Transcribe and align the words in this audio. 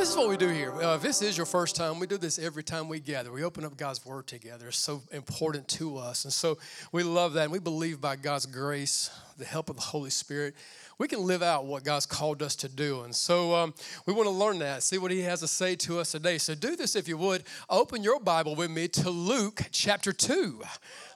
this 0.00 0.12
is 0.12 0.16
what 0.16 0.30
we 0.30 0.36
do 0.38 0.48
here. 0.48 0.72
Uh, 0.72 0.94
if 0.94 1.02
this 1.02 1.20
is 1.20 1.36
your 1.36 1.44
first 1.44 1.76
time, 1.76 1.98
we 1.98 2.06
do 2.06 2.16
this 2.16 2.38
every 2.38 2.62
time 2.62 2.88
we 2.88 3.00
gather. 3.00 3.30
We 3.30 3.44
open 3.44 3.66
up 3.66 3.76
God's 3.76 4.02
Word 4.06 4.26
together. 4.26 4.68
It's 4.68 4.78
so 4.78 5.02
important 5.12 5.68
to 5.68 5.98
us. 5.98 6.24
And 6.24 6.32
so 6.32 6.56
we 6.90 7.02
love 7.02 7.34
that. 7.34 7.42
And 7.42 7.52
we 7.52 7.58
believe 7.58 8.00
by 8.00 8.16
God's 8.16 8.46
grace, 8.46 9.10
the 9.36 9.44
help 9.44 9.68
of 9.68 9.76
the 9.76 9.82
Holy 9.82 10.08
Spirit, 10.08 10.54
we 10.96 11.06
can 11.06 11.26
live 11.26 11.42
out 11.42 11.66
what 11.66 11.84
God's 11.84 12.06
called 12.06 12.42
us 12.42 12.56
to 12.56 12.68
do. 12.70 13.02
And 13.02 13.14
so 13.14 13.54
um, 13.54 13.74
we 14.06 14.14
want 14.14 14.26
to 14.26 14.34
learn 14.34 14.60
that, 14.60 14.82
see 14.82 14.96
what 14.96 15.10
He 15.10 15.20
has 15.20 15.40
to 15.40 15.48
say 15.48 15.76
to 15.76 15.98
us 15.98 16.12
today. 16.12 16.38
So 16.38 16.54
do 16.54 16.76
this 16.76 16.96
if 16.96 17.06
you 17.06 17.18
would. 17.18 17.44
Open 17.68 18.02
your 18.02 18.20
Bible 18.20 18.54
with 18.54 18.70
me 18.70 18.88
to 18.88 19.10
Luke 19.10 19.64
chapter 19.70 20.14
2. 20.14 20.62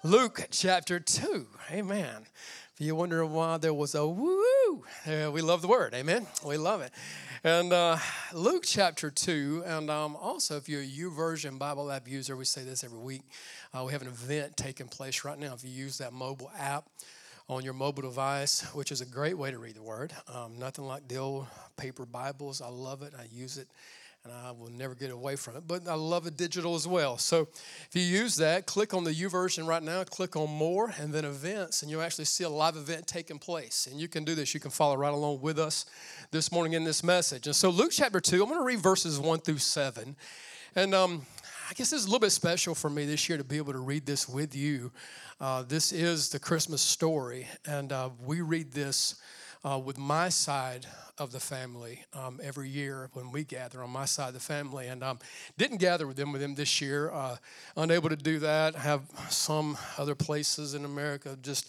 Luke 0.02 0.46
chapter 0.50 1.00
2. 1.00 1.46
Amen. 1.72 2.26
If 2.74 2.84
you're 2.84 2.96
wondering 2.96 3.32
why 3.32 3.56
there 3.58 3.72
was 3.72 3.94
a 3.94 4.04
woo, 4.04 4.84
uh, 5.06 5.30
we 5.32 5.40
love 5.40 5.62
the 5.62 5.68
word. 5.68 5.94
Amen. 5.94 6.26
We 6.44 6.56
love 6.56 6.80
it. 6.80 6.90
And 7.46 7.74
uh, 7.74 7.98
Luke 8.32 8.64
chapter 8.66 9.10
2, 9.10 9.64
and 9.66 9.90
um, 9.90 10.16
also 10.16 10.56
if 10.56 10.66
you're 10.66 10.80
a 10.80 10.86
YouVersion 10.86 11.58
Bible 11.58 11.92
app 11.92 12.08
user, 12.08 12.38
we 12.38 12.46
say 12.46 12.64
this 12.64 12.82
every 12.82 12.98
week. 12.98 13.20
Uh, 13.74 13.84
we 13.84 13.92
have 13.92 14.00
an 14.00 14.08
event 14.08 14.56
taking 14.56 14.88
place 14.88 15.26
right 15.26 15.38
now. 15.38 15.52
If 15.52 15.62
you 15.62 15.68
use 15.68 15.98
that 15.98 16.14
mobile 16.14 16.50
app 16.58 16.88
on 17.46 17.62
your 17.62 17.74
mobile 17.74 18.00
device, 18.00 18.62
which 18.72 18.90
is 18.90 19.02
a 19.02 19.04
great 19.04 19.36
way 19.36 19.50
to 19.50 19.58
read 19.58 19.74
the 19.74 19.82
word, 19.82 20.14
um, 20.34 20.58
nothing 20.58 20.86
like 20.86 21.06
the 21.06 21.18
old 21.18 21.46
paper 21.76 22.06
Bibles. 22.06 22.62
I 22.62 22.68
love 22.68 23.02
it, 23.02 23.12
I 23.14 23.26
use 23.30 23.58
it 23.58 23.68
and 24.24 24.32
I 24.32 24.52
will 24.52 24.70
never 24.70 24.94
get 24.94 25.10
away 25.10 25.36
from 25.36 25.56
it. 25.56 25.64
But 25.68 25.86
I 25.86 25.92
love 25.94 26.26
it 26.26 26.38
digital 26.38 26.74
as 26.74 26.88
well. 26.88 27.18
So 27.18 27.42
if 27.42 27.90
you 27.92 28.00
use 28.00 28.36
that, 28.36 28.64
click 28.64 28.94
on 28.94 29.04
the 29.04 29.12
YouVersion 29.12 29.66
right 29.66 29.82
now, 29.82 30.02
click 30.04 30.34
on 30.34 30.48
more, 30.48 30.94
and 30.98 31.12
then 31.12 31.26
events, 31.26 31.82
and 31.82 31.90
you'll 31.90 32.00
actually 32.00 32.24
see 32.24 32.42
a 32.42 32.48
live 32.48 32.76
event 32.76 33.06
taking 33.06 33.38
place. 33.38 33.86
And 33.86 34.00
you 34.00 34.08
can 34.08 34.24
do 34.24 34.34
this. 34.34 34.54
You 34.54 34.60
can 34.60 34.70
follow 34.70 34.96
right 34.96 35.12
along 35.12 35.42
with 35.42 35.58
us 35.58 35.84
this 36.30 36.50
morning 36.50 36.72
in 36.72 36.84
this 36.84 37.04
message. 37.04 37.46
And 37.46 37.54
so 37.54 37.68
Luke 37.68 37.90
chapter 37.92 38.18
2, 38.18 38.42
I'm 38.42 38.48
going 38.48 38.58
to 38.58 38.64
read 38.64 38.78
verses 38.78 39.20
1 39.20 39.40
through 39.40 39.58
7. 39.58 40.16
And 40.74 40.94
um, 40.94 41.26
I 41.68 41.74
guess 41.74 41.90
this 41.90 42.00
is 42.00 42.04
a 42.04 42.08
little 42.08 42.20
bit 42.20 42.32
special 42.32 42.74
for 42.74 42.88
me 42.88 43.04
this 43.04 43.28
year 43.28 43.36
to 43.36 43.44
be 43.44 43.58
able 43.58 43.74
to 43.74 43.78
read 43.78 44.06
this 44.06 44.26
with 44.26 44.56
you. 44.56 44.90
Uh, 45.38 45.64
this 45.64 45.92
is 45.92 46.30
the 46.30 46.38
Christmas 46.38 46.80
story, 46.80 47.46
and 47.66 47.92
uh, 47.92 48.08
we 48.24 48.40
read 48.40 48.72
this 48.72 49.16
uh, 49.64 49.78
with 49.78 49.98
my 49.98 50.28
side 50.28 50.86
of 51.18 51.32
the 51.32 51.40
family 51.40 52.04
um, 52.12 52.40
every 52.42 52.68
year 52.68 53.08
when 53.12 53.30
we 53.30 53.44
gather 53.44 53.82
on 53.82 53.90
my 53.90 54.04
side 54.04 54.28
of 54.28 54.34
the 54.34 54.40
family. 54.40 54.88
And 54.88 55.02
um, 55.02 55.18
didn't 55.56 55.78
gather 55.78 56.06
with 56.06 56.16
them 56.16 56.32
with 56.32 56.40
them 56.40 56.54
this 56.54 56.80
year. 56.80 57.10
Uh, 57.10 57.36
unable 57.76 58.08
to 58.08 58.16
do 58.16 58.38
that. 58.40 58.74
Have 58.74 59.02
some 59.30 59.78
other 59.96 60.14
places 60.14 60.74
in 60.74 60.84
America 60.84 61.38
just 61.40 61.68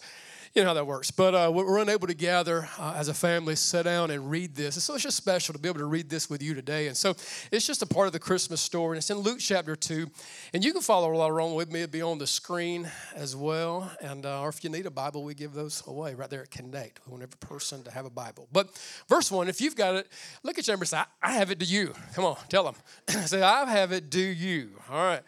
you 0.56 0.62
know 0.62 0.68
how 0.68 0.74
that 0.74 0.86
works. 0.86 1.10
But 1.10 1.34
uh, 1.34 1.52
we're 1.52 1.78
unable 1.78 2.06
to 2.06 2.14
gather 2.14 2.66
uh, 2.78 2.94
as 2.96 3.08
a 3.08 3.14
family, 3.14 3.56
sit 3.56 3.82
down 3.82 4.10
and 4.10 4.30
read 4.30 4.54
this. 4.54 4.76
And 4.76 4.82
so 4.82 4.94
it's 4.94 5.02
just 5.02 5.18
special 5.18 5.52
to 5.52 5.58
be 5.58 5.68
able 5.68 5.80
to 5.80 5.84
read 5.84 6.08
this 6.08 6.30
with 6.30 6.42
you 6.42 6.54
today. 6.54 6.86
And 6.86 6.96
so 6.96 7.10
it's 7.52 7.66
just 7.66 7.82
a 7.82 7.86
part 7.86 8.06
of 8.06 8.14
the 8.14 8.18
Christmas 8.18 8.62
story. 8.62 8.96
And 8.96 9.02
it's 9.02 9.10
in 9.10 9.18
Luke 9.18 9.38
chapter 9.38 9.76
2. 9.76 10.06
And 10.54 10.64
you 10.64 10.72
can 10.72 10.80
follow 10.80 11.12
along 11.12 11.56
with 11.56 11.70
me. 11.70 11.82
It'll 11.82 11.92
be 11.92 12.00
on 12.00 12.16
the 12.16 12.26
screen 12.26 12.90
as 13.14 13.36
well. 13.36 13.90
And 14.00 14.24
uh, 14.24 14.40
or 14.40 14.48
if 14.48 14.64
you 14.64 14.70
need 14.70 14.86
a 14.86 14.90
Bible, 14.90 15.24
we 15.24 15.34
give 15.34 15.52
those 15.52 15.82
away 15.86 16.14
right 16.14 16.30
there 16.30 16.40
at 16.40 16.50
Connect. 16.50 17.00
We 17.06 17.10
want 17.10 17.22
every 17.22 17.36
person 17.38 17.82
to 17.82 17.90
have 17.90 18.06
a 18.06 18.10
Bible. 18.10 18.48
But 18.50 18.70
verse 19.10 19.30
1, 19.30 19.48
if 19.48 19.60
you've 19.60 19.76
got 19.76 19.96
it, 19.96 20.08
look 20.42 20.58
at 20.58 20.66
your 20.66 20.74
neighbor 20.74 20.84
and 20.84 20.88
say, 20.88 21.02
I 21.22 21.32
have 21.32 21.50
it 21.50 21.60
to 21.60 21.66
you. 21.66 21.92
Come 22.14 22.24
on, 22.24 22.36
tell 22.48 22.64
them. 22.64 22.76
say, 23.26 23.42
I 23.42 23.66
have 23.66 23.92
it, 23.92 24.08
do 24.08 24.20
you. 24.20 24.70
All 24.90 25.04
right. 25.04 25.22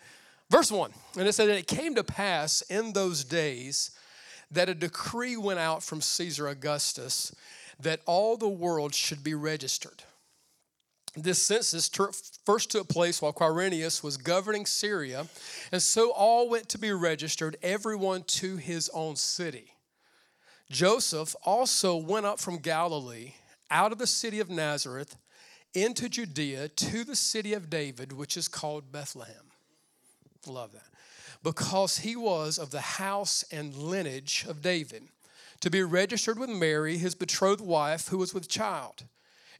Verse 0.49 0.73
1, 0.73 0.91
and 1.19 1.29
it 1.29 1.35
said, 1.35 1.51
And 1.51 1.59
it 1.59 1.67
came 1.67 1.95
to 1.97 2.03
pass 2.03 2.63
in 2.63 2.95
those 2.95 3.23
days 3.23 3.91
that 4.51 4.69
a 4.69 4.75
decree 4.75 5.37
went 5.37 5.59
out 5.59 5.83
from 5.83 6.01
Caesar 6.01 6.49
Augustus 6.49 7.35
that 7.81 8.01
all 8.07 8.37
the 8.37 8.49
world 8.49 8.95
should 8.95 9.23
be 9.23 9.35
registered. 9.35 10.03
This 11.15 11.43
census 11.43 11.89
first 12.45 12.71
took 12.71 12.89
place 12.89 13.21
while 13.21 13.33
Quirinius 13.33 14.03
was 14.03 14.17
governing 14.17 14.67
Syria, 14.67 15.27
and 15.73 15.83
so 15.83 16.11
all 16.11 16.49
went 16.49 16.69
to 16.71 16.79
be 16.79 16.93
registered, 16.93 17.57
everyone 17.63 18.23
to 18.25 18.57
his 18.57 18.89
own 18.91 19.17
city. 19.17 19.73
Joseph 20.71 21.35
also 21.45 21.97
went 21.97 22.27
up 22.27 22.39
from 22.39 22.59
Galilee, 22.59 23.33
out 23.71 23.91
of 23.91 23.99
the 23.99 24.07
city 24.07 24.39
of 24.39 24.51
Nazareth, 24.51 25.17
into 25.75 26.09
Judea 26.09 26.69
to 26.69 27.05
the 27.05 27.17
city 27.17 27.53
of 27.55 27.71
David, 27.71 28.13
which 28.13 28.37
is 28.37 28.49
called 28.49 28.93
Bethlehem. 28.93 29.35
Love 30.47 30.73
that 30.73 30.88
because 31.43 31.99
he 31.99 32.17
was 32.17 32.59
of 32.59 32.71
the 32.71 32.81
house 32.81 33.45
and 33.51 33.75
lineage 33.75 34.45
of 34.49 34.63
David, 34.63 35.05
to 35.61 35.71
be 35.71 35.83
registered 35.83 36.39
with 36.39 36.51
Mary, 36.51 36.99
his 36.99 37.15
betrothed 37.15 37.61
wife, 37.61 38.09
who 38.09 38.19
was 38.19 38.35
with 38.35 38.49
child. 38.49 39.05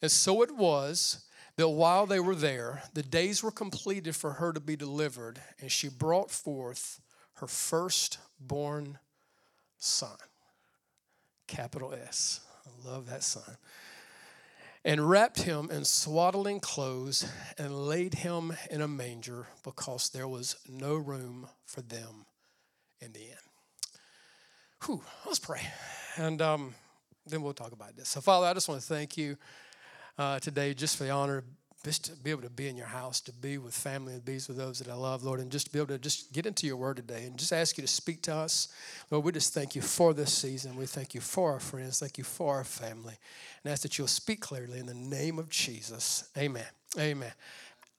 And 0.01 0.11
so 0.11 0.43
it 0.43 0.55
was 0.55 1.25
that 1.57 1.69
while 1.69 2.07
they 2.07 2.21
were 2.21 2.37
there, 2.37 2.85
the 2.95 3.03
days 3.03 3.43
were 3.43 3.51
completed 3.51 4.15
for 4.15 4.35
her 4.35 4.53
to 4.53 4.61
be 4.61 4.77
delivered, 4.77 5.41
and 5.61 5.73
she 5.73 5.89
brought 5.89 6.31
forth 6.31 7.01
her 7.35 7.49
firstborn 7.49 8.99
son. 9.77 10.17
Capital 11.49 11.93
S. 11.95 12.41
I 12.67 12.89
love 12.89 13.09
that 13.09 13.23
son 13.23 13.57
and 14.89 15.07
wrapped 15.07 15.43
him 15.43 15.71
in 15.71 15.85
swaddling 15.85 16.61
clothes 16.61 17.31
and 17.59 17.87
laid 17.87 18.15
him 18.15 18.55
in 18.71 18.81
a 18.81 18.89
manger 18.89 19.47
because 19.63 20.09
there 20.09 20.27
was 20.27 20.57
no 20.67 20.97
room 20.97 21.47
for 21.67 21.83
them 21.83 22.25
in 22.99 23.13
the 23.13 23.21
inn. 23.21 23.37
Whew, 24.87 25.03
let's 25.27 25.41
pray. 25.41 25.61
And 26.17 26.41
um, 26.41 26.75
then 27.27 27.43
we'll 27.43 27.53
talk 27.53 27.73
about 27.73 27.97
this. 27.97 28.09
So, 28.09 28.23
Father, 28.23 28.47
I 28.47 28.55
just 28.55 28.67
want 28.67 28.81
to 28.81 28.87
thank 28.87 29.19
you 29.19 29.37
uh, 30.17 30.39
today 30.39 30.73
just 30.73 30.97
for 30.97 31.05
the 31.05 31.11
honor 31.11 31.45
just 31.89 32.05
to 32.05 32.13
be 32.17 32.31
able 32.31 32.43
to 32.43 32.51
be 32.51 32.69
in 32.69 32.77
your 32.77 32.87
house, 32.87 33.19
to 33.19 33.33
be 33.33 33.57
with 33.57 33.73
family 33.73 34.13
and 34.13 34.23
be 34.23 34.35
with 34.35 34.59
those 34.59 34.79
that 34.79 34.89
I 34.89 34.95
love, 34.95 35.25
Lord, 35.25 35.41
and 35.41 35.51
just 35.51 35.69
to 35.69 35.73
be 35.73 35.79
able 35.79 35.89
to 35.89 35.99
just 35.99 36.35
get 36.35 36.45
into 36.45 36.67
your 36.67 36.77
word 36.77 36.97
today 36.99 37.25
and 37.25 37.39
just 37.39 37.51
ask 37.51 37.79
you 37.79 37.83
to 37.83 37.89
speak 37.89 38.21
to 38.25 38.35
us. 38.35 38.69
Lord, 39.11 39.25
we 39.25 39.33
just 39.33 39.55
thank 39.55 39.75
you 39.75 39.81
for 39.81 40.13
this 40.13 40.31
season. 40.31 40.77
We 40.77 40.85
thank 40.85 41.15
you 41.15 41.23
for 41.23 41.51
our 41.51 41.61
friends. 41.61 41.99
Thank 41.99 42.19
you 42.19 42.25
for 42.25 42.57
our 42.57 42.65
family. 42.65 43.15
And 43.65 43.73
ask 43.73 43.81
that 43.85 43.97
you'll 43.97 44.07
speak 44.07 44.41
clearly 44.41 44.79
in 44.79 44.85
the 44.85 44.93
name 44.93 45.39
of 45.39 45.49
Jesus. 45.49 46.29
Amen. 46.37 46.67
Amen. 46.99 47.33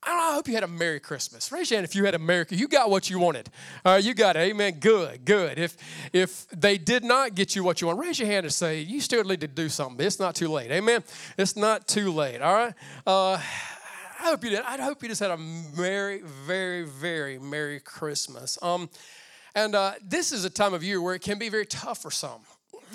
I, 0.03 0.35
hope 0.35 0.47
you 0.47 0.53
had 0.53 0.63
a 0.63 0.67
Merry 0.67 0.99
Christmas. 0.99 1.51
Raise 1.51 1.71
your 1.71 1.79
hand 1.79 1.85
if 1.85 1.95
you 1.95 2.05
had 2.05 2.13
a 2.13 2.19
Merry 2.19 2.45
You 2.51 2.67
got 2.67 2.91
what 2.91 3.09
you 3.09 3.17
wanted. 3.17 3.49
All 3.83 3.95
right, 3.95 4.03
you 4.03 4.13
got 4.13 4.35
it. 4.37 4.51
Amen. 4.51 4.77
Good, 4.79 5.25
good. 5.25 5.57
If 5.57 5.77
if 6.13 6.47
they 6.49 6.77
did 6.77 7.03
not 7.03 7.33
get 7.33 7.55
you 7.55 7.63
what 7.63 7.81
you 7.81 7.87
want, 7.87 7.99
raise 7.99 8.19
your 8.19 8.27
hand 8.27 8.45
and 8.45 8.53
say, 8.53 8.81
you 8.81 9.01
still 9.01 9.23
need 9.23 9.41
to 9.41 9.47
do 9.47 9.67
something. 9.67 10.05
It's 10.05 10.19
not 10.19 10.35
too 10.35 10.47
late. 10.47 10.69
Amen. 10.69 11.03
It's 11.39 11.55
not 11.55 11.87
too 11.87 12.11
late. 12.11 12.39
All 12.39 12.53
right. 12.53 12.73
Uh, 13.05 13.41
I 14.19 14.23
hope 14.23 14.43
you 14.43 14.49
did. 14.49 14.59
I 14.59 14.81
hope 14.81 15.01
you 15.01 15.07
just 15.07 15.21
had 15.21 15.31
a 15.31 15.37
merry, 15.37 16.21
very, 16.21 16.83
very 16.83 17.39
Merry 17.39 17.79
Christmas. 17.79 18.57
Um, 18.61 18.89
and 19.55 19.73
uh, 19.73 19.93
this 20.05 20.33
is 20.33 20.43
a 20.43 20.49
time 20.49 20.73
of 20.73 20.83
year 20.83 21.01
where 21.01 21.15
it 21.15 21.21
can 21.21 21.39
be 21.39 21.47
very 21.47 21.65
tough 21.65 22.01
for 22.01 22.11
some. 22.11 22.41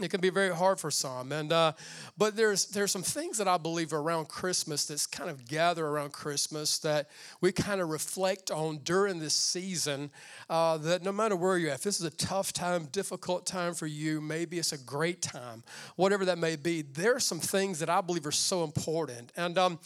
It 0.02 0.10
can 0.10 0.20
be 0.20 0.28
very 0.28 0.54
hard 0.54 0.80
for 0.80 0.90
some, 0.90 1.30
and 1.30 1.52
uh, 1.52 1.72
but 2.18 2.34
there's 2.34 2.66
there's 2.66 2.90
some 2.90 3.04
things 3.04 3.38
that 3.38 3.46
I 3.46 3.58
believe 3.58 3.92
around 3.92 4.26
Christmas 4.26 4.86
that's 4.86 5.06
kind 5.06 5.30
of 5.30 5.46
gather 5.46 5.86
around 5.86 6.12
Christmas 6.12 6.78
that 6.80 7.08
we 7.40 7.52
kind 7.52 7.80
of 7.80 7.90
reflect 7.90 8.50
on 8.50 8.78
during 8.78 9.20
this 9.20 9.34
season. 9.34 10.10
Uh, 10.50 10.78
that 10.78 11.04
no 11.04 11.12
matter 11.12 11.36
where 11.36 11.56
you're 11.58 11.70
at, 11.70 11.82
this 11.82 12.00
is 12.00 12.06
a 12.06 12.10
tough 12.10 12.52
time, 12.52 12.86
difficult 12.86 13.46
time 13.46 13.72
for 13.72 13.86
you, 13.86 14.20
maybe 14.20 14.58
it's 14.58 14.72
a 14.72 14.78
great 14.78 15.22
time, 15.22 15.62
whatever 15.94 16.24
that 16.24 16.38
may 16.38 16.56
be. 16.56 16.82
There 16.82 17.14
are 17.14 17.20
some 17.20 17.38
things 17.38 17.78
that 17.78 17.88
I 17.88 18.00
believe 18.00 18.26
are 18.26 18.32
so 18.32 18.64
important, 18.64 19.30
and 19.36 19.56
um, 19.56 19.78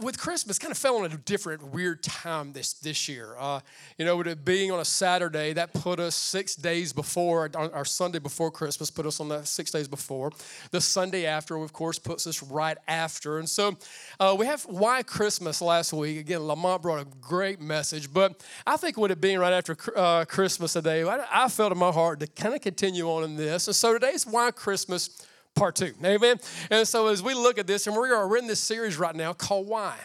with 0.00 0.18
Christmas, 0.18 0.58
kind 0.58 0.70
of 0.70 0.78
fell 0.78 0.96
on 0.96 1.04
a 1.04 1.16
different, 1.16 1.62
weird 1.72 2.02
time 2.02 2.52
this 2.52 2.74
this 2.74 3.08
year. 3.08 3.34
Uh, 3.38 3.60
you 3.98 4.04
know, 4.04 4.16
with 4.16 4.26
it 4.26 4.44
being 4.44 4.70
on 4.70 4.80
a 4.80 4.84
Saturday, 4.84 5.52
that 5.54 5.72
put 5.72 6.00
us 6.00 6.14
six 6.14 6.54
days 6.54 6.92
before 6.92 7.50
our 7.54 7.84
Sunday 7.84 8.18
before 8.18 8.50
Christmas, 8.50 8.90
put 8.90 9.06
us 9.06 9.20
on 9.20 9.28
that 9.28 9.46
six 9.46 9.70
days 9.70 9.88
before. 9.88 10.32
The 10.70 10.80
Sunday 10.80 11.26
after, 11.26 11.56
of 11.56 11.72
course, 11.72 11.98
puts 11.98 12.26
us 12.26 12.42
right 12.42 12.78
after. 12.86 13.38
And 13.38 13.48
so, 13.48 13.76
uh, 14.20 14.34
we 14.38 14.46
have 14.46 14.62
why 14.62 15.02
Christmas 15.02 15.60
last 15.60 15.92
week. 15.92 16.18
Again, 16.18 16.40
Lamont 16.40 16.82
brought 16.82 17.00
a 17.00 17.06
great 17.20 17.60
message, 17.60 18.12
but 18.12 18.42
I 18.66 18.76
think 18.76 18.96
with 18.96 19.10
it 19.10 19.20
being 19.20 19.38
right 19.38 19.52
after 19.52 19.76
uh, 19.96 20.24
Christmas 20.24 20.74
today, 20.74 21.02
I, 21.02 21.44
I 21.44 21.48
felt 21.48 21.72
in 21.72 21.78
my 21.78 21.92
heart 21.92 22.20
to 22.20 22.26
kind 22.26 22.54
of 22.54 22.60
continue 22.60 23.08
on 23.10 23.24
in 23.24 23.36
this. 23.36 23.66
And 23.66 23.76
so 23.76 23.92
today's 23.92 24.26
why 24.26 24.50
Christmas 24.50 25.26
part 25.56 25.74
two. 25.74 25.92
Amen. 26.04 26.38
And 26.70 26.86
so 26.86 27.08
as 27.08 27.22
we 27.22 27.34
look 27.34 27.58
at 27.58 27.66
this, 27.66 27.86
and 27.86 27.96
we 27.96 28.10
are 28.10 28.28
we're 28.28 28.36
in 28.36 28.46
this 28.46 28.60
series 28.60 28.98
right 28.98 29.14
now 29.14 29.32
called 29.32 29.66
Why. 29.66 29.96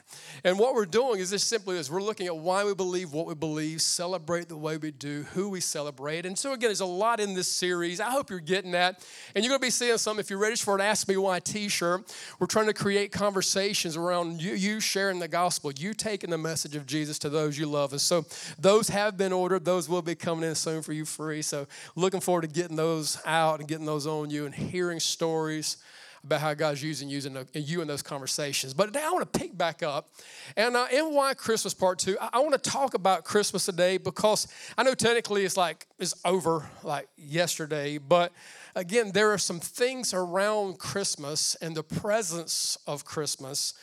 And 0.44 0.57
what 0.57 0.74
we're 0.74 0.86
doing 0.86 1.19
is 1.19 1.30
this 1.30 1.44
simply 1.44 1.77
is 1.77 1.92
we're 1.92 2.01
looking 2.01 2.25
at 2.25 2.36
why 2.36 2.63
we 2.63 2.74
believe 2.74 3.12
what 3.12 3.27
we 3.27 3.36
believe, 3.36 3.81
celebrate 3.81 4.48
the 4.48 4.57
way 4.57 4.77
we 4.77 4.92
do, 4.92 5.24
who 5.33 5.50
we 5.50 5.59
celebrate. 5.59 6.25
And 6.25 6.39
so 6.39 6.53
again, 6.53 6.69
there's 6.69 6.80
a 6.80 6.86
lot 6.86 7.19
in 7.19 7.33
this 7.33 7.51
series. 7.51 8.00
I 8.00 8.09
hope 8.09 8.30
you're 8.30 8.39
getting 8.39 8.71
that. 8.71 9.06
And 9.36 9.44
you're 9.44 9.50
going 9.50 9.59
to 9.59 9.68
be 9.68 9.71
seeing 9.71 9.98
some 9.98 10.19
if 10.19 10.30
you're 10.30 10.39
ready 10.39 10.56
for 10.56 10.74
an 10.75 10.81
Ask 10.81 11.07
Me 11.09 11.18
Why 11.18 11.39
t-shirt. 11.39 12.15
We're 12.39 12.47
trying 12.47 12.68
to 12.68 12.74
create 12.74 13.12
conversations 13.12 13.97
around 13.97 14.42
you, 14.42 14.54
you 14.54 14.80
sharing 14.80 15.19
the 15.19 15.27
gospel, 15.27 15.71
you 15.74 15.94
taking 15.94 16.30
the 16.30 16.38
message 16.38 16.75
of 16.75 16.86
Jesus 16.86 17.19
to 17.19 17.30
those 17.30 17.57
you 17.57 17.65
love. 17.65 17.92
And 17.92 18.01
so 18.01 18.25
those 18.57 18.88
have 18.88 19.18
been 19.18 19.33
ordered. 19.33 19.65
Those 19.65 19.89
will 19.89 20.01
be 20.01 20.15
coming 20.15 20.47
in 20.47 20.56
soon 20.56 20.81
for 20.81 20.94
you 20.94 21.04
free. 21.04 21.42
So 21.42 21.68
looking 21.95 22.21
forward 22.21 22.44
to 22.44 22.47
getting 22.47 22.77
those 22.77 23.19
out 23.25 23.59
and 23.59 23.68
getting 23.68 23.86
those 23.86 24.07
on 24.07 24.30
you 24.30 24.45
and 24.45 24.56
hearing 24.56 25.00
stories 25.01 25.40
stories 25.41 25.77
about 26.23 26.39
how 26.39 26.53
God's 26.53 26.83
using, 26.83 27.09
you 27.09 27.81
in 27.81 27.88
those 27.88 28.03
conversations. 28.03 28.75
But 28.75 28.85
today 28.85 29.01
I 29.03 29.09
want 29.11 29.33
to 29.33 29.39
pick 29.39 29.57
back 29.57 29.81
up. 29.81 30.13
And 30.55 30.75
uh, 30.75 30.85
Why 31.09 31.33
Christmas 31.33 31.73
Part 31.73 31.97
2, 31.97 32.15
I, 32.21 32.29
I 32.33 32.39
want 32.41 32.53
to 32.61 32.69
talk 32.69 32.93
about 32.93 33.23
Christmas 33.23 33.65
today 33.65 33.97
because 33.97 34.47
I 34.77 34.83
know 34.83 34.93
technically 34.93 35.45
it's 35.45 35.57
like 35.57 35.88
it's 35.97 36.13
over 36.23 36.69
like 36.83 37.07
yesterday, 37.17 37.97
but 37.97 38.31
again, 38.75 39.13
there 39.13 39.31
are 39.33 39.39
some 39.39 39.59
things 39.59 40.13
around 40.13 40.77
Christmas 40.77 41.55
and 41.55 41.75
the 41.75 41.83
presence 41.83 42.77
of 42.85 43.03
Christmas 43.03 43.73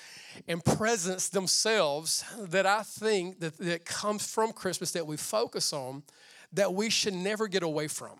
and 0.46 0.64
presents 0.64 1.28
themselves 1.30 2.24
that 2.38 2.66
I 2.66 2.84
think 2.84 3.40
that, 3.40 3.58
that 3.58 3.84
comes 3.84 4.24
from 4.24 4.52
Christmas 4.52 4.92
that 4.92 5.08
we 5.08 5.16
focus 5.16 5.72
on 5.72 6.04
that 6.52 6.72
we 6.72 6.88
should 6.88 7.14
never 7.14 7.48
get 7.48 7.64
away 7.64 7.88
from. 7.88 8.12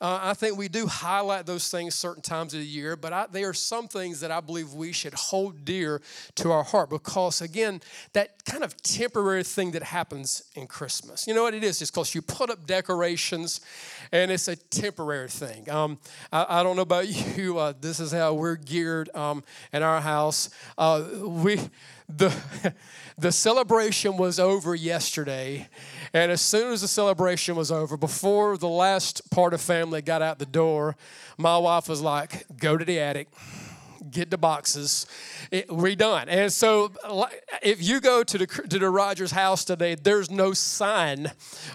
Uh, 0.00 0.18
I 0.22 0.34
think 0.34 0.58
we 0.58 0.68
do 0.68 0.86
highlight 0.86 1.46
those 1.46 1.70
things 1.70 1.94
certain 1.94 2.22
times 2.22 2.52
of 2.52 2.60
the 2.60 2.66
year, 2.66 2.96
but 2.96 3.12
I, 3.12 3.26
there 3.30 3.48
are 3.48 3.54
some 3.54 3.88
things 3.88 4.20
that 4.20 4.30
I 4.30 4.40
believe 4.40 4.74
we 4.74 4.92
should 4.92 5.14
hold 5.14 5.64
dear 5.64 6.02
to 6.36 6.52
our 6.52 6.62
heart 6.62 6.90
because, 6.90 7.40
again, 7.40 7.80
that 8.12 8.44
kind 8.44 8.62
of 8.62 8.76
temporary 8.82 9.42
thing 9.42 9.70
that 9.72 9.82
happens 9.82 10.44
in 10.54 10.66
Christmas. 10.66 11.26
You 11.26 11.34
know 11.34 11.42
what 11.42 11.54
it 11.54 11.64
is? 11.64 11.80
It's 11.80 11.90
because 11.90 12.14
you 12.14 12.22
put 12.22 12.50
up 12.50 12.66
decorations 12.66 13.60
and 14.12 14.30
it's 14.30 14.48
a 14.48 14.56
temporary 14.56 15.28
thing. 15.28 15.68
Um, 15.70 15.98
I, 16.32 16.60
I, 16.60 16.62
don't 16.62 16.76
know 16.76 16.82
about 16.82 17.08
you, 17.36 17.58
uh, 17.58 17.72
this 17.80 18.00
is 18.00 18.12
how 18.12 18.34
we're 18.34 18.56
geared 18.56 19.14
um, 19.14 19.42
in 19.72 19.82
our 19.82 20.00
house. 20.00 20.50
Uh, 20.76 21.04
we, 21.22 21.58
the, 22.08 22.34
the 23.18 23.32
celebration 23.32 24.16
was 24.16 24.38
over 24.38 24.74
yesterday 24.74 25.68
and 26.12 26.32
as 26.32 26.40
soon 26.40 26.72
as 26.72 26.80
the 26.80 26.88
celebration 26.88 27.56
was 27.56 27.70
over, 27.70 27.96
before 27.96 28.56
the 28.56 28.68
last 28.68 29.30
part 29.30 29.52
of 29.52 29.60
family 29.60 30.02
got 30.02 30.22
out 30.22 30.38
the 30.38 30.46
door, 30.46 30.96
my 31.36 31.58
wife 31.58 31.88
was 31.88 32.00
like, 32.00 32.46
go 32.56 32.76
to 32.76 32.84
the 32.84 32.98
attic 32.98 33.28
get 34.10 34.30
the 34.30 34.38
boxes 34.38 35.06
it, 35.50 35.68
redone. 35.68 36.26
And 36.28 36.52
so, 36.52 36.92
if 37.62 37.82
you 37.82 38.00
go 38.00 38.22
to 38.22 38.38
the 38.38 38.46
to 38.46 38.78
the 38.78 38.90
Rogers 38.90 39.30
house 39.30 39.64
today, 39.64 39.94
there's 39.94 40.30
no 40.30 40.52
sign 40.52 41.30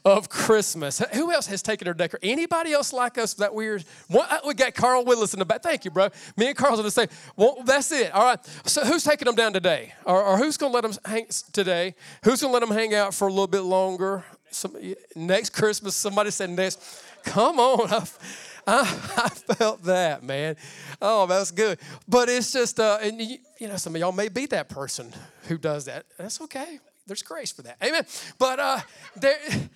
of 0.06 0.30
Christmas. 0.30 1.00
Who 1.14 1.32
else 1.32 1.48
has 1.48 1.62
taken 1.62 1.86
their 1.86 1.94
decor? 1.94 2.20
Anybody 2.24 2.74
else 2.74 2.94
like 2.94 3.18
us? 3.18 3.34
That 3.36 3.54
weird. 3.54 3.84
Uh, 4.14 4.40
we 4.46 4.54
got 4.54 4.74
Carl 4.74 5.06
Willis 5.06 5.34
in 5.34 5.40
the 5.40 5.46
back. 5.46 5.64
Thank 5.64 5.86
you, 5.86 5.92
bro. 5.92 6.10
Me 6.38 6.48
and 6.48 6.56
Carl's 6.56 6.80
gonna 6.80 6.92
say, 6.92 7.08
well, 7.36 7.58
that's 7.64 7.92
it. 7.92 8.14
All 8.14 8.24
right. 8.24 8.40
So, 8.66 8.84
who's 8.84 9.04
taking 9.04 9.26
them 9.26 9.36
down 9.36 9.54
today? 9.54 9.94
Or, 10.06 10.24
or 10.24 10.38
who's 10.38 10.58
gonna 10.58 10.74
let 10.74 10.82
them 10.84 10.94
hang 11.06 11.28
today? 11.52 11.96
Who's 12.24 12.42
gonna 12.42 12.54
let 12.54 12.62
them 12.62 12.72
hang 12.72 12.94
out 12.94 13.14
for 13.14 13.28
a 13.28 13.32
little 13.32 13.48
bit 13.48 13.62
longer? 13.62 14.24
Some, 14.52 14.76
next 15.16 15.52
Christmas, 15.52 15.96
somebody 15.96 16.32
said 16.32 16.50
next. 16.50 17.04
Come 17.24 17.60
on. 17.60 18.06
I, 18.68 18.82
I 19.18 19.30
felt 19.30 19.84
that, 19.84 20.24
man. 20.24 20.56
Oh, 21.02 21.26
that's 21.26 21.52
good. 21.52 21.80
But 22.08 22.30
it's 22.30 22.52
just, 22.52 22.80
uh, 22.80 23.00
and 23.02 23.22
you, 23.22 23.38
you 23.60 23.68
know, 23.68 23.78
some 23.78 23.96
of 23.96 24.02
y'all 24.02 24.12
may 24.12 24.30
be 24.30 24.46
that 24.48 24.70
person 24.70 25.12
who 25.48 25.58
does 25.58 25.86
that. 25.86 26.06
That's 26.18 26.42
okay. 26.42 26.80
There's 27.08 27.24
grace 27.24 27.52
for 27.52 27.64
that. 27.64 27.78
Amen. 27.84 28.06
But 28.38 28.60
uh, 28.60 28.80
there, 29.16 29.38
it, 29.48 29.70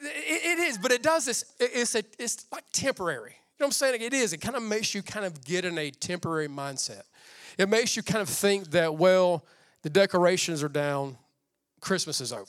it 0.00 0.58
is. 0.58 0.78
But 0.78 0.92
it 0.92 1.02
does 1.02 1.24
this. 1.26 1.44
It's 1.58 1.94
a, 1.94 2.02
it's 2.18 2.46
like 2.50 2.64
temporary. 2.72 3.30
You 3.30 3.64
know 3.64 3.66
what 3.66 3.66
I'm 3.66 3.72
saying? 3.72 4.00
It 4.00 4.14
is. 4.14 4.32
It 4.32 4.38
kind 4.38 4.56
of 4.56 4.62
makes 4.62 4.94
you 4.94 5.02
kind 5.02 5.26
of 5.26 5.44
get 5.44 5.64
in 5.64 5.76
a 5.76 5.90
temporary 5.90 6.48
mindset. 6.48 7.02
It 7.58 7.68
makes 7.68 7.96
you 7.96 8.02
kind 8.02 8.22
of 8.22 8.28
think 8.28 8.70
that, 8.70 8.94
well, 8.94 9.44
the 9.82 9.90
decorations 9.90 10.62
are 10.62 10.68
down, 10.68 11.18
Christmas 11.80 12.20
is 12.20 12.32
over 12.32 12.46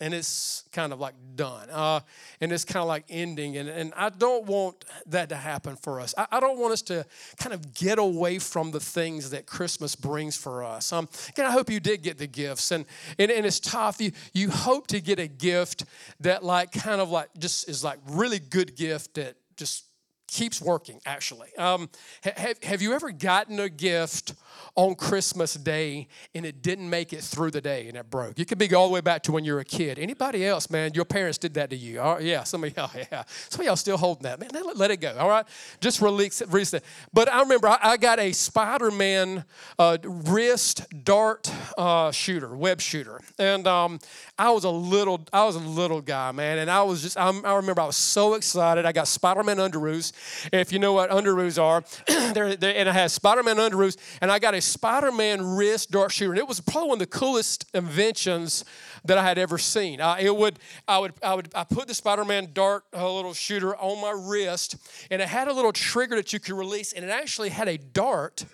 and 0.00 0.14
it's 0.14 0.64
kind 0.72 0.92
of 0.92 1.00
like 1.00 1.14
done 1.34 1.68
uh, 1.70 2.00
and 2.40 2.52
it's 2.52 2.64
kind 2.64 2.82
of 2.82 2.88
like 2.88 3.04
ending 3.08 3.56
and, 3.56 3.68
and 3.68 3.92
i 3.96 4.08
don't 4.08 4.46
want 4.46 4.84
that 5.06 5.28
to 5.28 5.36
happen 5.36 5.76
for 5.76 6.00
us. 6.00 6.14
I, 6.16 6.26
I, 6.32 6.40
don't 6.40 6.58
want 6.58 6.72
us 6.72 6.82
to 6.82 7.04
kind 7.38 7.52
of 7.52 7.74
get 7.74 7.98
away 7.98 8.38
from 8.38 8.70
the 8.70 8.80
things 8.80 9.30
that 9.30 9.46
christmas 9.46 9.94
brings 9.94 10.36
for 10.36 10.62
us. 10.64 10.92
Um, 10.92 11.08
again 11.28 11.46
i 11.46 11.50
hope 11.50 11.70
you 11.70 11.80
did 11.80 12.02
get 12.02 12.18
the 12.18 12.26
gifts 12.26 12.70
and, 12.70 12.84
and, 13.18 13.30
and 13.30 13.46
it's 13.46 13.60
tough. 13.60 14.00
You, 14.00 14.12
you 14.32 14.50
hope 14.50 14.86
to 14.88 15.00
get 15.00 15.18
a 15.18 15.26
gift 15.26 15.84
that 16.20 16.44
like 16.44 16.72
kind 16.72 17.00
of 17.00 17.10
like 17.10 17.28
just 17.38 17.68
is 17.68 17.84
like 17.84 17.98
really 18.08 18.38
good 18.38 18.76
gift 18.76 19.14
that 19.14 19.36
just 19.56 19.87
keeps 20.28 20.60
working 20.60 21.00
actually 21.04 21.48
um, 21.56 21.88
have, 22.22 22.62
have 22.62 22.82
you 22.82 22.92
ever 22.92 23.10
gotten 23.10 23.58
a 23.58 23.68
gift 23.68 24.34
on 24.78 24.94
Christmas 24.94 25.54
Day 25.54 26.06
and 26.36 26.46
it 26.46 26.62
didn't 26.62 26.88
make 26.88 27.12
it 27.12 27.22
through 27.22 27.50
the 27.50 27.60
day 27.60 27.88
and 27.88 27.96
it 27.96 28.08
broke. 28.10 28.38
You 28.38 28.44
could 28.44 28.58
be 28.58 28.72
all 28.74 28.86
the 28.86 28.94
way 28.94 29.00
back 29.00 29.24
to 29.24 29.32
when 29.32 29.44
you 29.44 29.54
were 29.54 29.58
a 29.58 29.64
kid. 29.64 29.98
Anybody 29.98 30.46
else, 30.46 30.70
man, 30.70 30.92
your 30.94 31.04
parents 31.04 31.36
did 31.36 31.54
that 31.54 31.70
to 31.70 31.76
you. 31.76 31.98
Oh, 31.98 32.18
yeah, 32.20 32.44
some 32.44 32.62
of 32.62 32.76
y'all, 32.76 32.90
yeah. 33.10 33.24
Some 33.48 33.62
of 33.62 33.66
y'all 33.66 33.74
still 33.74 33.96
holding 33.96 34.22
that. 34.22 34.38
Man, 34.38 34.50
let, 34.52 34.76
let 34.76 34.90
it 34.92 34.98
go, 34.98 35.16
all 35.18 35.28
right? 35.28 35.44
Just 35.80 36.00
release 36.00 36.40
it. 36.40 36.48
Release 36.48 36.74
it. 36.74 36.84
But 37.12 37.28
I 37.28 37.40
remember 37.40 37.66
I, 37.66 37.78
I 37.82 37.96
got 37.96 38.20
a 38.20 38.32
Spider-Man 38.32 39.44
uh, 39.80 39.98
wrist 40.04 40.86
dart 41.02 41.50
uh, 41.76 42.12
shooter, 42.12 42.54
web 42.54 42.80
shooter. 42.80 43.20
And 43.38 43.66
um, 43.66 43.98
I 44.38 44.50
was 44.50 44.62
a 44.62 44.70
little, 44.70 45.26
I 45.32 45.44
was 45.44 45.56
a 45.56 45.60
little 45.60 46.00
guy, 46.00 46.30
man. 46.30 46.58
And 46.58 46.70
I 46.70 46.82
was 46.82 47.02
just, 47.02 47.18
I'm, 47.18 47.44
i 47.44 47.56
remember 47.56 47.80
I 47.80 47.86
was 47.86 47.96
so 47.96 48.34
excited. 48.34 48.86
I 48.86 48.92
got 48.92 49.08
Spider-Man 49.08 49.56
underoos. 49.56 50.12
If 50.52 50.72
you 50.72 50.78
know 50.78 50.92
what 50.92 51.10
underoos 51.10 51.62
are, 51.62 51.84
they're, 52.32 52.56
they're, 52.56 52.76
and 52.76 52.88
I 52.88 52.92
had 52.92 53.10
Spider-Man 53.10 53.56
underoos, 53.56 53.96
and 54.20 54.30
I 54.30 54.38
got 54.38 54.54
a 54.54 54.60
Spider 54.60 55.12
Man 55.12 55.42
wrist 55.42 55.90
dart 55.90 56.12
shooter. 56.12 56.32
And 56.32 56.38
it 56.38 56.48
was 56.48 56.60
probably 56.60 56.88
one 56.88 56.96
of 56.96 57.00
the 57.00 57.18
coolest 57.18 57.66
inventions 57.74 58.64
that 59.04 59.18
I 59.18 59.24
had 59.24 59.38
ever 59.38 59.58
seen. 59.58 60.00
I, 60.00 60.20
it 60.20 60.36
would, 60.36 60.58
I 60.86 60.98
would, 60.98 61.14
I 61.22 61.34
would, 61.34 61.48
I 61.54 61.64
put 61.64 61.88
the 61.88 61.94
Spider 61.94 62.24
Man 62.24 62.50
dart 62.52 62.84
a 62.92 63.00
uh, 63.00 63.12
little 63.12 63.34
shooter 63.34 63.76
on 63.76 64.00
my 64.00 64.10
wrist, 64.10 64.76
and 65.10 65.22
it 65.22 65.28
had 65.28 65.48
a 65.48 65.52
little 65.52 65.72
trigger 65.72 66.16
that 66.16 66.32
you 66.32 66.40
could 66.40 66.54
release, 66.54 66.92
and 66.92 67.04
it 67.04 67.10
actually 67.10 67.50
had 67.50 67.68
a 67.68 67.78
dart 67.78 68.44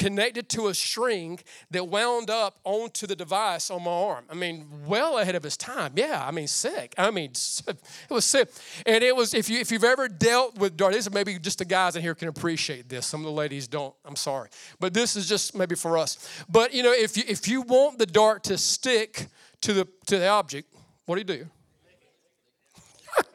connected 0.00 0.48
to 0.48 0.68
a 0.68 0.74
string 0.74 1.38
that 1.70 1.86
wound 1.86 2.30
up 2.30 2.58
onto 2.64 3.06
the 3.06 3.14
device 3.14 3.70
on 3.70 3.84
my 3.84 3.90
arm. 3.90 4.24
I 4.30 4.34
mean, 4.34 4.66
well 4.86 5.18
ahead 5.18 5.34
of 5.34 5.42
his 5.42 5.58
time. 5.58 5.92
Yeah, 5.94 6.24
I 6.26 6.30
mean, 6.30 6.46
sick. 6.46 6.94
I 6.96 7.10
mean, 7.10 7.32
it 7.32 7.76
was 8.08 8.24
sick. 8.24 8.48
And 8.86 9.04
it 9.04 9.14
was, 9.14 9.34
if, 9.34 9.50
you, 9.50 9.60
if 9.60 9.70
you've 9.70 9.84
ever 9.84 10.08
dealt 10.08 10.56
with 10.56 10.78
this 10.78 11.10
maybe 11.12 11.38
just 11.38 11.58
the 11.58 11.66
guys 11.66 11.96
in 11.96 12.02
here 12.02 12.14
can 12.14 12.28
appreciate 12.28 12.88
this. 12.88 13.04
Some 13.04 13.20
of 13.20 13.26
the 13.26 13.32
ladies 13.32 13.68
don't. 13.68 13.94
I'm 14.06 14.16
sorry. 14.16 14.48
But 14.80 14.94
this 14.94 15.16
is 15.16 15.28
just 15.28 15.54
maybe 15.54 15.74
for 15.74 15.98
us. 15.98 16.26
But, 16.48 16.72
you 16.72 16.82
know, 16.82 16.92
if 16.92 17.18
you, 17.18 17.24
if 17.28 17.46
you 17.46 17.60
want 17.60 17.98
the 17.98 18.06
dart 18.06 18.42
to 18.44 18.56
stick 18.56 19.26
to 19.60 19.74
the, 19.74 19.88
to 20.06 20.18
the 20.18 20.28
object, 20.28 20.72
what 21.04 21.16
do 21.16 21.20
you 21.20 21.40
do? 21.40 21.50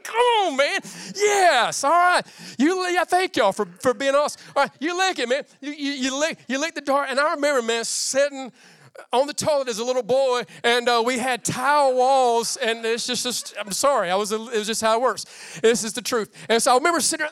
Come 0.05 0.15
on, 0.17 0.57
man. 0.57 0.79
Yes. 1.15 1.83
All 1.83 1.91
right. 1.91 2.21
You, 2.59 2.87
yeah, 2.89 3.03
thank 3.03 3.35
y'all 3.35 3.51
for, 3.51 3.65
for 3.79 3.93
being 3.93 4.13
awesome. 4.13 4.41
All 4.55 4.63
right. 4.63 4.71
You 4.79 4.97
lick 4.97 5.19
it, 5.19 5.27
man. 5.27 5.43
You, 5.61 5.71
you, 5.71 5.91
you, 5.91 6.19
lick, 6.19 6.39
you 6.47 6.59
lick 6.59 6.75
the 6.75 6.81
dart. 6.81 7.09
And 7.09 7.19
I 7.19 7.33
remember, 7.33 7.61
man, 7.61 7.83
sitting 7.83 8.51
on 9.11 9.27
the 9.27 9.33
toilet 9.33 9.67
as 9.67 9.79
a 9.79 9.83
little 9.83 10.03
boy, 10.03 10.43
and 10.63 10.87
uh, 10.87 11.03
we 11.05 11.17
had 11.17 11.43
tile 11.43 11.93
walls, 11.95 12.57
and 12.57 12.85
it's 12.85 13.05
just, 13.05 13.23
just 13.23 13.53
I'm 13.59 13.71
sorry, 13.71 14.09
I 14.09 14.15
was, 14.15 14.31
it 14.31 14.39
was 14.39 14.67
just 14.67 14.81
how 14.81 14.95
it 14.95 15.01
works. 15.01 15.25
This 15.61 15.83
is 15.83 15.91
the 15.91 16.01
truth. 16.01 16.31
And 16.47 16.61
so 16.61 16.71
I 16.71 16.77
remember 16.77 17.01
sitting 17.01 17.27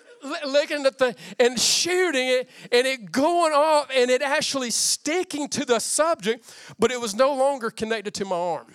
licking 0.45 0.83
the 0.83 0.91
thing 0.91 1.15
and 1.39 1.57
shooting 1.57 2.27
it, 2.27 2.49
and 2.71 2.85
it 2.85 3.11
going 3.11 3.53
off, 3.53 3.87
and 3.95 4.11
it 4.11 4.21
actually 4.21 4.71
sticking 4.71 5.47
to 5.49 5.65
the 5.65 5.79
subject, 5.79 6.53
but 6.79 6.91
it 6.91 6.99
was 6.99 7.15
no 7.15 7.33
longer 7.33 7.69
connected 7.69 8.13
to 8.15 8.25
my 8.25 8.35
arm. 8.35 8.67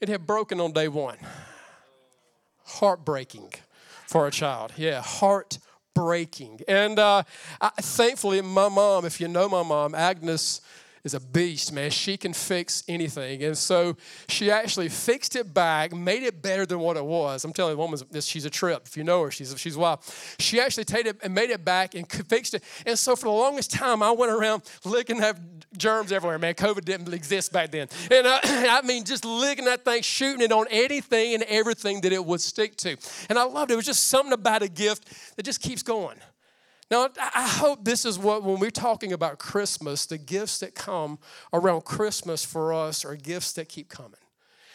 It 0.00 0.08
had 0.08 0.26
broken 0.26 0.60
on 0.60 0.72
day 0.72 0.88
one 0.88 1.18
heartbreaking 2.68 3.52
for 4.06 4.26
a 4.26 4.30
child. 4.30 4.72
Yeah, 4.76 5.02
heartbreaking. 5.02 6.60
And 6.68 6.98
uh, 6.98 7.22
I, 7.60 7.70
thankfully, 7.80 8.40
my 8.42 8.68
mom, 8.68 9.04
if 9.04 9.20
you 9.20 9.28
know 9.28 9.48
my 9.48 9.62
mom, 9.62 9.94
Agnes, 9.94 10.60
is 11.08 11.14
a 11.14 11.20
beast, 11.20 11.72
man. 11.72 11.90
She 11.90 12.18
can 12.18 12.34
fix 12.34 12.84
anything. 12.86 13.42
And 13.42 13.56
so 13.56 13.96
she 14.28 14.50
actually 14.50 14.90
fixed 14.90 15.36
it 15.36 15.54
back, 15.54 15.94
made 15.94 16.22
it 16.22 16.42
better 16.42 16.66
than 16.66 16.78
what 16.80 16.98
it 16.98 17.04
was. 17.04 17.44
I'm 17.44 17.52
telling 17.52 17.72
you, 17.72 17.76
the 17.76 17.82
woman, 17.82 18.20
she's 18.20 18.44
a 18.44 18.50
trip. 18.50 18.82
If 18.86 18.96
you 18.96 19.04
know 19.04 19.22
her, 19.22 19.30
she's, 19.30 19.58
she's 19.58 19.76
wild. 19.76 20.00
She 20.38 20.60
actually 20.60 20.84
it 21.06 21.16
and 21.22 21.34
made 21.34 21.50
it 21.50 21.64
back 21.64 21.94
and 21.94 22.10
fixed 22.10 22.54
it. 22.54 22.62
And 22.84 22.98
so 22.98 23.16
for 23.16 23.24
the 23.24 23.32
longest 23.32 23.70
time, 23.70 24.02
I 24.02 24.10
went 24.10 24.32
around 24.32 24.62
licking 24.84 25.20
that 25.20 25.38
germs 25.76 26.12
everywhere, 26.12 26.38
man. 26.38 26.54
COVID 26.54 26.84
didn't 26.84 27.12
exist 27.12 27.52
back 27.52 27.70
then. 27.70 27.88
And 28.10 28.26
uh, 28.26 28.40
I 28.44 28.82
mean, 28.82 29.04
just 29.04 29.24
licking 29.24 29.64
that 29.64 29.84
thing, 29.84 30.02
shooting 30.02 30.42
it 30.42 30.52
on 30.52 30.66
anything 30.70 31.34
and 31.34 31.42
everything 31.44 32.02
that 32.02 32.12
it 32.12 32.24
would 32.24 32.40
stick 32.40 32.76
to. 32.76 32.96
And 33.30 33.38
I 33.38 33.44
loved 33.44 33.70
it. 33.70 33.74
It 33.74 33.76
was 33.76 33.86
just 33.86 34.08
something 34.08 34.32
about 34.32 34.62
a 34.62 34.68
gift 34.68 35.36
that 35.36 35.44
just 35.44 35.62
keeps 35.62 35.82
going 35.82 36.18
Now, 36.90 37.10
I 37.34 37.46
hope 37.46 37.84
this 37.84 38.04
is 38.06 38.18
what, 38.18 38.42
when 38.42 38.58
we're 38.58 38.70
talking 38.70 39.12
about 39.12 39.38
Christmas, 39.38 40.06
the 40.06 40.16
gifts 40.16 40.58
that 40.60 40.74
come 40.74 41.18
around 41.52 41.84
Christmas 41.84 42.44
for 42.44 42.72
us 42.72 43.04
are 43.04 43.14
gifts 43.14 43.52
that 43.54 43.68
keep 43.68 43.88
coming 43.88 44.20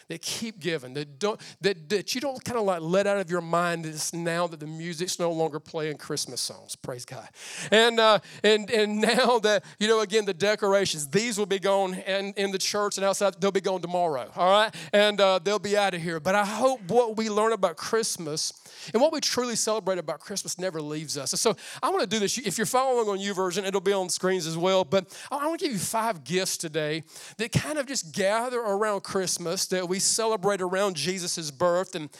that 0.08 0.22
keep 0.22 0.60
giving, 0.60 0.94
that 0.94 1.18
don't 1.18 1.40
that, 1.60 1.88
that 1.88 2.14
you 2.14 2.20
don't 2.20 2.42
kind 2.44 2.58
of 2.58 2.64
like 2.64 2.80
let 2.80 3.06
out 3.06 3.18
of 3.18 3.30
your 3.30 3.40
mind 3.40 3.84
this 3.84 4.12
now 4.12 4.46
that 4.46 4.60
the 4.60 4.66
music's 4.66 5.18
no 5.18 5.30
longer 5.32 5.60
playing 5.60 5.96
Christmas 5.96 6.40
songs. 6.40 6.76
Praise 6.76 7.04
God. 7.04 7.28
And 7.70 8.00
uh, 8.00 8.18
and 8.42 8.70
and 8.70 9.00
now 9.00 9.38
that 9.40 9.64
you 9.78 9.88
know 9.88 10.00
again 10.00 10.24
the 10.24 10.34
decorations, 10.34 11.08
these 11.08 11.38
will 11.38 11.46
be 11.46 11.58
gone 11.58 11.94
and 11.94 12.34
in 12.36 12.50
the 12.50 12.58
church 12.58 12.96
and 12.96 13.04
outside, 13.04 13.40
they'll 13.40 13.50
be 13.50 13.60
gone 13.60 13.80
tomorrow. 13.80 14.30
All 14.36 14.50
right, 14.50 14.74
and 14.92 15.20
uh, 15.20 15.38
they'll 15.42 15.58
be 15.58 15.76
out 15.76 15.94
of 15.94 16.02
here. 16.02 16.20
But 16.20 16.34
I 16.34 16.44
hope 16.44 16.80
what 16.88 17.16
we 17.16 17.30
learn 17.30 17.52
about 17.52 17.76
Christmas 17.76 18.52
and 18.92 19.00
what 19.00 19.12
we 19.12 19.20
truly 19.20 19.56
celebrate 19.56 19.98
about 19.98 20.20
Christmas 20.20 20.58
never 20.58 20.80
leaves 20.80 21.16
us. 21.16 21.30
So 21.40 21.56
I 21.82 21.90
want 21.90 22.02
to 22.02 22.06
do 22.06 22.18
this. 22.18 22.38
If 22.38 22.58
you're 22.58 22.66
following 22.66 23.08
on 23.08 23.18
YouVersion, 23.18 23.66
it'll 23.66 23.80
be 23.80 23.92
on 23.92 24.08
screens 24.08 24.46
as 24.46 24.56
well. 24.56 24.84
But 24.84 25.16
I 25.30 25.46
want 25.46 25.60
to 25.60 25.66
give 25.66 25.72
you 25.72 25.78
five 25.78 26.24
gifts 26.24 26.56
today 26.56 27.04
that 27.38 27.52
kind 27.52 27.78
of 27.78 27.86
just 27.86 28.12
gather 28.12 28.60
around 28.60 29.02
Christmas 29.02 29.66
that 29.66 29.88
we 29.88 29.93
celebrate 29.98 30.60
around 30.60 30.96
Jesus' 30.96 31.50
birth. 31.50 31.94
And 31.94 32.10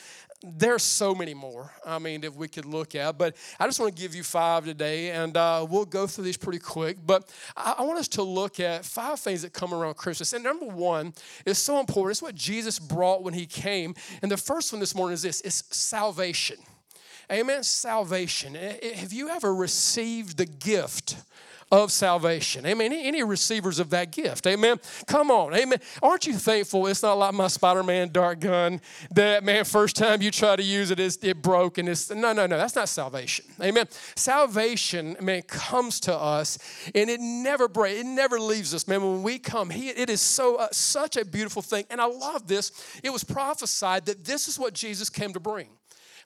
there's 0.43 0.83
so 0.83 1.15
many 1.15 1.33
more, 1.33 1.73
I 1.87 1.99
mean, 1.99 2.21
that 2.21 2.35
we 2.35 2.49
could 2.49 2.67
look 2.67 2.95
at. 2.95 3.17
But 3.17 3.37
I 3.59 3.67
just 3.67 3.81
want 3.81 3.95
to 3.97 4.01
give 4.01 4.15
you 4.15 4.23
five 4.23 4.65
today, 4.65 5.11
and 5.11 5.37
uh, 5.37 5.67
we'll 5.69 5.87
go 5.87 6.07
through 6.07 6.25
these 6.25 6.37
pretty 6.37 6.59
quick. 6.59 6.99
But 7.05 7.33
I, 7.57 7.77
I, 7.79 7.83
want 7.83 7.99
us 7.99 8.09
to 8.09 8.23
look 8.23 8.61
at 8.61 8.85
five 8.85 9.19
things 9.21 9.43
that 9.43 9.53
come 9.53 9.73
around 9.73 9.95
Christmas. 9.95 10.33
And 10.33 10.45
number 10.45 10.67
one 10.67 11.15
is 11.47 11.59
so 11.59 11.81
important. 11.81 12.13
It's 12.13 12.23
what 12.23 12.35
Jesus 12.35 12.79
brought 12.79 13.23
when 13.23 13.35
he 13.35 13.47
came. 13.47 13.95
And 14.23 14.31
the 14.31 14.37
first 14.37 14.73
one 14.73 14.81
this 14.81 14.95
morning 14.95 15.15
is 15.15 15.23
this 15.23 15.41
it's 15.41 15.65
salvation. 15.75 16.59
Amen. 17.33 17.63
Salvation. 17.63 18.55
Have 18.55 19.13
you 19.13 19.31
ever 19.31 19.55
received 19.55 20.37
the 20.37 20.45
gift 20.45 21.17
of 21.71 21.93
salvation. 21.93 22.67
Amen. 22.67 22.93
Any, 22.93 23.23
receivers 23.25 23.79
of 23.79 23.91
that 23.91 24.13
gift. 24.13 24.47
Amen. 24.47 24.79
Come 25.07 25.31
on. 25.31 25.55
Amen. 25.55 25.79
Aren't 26.03 26.27
you 26.27 26.35
thankful 26.35 26.87
it's 26.87 27.03
not 27.03 27.15
like 27.15 27.33
my 27.33 27.47
Spider 27.49 27.83
Man 27.83 28.11
dart 28.11 28.41
gun 28.41 28.81
that, 29.13 29.45
man, 29.45 29.65
first 29.65 29.97
time 29.97 30.21
you 30.21 30.31
try 30.31 30.57
to 30.57 30.63
use 30.63 30.91
it, 30.91 31.01
it 31.01 31.43
broke 31.43 31.79
and 31.79 31.89
it's, 31.89 32.11
no, 32.11 32.33
no, 32.33 32.47
no. 32.47 32.57
That's 32.57 32.77
not 32.77 32.89
salvation. 32.89 33.47
Amen. 33.63 33.87
Salvation, 34.15 35.17
man, 35.21 35.43
comes 35.43 36.01
to 36.01 36.15
us 36.15 36.59
and 36.95 37.09
it 37.09 37.21
never 37.21 37.69
breaks, 37.69 38.01
it 38.01 38.07
never 38.07 38.39
leaves 38.39 38.75
us, 38.75 38.87
man. 38.87 39.03
When 39.03 39.23
we 39.23 39.39
come, 39.39 39.71
he, 39.71 39.89
it 39.89 40.11
is 40.11 40.21
so, 40.21 40.57
uh, 40.57 40.69
such 40.73 41.17
a 41.17 41.25
beautiful 41.25 41.63
thing. 41.63 41.85
And 41.91 42.01
I 42.01 42.07
love 42.07 42.47
this. 42.47 42.73
It 43.03 43.11
was 43.11 43.25
prophesied 43.25 44.07
that 44.07 44.25
this 44.25 44.49
is 44.49 44.59
what 44.59 44.75
Jesus 44.75 45.09
came 45.09 45.33
to 45.33 45.41
bring 45.41 45.69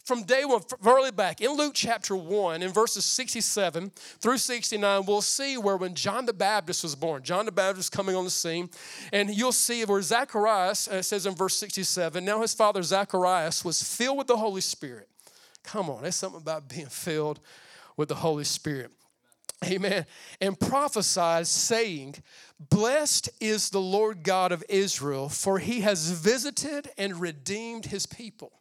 from 0.09 0.23
day 0.23 0.47
one, 0.47 0.62
early 0.87 1.11
back 1.11 1.43
in 1.43 1.50
Luke 1.50 1.75
chapter 1.75 2.17
1, 2.17 2.62
in 2.62 2.73
verses 2.73 3.05
67 3.05 3.93
through 4.21 4.38
69, 4.38 5.05
we'll 5.05 5.21
see 5.21 5.59
where 5.59 5.77
when 5.77 5.95
John 5.95 6.25
the 6.25 6.33
Baptist 6.33 6.83
was 6.83 6.95
born, 6.95 7.23
John 7.23 7.45
the 7.45 7.53
Baptist 7.53 7.93
coming 7.93 8.17
on 8.17 8.25
the 8.25 8.31
scene, 8.31 8.71
and 9.12 9.29
you'll 9.29 9.53
see 9.53 9.85
where 9.85 10.00
Zacharias, 10.00 10.88
uh, 10.91 10.97
it 10.97 11.03
says 11.03 11.27
in 11.27 11.35
verse 11.35 11.59
67, 11.59 12.25
now 12.25 12.41
his 12.41 12.55
father 12.55 12.83
Zacharias 12.83 13.62
was 13.67 13.83
filled 13.83 14.17
with 14.17 14.29
the 14.29 14.38
Holy 14.38 14.62
Spirit. 14.62 15.11
Come 15.62 15.91
on, 15.91 16.00
there's 16.00 16.17
something 16.17 16.41
about 16.41 16.71
being 16.71 16.87
filled 16.87 17.41
with 17.99 18.09
the 18.09 18.15
Holy 18.15 18.45
Spirit. 18.45 18.91
Amen. 19.67 20.07
And 20.41 20.59
prophesied, 20.59 21.47
saying, 21.47 22.15
Blessed 22.59 23.29
is 23.43 23.69
the 23.69 23.81
Lord 23.81 24.23
God 24.23 24.53
of 24.53 24.65
Israel, 24.71 25.29
for 25.29 25.59
he 25.59 25.83
has 25.83 26.12
visited 26.12 26.88
and 26.97 27.21
redeemed 27.21 27.87
his 27.87 28.07
people 28.07 28.53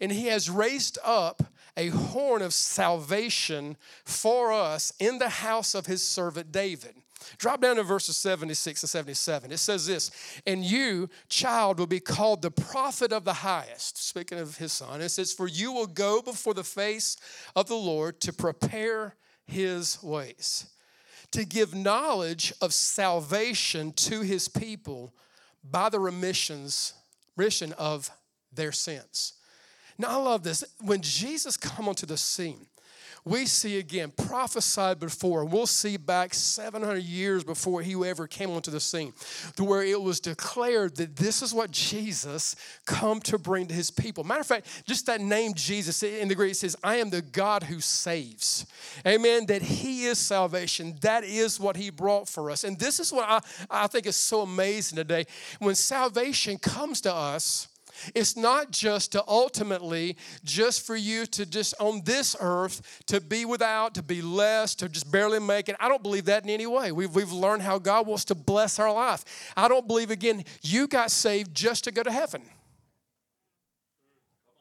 and 0.00 0.10
he 0.10 0.26
has 0.26 0.50
raised 0.50 0.98
up 1.04 1.42
a 1.76 1.88
horn 1.88 2.42
of 2.42 2.52
salvation 2.52 3.76
for 4.04 4.52
us 4.52 4.92
in 4.98 5.18
the 5.18 5.28
house 5.28 5.74
of 5.74 5.86
his 5.86 6.06
servant 6.06 6.52
David. 6.52 6.94
Drop 7.38 7.60
down 7.60 7.76
to 7.76 7.82
verses 7.82 8.16
76 8.16 8.82
and 8.82 8.90
77. 8.90 9.52
It 9.52 9.58
says 9.58 9.86
this, 9.86 10.10
and 10.46 10.64
you, 10.64 11.08
child, 11.28 11.78
will 11.78 11.86
be 11.86 12.00
called 12.00 12.42
the 12.42 12.50
prophet 12.50 13.12
of 13.12 13.24
the 13.24 13.34
highest. 13.34 14.02
Speaking 14.02 14.38
of 14.38 14.56
his 14.56 14.72
son, 14.72 15.00
it 15.00 15.10
says, 15.10 15.32
For 15.32 15.46
you 15.46 15.72
will 15.72 15.86
go 15.86 16.22
before 16.22 16.54
the 16.54 16.64
face 16.64 17.16
of 17.54 17.68
the 17.68 17.76
Lord 17.76 18.20
to 18.22 18.32
prepare 18.32 19.16
his 19.46 20.02
ways, 20.02 20.70
to 21.32 21.44
give 21.44 21.74
knowledge 21.74 22.52
of 22.60 22.72
salvation 22.72 23.92
to 23.92 24.22
his 24.22 24.48
people 24.48 25.14
by 25.62 25.88
the 25.88 26.00
remissions, 26.00 26.94
remission 27.36 27.72
of 27.74 28.10
their 28.52 28.72
sins. 28.72 29.34
Now, 30.00 30.18
I 30.18 30.22
love 30.22 30.42
this. 30.42 30.64
When 30.80 31.02
Jesus 31.02 31.58
come 31.58 31.86
onto 31.86 32.06
the 32.06 32.16
scene, 32.16 32.66
we 33.22 33.44
see 33.44 33.78
again 33.78 34.12
prophesied 34.16 34.98
before, 34.98 35.44
we'll 35.44 35.66
see 35.66 35.98
back 35.98 36.32
700 36.32 37.02
years 37.02 37.44
before 37.44 37.82
he 37.82 37.94
ever 38.08 38.26
came 38.26 38.50
onto 38.50 38.70
the 38.70 38.80
scene, 38.80 39.12
to 39.56 39.64
where 39.64 39.82
it 39.82 40.00
was 40.00 40.20
declared 40.20 40.96
that 40.96 41.16
this 41.16 41.42
is 41.42 41.52
what 41.52 41.70
Jesus 41.70 42.56
come 42.86 43.20
to 43.20 43.36
bring 43.36 43.66
to 43.66 43.74
his 43.74 43.90
people. 43.90 44.24
Matter 44.24 44.40
of 44.40 44.46
fact, 44.46 44.84
just 44.86 45.04
that 45.04 45.20
name 45.20 45.52
Jesus 45.52 46.02
in 46.02 46.28
the 46.28 46.34
Greek 46.34 46.54
says, 46.54 46.76
I 46.82 46.96
am 46.96 47.10
the 47.10 47.20
God 47.20 47.64
who 47.64 47.80
saves. 47.80 48.64
Amen. 49.06 49.44
That 49.46 49.60
he 49.60 50.06
is 50.06 50.18
salvation. 50.18 50.96
That 51.02 51.24
is 51.24 51.60
what 51.60 51.76
he 51.76 51.90
brought 51.90 52.26
for 52.26 52.50
us. 52.50 52.64
And 52.64 52.78
this 52.78 53.00
is 53.00 53.12
what 53.12 53.28
I, 53.28 53.40
I 53.70 53.86
think 53.86 54.06
is 54.06 54.16
so 54.16 54.40
amazing 54.40 54.96
today. 54.96 55.26
When 55.58 55.74
salvation 55.74 56.56
comes 56.56 57.02
to 57.02 57.14
us, 57.14 57.68
it's 58.14 58.36
not 58.36 58.70
just 58.70 59.12
to 59.12 59.24
ultimately, 59.26 60.16
just 60.44 60.86
for 60.86 60.96
you 60.96 61.26
to 61.26 61.46
just 61.46 61.74
on 61.80 62.02
this 62.04 62.36
earth 62.40 63.02
to 63.06 63.20
be 63.20 63.44
without, 63.44 63.94
to 63.94 64.02
be 64.02 64.22
less, 64.22 64.74
to 64.76 64.88
just 64.88 65.10
barely 65.10 65.38
make 65.38 65.68
it. 65.68 65.76
I 65.80 65.88
don't 65.88 66.02
believe 66.02 66.26
that 66.26 66.44
in 66.44 66.50
any 66.50 66.66
way. 66.66 66.92
We've, 66.92 67.14
we've 67.14 67.32
learned 67.32 67.62
how 67.62 67.78
God 67.78 68.06
wants 68.06 68.24
to 68.26 68.34
bless 68.34 68.78
our 68.78 68.92
life. 68.92 69.52
I 69.56 69.68
don't 69.68 69.86
believe, 69.86 70.10
again, 70.10 70.44
you 70.62 70.86
got 70.86 71.10
saved 71.10 71.54
just 71.54 71.84
to 71.84 71.90
go 71.90 72.02
to 72.02 72.10
heaven. 72.10 72.42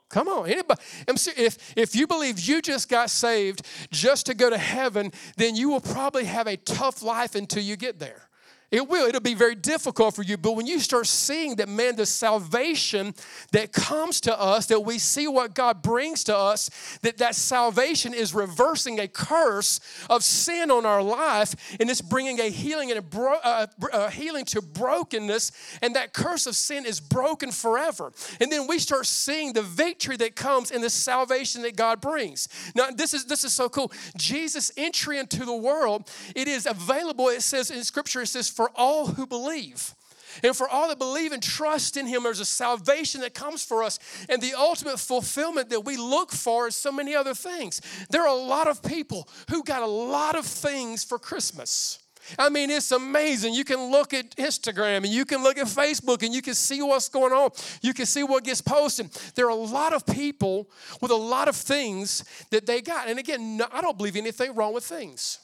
Come 0.10 0.28
on, 0.28 0.50
anybody. 0.50 0.82
If, 1.08 1.74
if 1.78 1.96
you 1.96 2.08
believe 2.08 2.40
you 2.40 2.64
just 2.64 2.90
got 2.90 3.12
saved 3.12 3.62
just 3.92 4.26
to 4.26 4.34
go 4.34 4.50
to 4.50 4.58
heaven, 4.58 5.12
then 5.38 5.56
you 5.56 5.70
will 5.70 5.82
probably 5.82 6.26
have 6.26 6.48
a 6.48 6.58
tough 6.58 7.04
life 7.04 7.36
until 7.36 7.62
you 7.62 7.76
get 7.76 8.00
there. 8.00 8.29
It 8.72 8.88
will. 8.88 9.08
It'll 9.08 9.20
be 9.20 9.34
very 9.34 9.56
difficult 9.56 10.16
for 10.16 10.22
you. 10.22 10.38
But 10.38 10.56
when 10.56 10.68
you 10.68 10.80
start 10.80 11.08
seeing 11.08 11.56
that, 11.56 11.68
man, 11.68 11.96
the 11.96 12.06
salvation 12.06 13.16
that 13.52 13.72
comes 13.72 14.22
to 14.22 14.40
us, 14.40 14.68
that 14.68 14.82
we 14.82 15.00
see 15.00 15.28
what 15.28 15.56
God 15.56 15.82
brings 15.82 16.24
to 16.26 16.38
us, 16.38 16.70
that 17.02 17.18
that 17.18 17.36
salvation 17.36 18.14
is 18.14 18.34
reversing 18.34 19.00
a 19.00 19.08
curse 19.08 19.80
of 20.10 20.24
sin 20.24 20.70
on 20.70 20.86
our 20.86 21.02
life, 21.02 21.56
and 21.80 21.90
it's 21.90 22.02
bringing 22.02 22.40
a 22.40 22.50
healing 22.50 22.92
and 22.92 23.00
a, 23.00 23.02
bro- 23.02 23.40
uh, 23.44 23.66
a 23.92 24.12
healing 24.12 24.46
to 24.46 24.62
brokenness, 24.62 25.52
and 25.82 25.96
that 25.96 26.14
curse 26.14 26.46
of 26.46 26.56
sin 26.56 26.86
is 26.86 27.00
broken 27.00 27.52
forever. 27.52 28.12
And 28.40 28.52
then 28.52 28.68
we 28.68 28.78
start 28.78 29.08
seeing 29.08 29.54
the 29.54 29.64
victory 29.64 30.18
that 30.18 30.36
comes 30.36 30.70
in 30.70 30.82
the 30.82 30.90
salvation 30.90 31.64
that 31.64 31.76
God 31.76 32.02
brings. 32.02 32.48
Now, 32.76 32.92
this 32.92 33.16
is 33.16 33.26
this 33.26 33.44
is 33.44 33.54
so 33.54 33.68
cool. 33.68 33.92
Jesus' 34.16 34.72
entry 34.78 35.18
into 35.18 35.44
the 35.44 35.56
world, 35.56 36.10
it 36.36 36.48
is 36.48 36.68
available. 36.68 37.30
It 37.30 37.42
says 37.42 37.72
in 37.72 37.84
Scripture, 37.84 38.22
it 38.22 38.28
says 38.28 38.59
for 38.60 38.70
all 38.76 39.08
who 39.08 39.26
believe. 39.26 39.96
And 40.44 40.54
for 40.54 40.68
all 40.68 40.90
that 40.90 41.00
believe 41.00 41.32
and 41.32 41.42
trust 41.42 41.96
in 41.96 42.06
Him, 42.06 42.24
there's 42.24 42.42
a 42.42 42.46
salvation 42.46 43.22
that 43.22 43.34
comes 43.34 43.64
for 43.64 43.84
us. 43.84 44.00
And 44.28 44.42
the 44.42 44.54
ultimate 44.54 45.00
fulfillment 45.00 45.70
that 45.70 45.86
we 45.86 45.96
look 45.96 46.34
for 46.34 46.68
is 46.68 46.76
so 46.76 46.92
many 46.92 47.16
other 47.16 47.34
things. 47.34 47.80
There 48.10 48.22
are 48.22 48.28
a 48.28 48.34
lot 48.34 48.68
of 48.68 48.84
people 48.84 49.30
who 49.50 49.64
got 49.64 49.82
a 49.82 49.88
lot 49.88 50.36
of 50.36 50.46
things 50.46 51.06
for 51.06 51.18
Christmas. 51.18 52.00
I 52.38 52.50
mean, 52.50 52.70
it's 52.70 52.92
amazing. 52.92 53.54
You 53.54 53.64
can 53.64 53.92
look 53.92 54.14
at 54.14 54.36
Instagram 54.36 54.98
and 54.98 55.08
you 55.08 55.24
can 55.24 55.42
look 55.42 55.58
at 55.58 55.68
Facebook 55.68 56.22
and 56.22 56.34
you 56.34 56.42
can 56.42 56.54
see 56.54 56.82
what's 56.82 57.08
going 57.08 57.32
on. 57.32 57.52
You 57.82 57.94
can 57.94 58.06
see 58.06 58.24
what 58.24 58.44
gets 58.44 58.60
posted. 58.60 59.10
There 59.36 59.46
are 59.46 59.52
a 59.52 59.56
lot 59.56 59.94
of 59.94 60.06
people 60.06 60.70
with 61.00 61.12
a 61.12 61.16
lot 61.16 61.48
of 61.48 61.56
things 61.56 62.26
that 62.52 62.66
they 62.66 62.82
got. 62.82 63.08
And 63.08 63.20
again, 63.20 63.62
I 63.72 63.80
don't 63.80 63.98
believe 63.98 64.18
anything 64.18 64.54
wrong 64.54 64.74
with 64.74 64.84
things. 64.84 65.40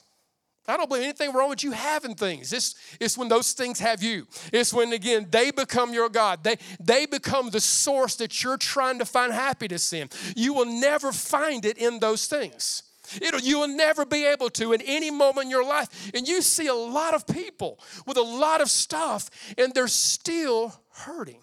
I 0.67 0.77
don't 0.77 0.89
believe 0.89 1.03
anything 1.03 1.33
wrong 1.33 1.49
with 1.49 1.63
you 1.63 1.71
having 1.71 2.15
things. 2.15 2.51
It's, 2.51 2.75
it's 2.99 3.17
when 3.17 3.27
those 3.27 3.53
things 3.53 3.79
have 3.79 4.01
you. 4.01 4.27
It's 4.51 4.73
when, 4.73 4.93
again, 4.93 5.27
they 5.29 5.51
become 5.51 5.93
your 5.93 6.09
God. 6.09 6.43
They, 6.43 6.57
they 6.79 7.05
become 7.05 7.51
the 7.51 7.59
source 7.59 8.15
that 8.15 8.43
you're 8.43 8.57
trying 8.57 8.99
to 8.99 9.05
find 9.05 9.31
happiness 9.31 9.93
in. 9.93 10.09
You 10.35 10.53
will 10.53 10.65
never 10.65 11.11
find 11.11 11.65
it 11.65 11.77
in 11.77 11.99
those 11.99 12.27
things. 12.27 12.83
It'll, 13.21 13.39
you 13.39 13.59
will 13.59 13.67
never 13.67 14.05
be 14.05 14.25
able 14.25 14.49
to 14.51 14.73
in 14.73 14.81
any 14.81 15.11
moment 15.11 15.45
in 15.45 15.51
your 15.51 15.65
life. 15.65 16.11
And 16.13 16.27
you 16.27 16.41
see 16.41 16.67
a 16.67 16.73
lot 16.73 17.13
of 17.13 17.27
people 17.27 17.79
with 18.07 18.17
a 18.17 18.23
lot 18.23 18.61
of 18.61 18.69
stuff, 18.69 19.29
and 19.57 19.73
they're 19.73 19.87
still 19.87 20.73
hurting. 20.91 21.41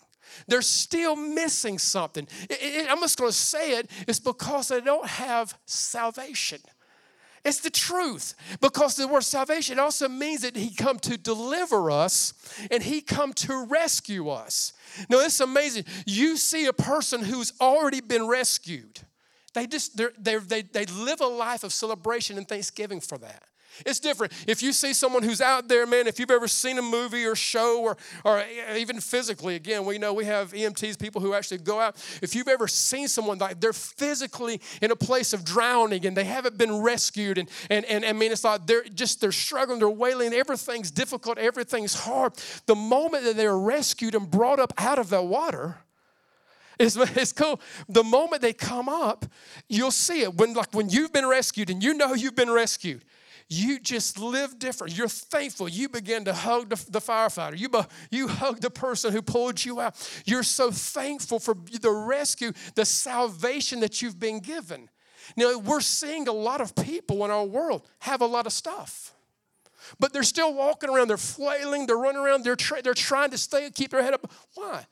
They're 0.48 0.62
still 0.62 1.14
missing 1.14 1.78
something. 1.78 2.26
It, 2.50 2.58
it, 2.60 2.90
I'm 2.90 3.00
just 3.00 3.18
going 3.18 3.30
to 3.30 3.36
say 3.36 3.78
it. 3.78 3.90
It's 4.08 4.18
because 4.18 4.68
they 4.68 4.80
don't 4.80 5.06
have 5.06 5.56
salvation. 5.66 6.60
It's 7.44 7.60
the 7.60 7.70
truth 7.70 8.34
because 8.60 8.94
the 8.94 9.08
word 9.08 9.24
salvation 9.24 9.80
also 9.80 10.08
means 10.08 10.42
that 10.42 10.56
he 10.56 10.72
come 10.72 10.98
to 11.00 11.18
deliver 11.18 11.90
us 11.90 12.34
and 12.70 12.82
he 12.82 13.00
come 13.00 13.32
to 13.34 13.64
rescue 13.64 14.28
us. 14.28 14.72
Now 15.10 15.18
it's 15.20 15.40
amazing. 15.40 15.84
You 16.06 16.36
see 16.36 16.66
a 16.66 16.72
person 16.72 17.24
who's 17.24 17.52
already 17.60 18.00
been 18.00 18.28
rescued. 18.28 19.00
They 19.54 19.66
just 19.66 19.96
they 19.96 20.36
they 20.36 20.62
they 20.62 20.86
live 20.86 21.20
a 21.20 21.26
life 21.26 21.64
of 21.64 21.72
celebration 21.72 22.38
and 22.38 22.46
thanksgiving 22.46 23.00
for 23.00 23.18
that. 23.18 23.42
It's 23.86 24.00
different. 24.00 24.32
If 24.46 24.62
you 24.62 24.72
see 24.72 24.92
someone 24.92 25.22
who's 25.22 25.40
out 25.40 25.68
there, 25.68 25.86
man, 25.86 26.06
if 26.06 26.18
you've 26.18 26.30
ever 26.30 26.48
seen 26.48 26.78
a 26.78 26.82
movie 26.82 27.24
or 27.24 27.34
show 27.34 27.82
or, 27.82 27.96
or 28.24 28.44
even 28.76 29.00
physically, 29.00 29.54
again, 29.54 29.84
we 29.84 29.98
know 29.98 30.12
we 30.12 30.24
have 30.26 30.52
EMTs, 30.52 30.98
people 30.98 31.20
who 31.20 31.34
actually 31.34 31.58
go 31.58 31.80
out. 31.80 31.96
If 32.20 32.34
you've 32.34 32.48
ever 32.48 32.68
seen 32.68 33.08
someone 33.08 33.38
like 33.38 33.60
they're 33.60 33.72
physically 33.72 34.60
in 34.80 34.90
a 34.90 34.96
place 34.96 35.32
of 35.32 35.44
drowning 35.44 36.06
and 36.06 36.16
they 36.16 36.24
haven't 36.24 36.58
been 36.58 36.82
rescued, 36.82 37.38
and, 37.38 37.48
and, 37.70 37.84
and 37.86 38.04
I 38.04 38.12
mean, 38.12 38.32
it's 38.32 38.44
like 38.44 38.66
they're 38.66 38.84
just, 38.84 39.20
they're 39.20 39.32
struggling, 39.32 39.78
they're 39.78 39.88
wailing, 39.88 40.32
everything's 40.32 40.90
difficult, 40.90 41.38
everything's 41.38 41.94
hard. 41.94 42.34
The 42.66 42.74
moment 42.74 43.24
that 43.24 43.36
they're 43.36 43.58
rescued 43.58 44.14
and 44.14 44.30
brought 44.30 44.60
up 44.60 44.72
out 44.78 44.98
of 44.98 45.08
the 45.08 45.22
water, 45.22 45.78
it's, 46.78 46.96
it's 47.16 47.32
cool. 47.32 47.60
The 47.88 48.04
moment 48.04 48.42
they 48.42 48.52
come 48.52 48.88
up, 48.88 49.26
you'll 49.68 49.90
see 49.90 50.22
it. 50.22 50.34
When 50.34 50.54
like 50.54 50.74
when 50.74 50.90
you've 50.90 51.12
been 51.12 51.26
rescued 51.26 51.70
and 51.70 51.82
you 51.82 51.94
know 51.94 52.14
you've 52.14 52.36
been 52.36 52.50
rescued, 52.50 53.04
you 53.48 53.78
just 53.78 54.18
live 54.18 54.58
different. 54.58 54.96
You're 54.96 55.08
thankful. 55.08 55.68
You 55.68 55.88
begin 55.88 56.24
to 56.24 56.34
hug 56.34 56.70
the, 56.70 56.84
the 56.90 57.00
firefighter. 57.00 57.58
You, 57.58 57.68
you 58.10 58.28
hug 58.28 58.60
the 58.60 58.70
person 58.70 59.12
who 59.12 59.22
pulled 59.22 59.64
you 59.64 59.80
out. 59.80 59.94
You're 60.24 60.42
so 60.42 60.70
thankful 60.70 61.38
for 61.38 61.54
the 61.54 61.90
rescue, 61.90 62.52
the 62.74 62.84
salvation 62.84 63.80
that 63.80 64.02
you've 64.02 64.18
been 64.18 64.40
given. 64.40 64.88
Now, 65.36 65.58
we're 65.58 65.80
seeing 65.80 66.28
a 66.28 66.32
lot 66.32 66.60
of 66.60 66.74
people 66.74 67.24
in 67.24 67.30
our 67.30 67.44
world 67.44 67.86
have 68.00 68.20
a 68.20 68.26
lot 68.26 68.46
of 68.46 68.52
stuff. 68.52 69.14
But 69.98 70.12
they're 70.12 70.22
still 70.22 70.54
walking 70.54 70.90
around, 70.90 71.08
they're 71.08 71.16
flailing, 71.16 71.86
they're 71.86 71.96
running 71.96 72.20
around, 72.20 72.44
they're, 72.44 72.56
tra- 72.56 72.82
they're 72.82 72.94
trying 72.94 73.30
to 73.30 73.38
stay, 73.38 73.70
keep 73.70 73.90
their 73.90 74.02
head 74.02 74.14
up. 74.14 74.30
Why? 74.54 74.86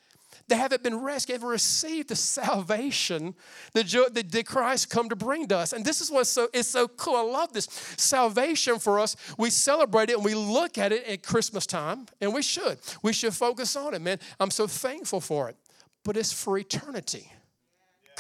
They 0.51 0.57
haven't 0.57 0.83
been 0.83 1.01
rescued, 1.01 1.37
haven't 1.37 1.49
received 1.49 2.09
the 2.09 2.17
salvation 2.17 3.37
that, 3.73 3.87
that 3.87 4.47
Christ 4.47 4.91
come 4.91 5.09
to 5.09 5.15
bring 5.15 5.47
to 5.47 5.57
us. 5.59 5.73
And 5.73 5.85
this 5.85 6.01
is 6.01 6.11
what's 6.11 6.29
so 6.29 6.49
it's 6.53 6.69
so 6.69 6.89
cool. 6.89 7.15
I 7.15 7.23
love 7.23 7.53
this. 7.53 7.67
Salvation 7.97 8.81
for 8.81 8.99
us, 8.99 9.15
we 9.39 9.49
celebrate 9.49 10.11
it 10.11 10.17
and 10.17 10.25
we 10.25 10.35
look 10.35 10.77
at 10.77 10.91
it 10.91 11.07
at 11.07 11.23
Christmas 11.23 11.67
time, 11.67 12.07
and 12.21 12.35
we 12.35 12.43
should. 12.43 12.79
We 13.01 13.13
should 13.13 13.33
focus 13.33 13.77
on 13.77 13.95
it, 13.95 14.03
man. 14.03 14.19
I'm 14.41 14.51
so 14.51 14.67
thankful 14.67 15.21
for 15.21 15.49
it. 15.49 15.57
But 16.03 16.17
it's 16.17 16.33
for 16.33 16.59
eternity. 16.59 17.31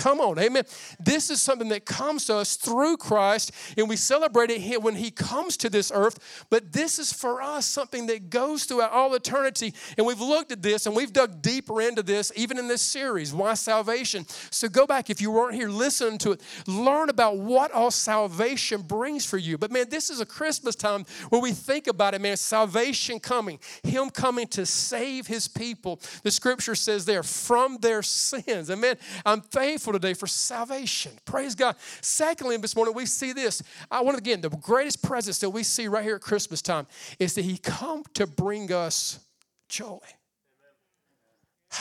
Come 0.00 0.19
on, 0.19 0.38
amen. 0.38 0.64
This 0.99 1.28
is 1.28 1.42
something 1.42 1.69
that 1.69 1.85
comes 1.85 2.25
to 2.25 2.37
us 2.37 2.57
through 2.57 2.97
Christ, 2.97 3.52
and 3.76 3.87
we 3.87 3.97
celebrate 3.97 4.49
it 4.49 4.83
when 4.83 4.95
He 4.95 5.11
comes 5.11 5.59
to 5.59 5.69
this 5.69 5.92
earth. 5.95 6.47
But 6.49 6.73
this 6.73 6.99
is 6.99 7.12
for 7.12 7.42
us 7.42 7.66
something 7.66 8.07
that 8.07 8.30
goes 8.30 8.64
throughout 8.64 8.92
all 8.92 9.14
eternity. 9.14 9.75
And 9.99 10.07
we've 10.07 10.19
looked 10.19 10.52
at 10.52 10.62
this 10.62 10.87
and 10.87 10.97
we've 10.97 11.12
dug 11.12 11.42
deeper 11.42 11.83
into 11.83 12.02
this, 12.02 12.33
even 12.35 12.57
in 12.57 12.66
this 12.66 12.80
series, 12.80 13.35
Why 13.35 13.52
Salvation. 13.52 14.25
So 14.50 14.71
go 14.71 14.87
back 14.87 15.11
if 15.11 15.21
you 15.21 15.30
weren't 15.30 15.54
here, 15.54 15.69
listen 15.69 16.16
to 16.19 16.33
it, 16.33 16.40
learn 16.66 17.11
about 17.11 17.37
what 17.37 17.71
all 17.71 17.90
salvation 17.90 18.80
brings 18.80 19.26
for 19.26 19.37
you. 19.37 19.59
But 19.59 19.71
man, 19.71 19.90
this 19.90 20.09
is 20.09 20.21
a 20.21 20.26
Christmas 20.26 20.76
time 20.76 21.04
where 21.28 21.42
we 21.42 21.52
think 21.52 21.88
about 21.88 22.14
it, 22.14 22.23
man, 22.23 22.38
salvation 22.38 23.21
coming, 23.21 23.59
Him 23.83 24.09
coming 24.09 24.47
to 24.47 24.64
save 24.64 25.26
His 25.26 25.47
people. 25.47 26.00
The 26.23 26.30
scripture 26.30 26.75
says 26.75 27.04
there, 27.04 27.23
from 27.23 27.76
their 27.83 28.02
sins. 28.02 28.71
Amen. 28.71 28.97
I'm 29.26 29.42
thankful 29.42 29.89
today 29.92 30.14
for 30.14 30.26
salvation. 30.26 31.12
Praise 31.25 31.54
God. 31.54 31.76
Secondly, 32.00 32.56
this 32.56 32.75
morning 32.76 32.94
we 32.94 33.06
see 33.06 33.32
this. 33.32 33.62
I 33.90 34.00
want 34.02 34.18
again, 34.18 34.40
the 34.40 34.50
greatest 34.50 35.02
presence 35.02 35.38
that 35.38 35.50
we 35.50 35.62
see 35.62 35.88
right 35.88 36.04
here 36.04 36.16
at 36.16 36.23
Christmas 36.23 36.62
time 36.62 36.87
is 37.18 37.35
that 37.35 37.42
He 37.42 37.59
come 37.59 38.04
to 38.14 38.26
bring 38.26 38.73
us 38.73 39.20
joy. 39.68 40.00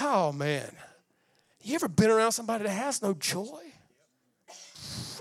Oh 0.01 0.31
man. 0.31 0.71
You 1.61 1.75
ever 1.75 1.87
been 1.87 2.09
around 2.09 2.31
somebody 2.31 2.63
that 2.63 2.71
has 2.71 3.01
no 3.01 3.13
joy? 3.13 3.61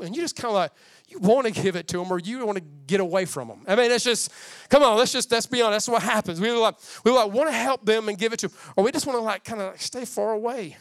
And 0.02 0.14
you 0.14 0.22
just 0.22 0.36
kind 0.36 0.50
of 0.50 0.54
like, 0.54 0.70
you 1.08 1.18
want 1.18 1.46
to 1.46 1.52
give 1.52 1.74
it 1.74 1.88
to 1.88 1.98
them 1.98 2.12
or 2.12 2.18
you 2.18 2.44
want 2.44 2.58
to 2.58 2.64
get 2.86 3.00
away 3.00 3.24
from 3.24 3.48
them. 3.48 3.64
I 3.66 3.74
mean, 3.74 3.88
that's 3.88 4.04
just, 4.04 4.30
come 4.68 4.82
on, 4.82 4.96
let's 4.98 5.12
just, 5.12 5.32
let's 5.32 5.46
be 5.46 5.62
honest. 5.62 5.86
That's 5.86 5.92
what 5.92 6.02
happens. 6.02 6.40
We 6.40 6.50
like, 6.52 6.76
we 7.04 7.10
like 7.10 7.32
want 7.32 7.48
to 7.48 7.56
help 7.56 7.84
them 7.84 8.08
and 8.08 8.18
give 8.18 8.32
it 8.32 8.38
to 8.40 8.48
them, 8.48 8.56
or 8.76 8.84
we 8.84 8.92
just 8.92 9.06
want 9.06 9.18
to 9.18 9.22
like 9.22 9.42
kind 9.42 9.60
of 9.60 9.72
like 9.72 9.80
stay 9.80 10.04
far 10.04 10.32
away 10.32 10.76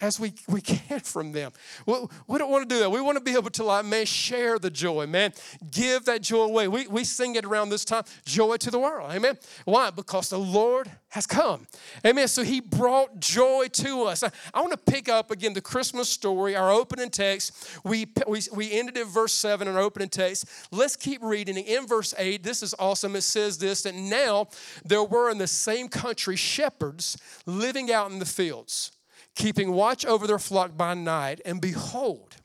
as 0.00 0.20
we, 0.20 0.34
we 0.48 0.60
can 0.62 1.00
from 1.00 1.32
them. 1.32 1.52
We, 1.86 1.94
we 2.26 2.38
don't 2.38 2.50
want 2.50 2.68
to 2.68 2.74
do 2.74 2.80
that. 2.80 2.90
We 2.90 3.00
want 3.00 3.16
to 3.16 3.24
be 3.24 3.34
able 3.34 3.50
to, 3.50 3.64
like, 3.64 3.84
man, 3.84 4.06
share 4.06 4.58
the 4.58 4.70
joy, 4.70 5.06
man. 5.06 5.32
Give 5.70 6.04
that 6.04 6.22
joy 6.22 6.44
away. 6.44 6.68
We, 6.68 6.86
we 6.86 7.04
sing 7.04 7.36
it 7.36 7.44
around 7.44 7.70
this 7.70 7.84
time 7.84 8.04
joy 8.24 8.56
to 8.58 8.70
the 8.70 8.78
world. 8.78 9.10
Amen. 9.10 9.38
Why? 9.64 9.90
Because 9.90 10.30
the 10.30 10.38
Lord 10.38 10.90
has 11.08 11.26
come. 11.26 11.66
Amen. 12.04 12.28
So 12.28 12.42
he 12.42 12.60
brought 12.60 13.20
joy 13.20 13.68
to 13.72 14.02
us. 14.04 14.22
I, 14.22 14.30
I 14.52 14.60
want 14.60 14.72
to 14.72 14.92
pick 14.92 15.08
up 15.08 15.30
again 15.30 15.54
the 15.54 15.60
Christmas 15.60 16.08
story, 16.08 16.54
our 16.56 16.70
opening 16.70 17.10
text. 17.10 17.78
We, 17.84 18.06
we, 18.28 18.42
we 18.52 18.72
ended 18.72 18.98
at 18.98 19.06
verse 19.06 19.32
7 19.32 19.66
in 19.66 19.74
our 19.74 19.80
opening 19.80 20.08
text. 20.08 20.46
Let's 20.70 20.96
keep 20.96 21.22
reading. 21.22 21.56
In 21.56 21.86
verse 21.86 22.14
8, 22.18 22.42
this 22.42 22.62
is 22.62 22.74
awesome. 22.78 23.16
It 23.16 23.22
says 23.22 23.58
this 23.58 23.82
that 23.82 23.94
now 23.94 24.48
there 24.84 25.04
were 25.04 25.30
in 25.30 25.38
the 25.38 25.46
same 25.46 25.88
country 25.88 26.36
shepherds 26.36 27.16
living 27.46 27.90
out 27.90 28.10
in 28.10 28.18
the 28.18 28.26
fields 28.26 28.92
keeping 29.36 29.70
watch 29.72 30.04
over 30.04 30.26
their 30.26 30.38
flock 30.38 30.76
by 30.76 30.94
night, 30.94 31.40
and 31.44 31.60
behold, 31.60 32.36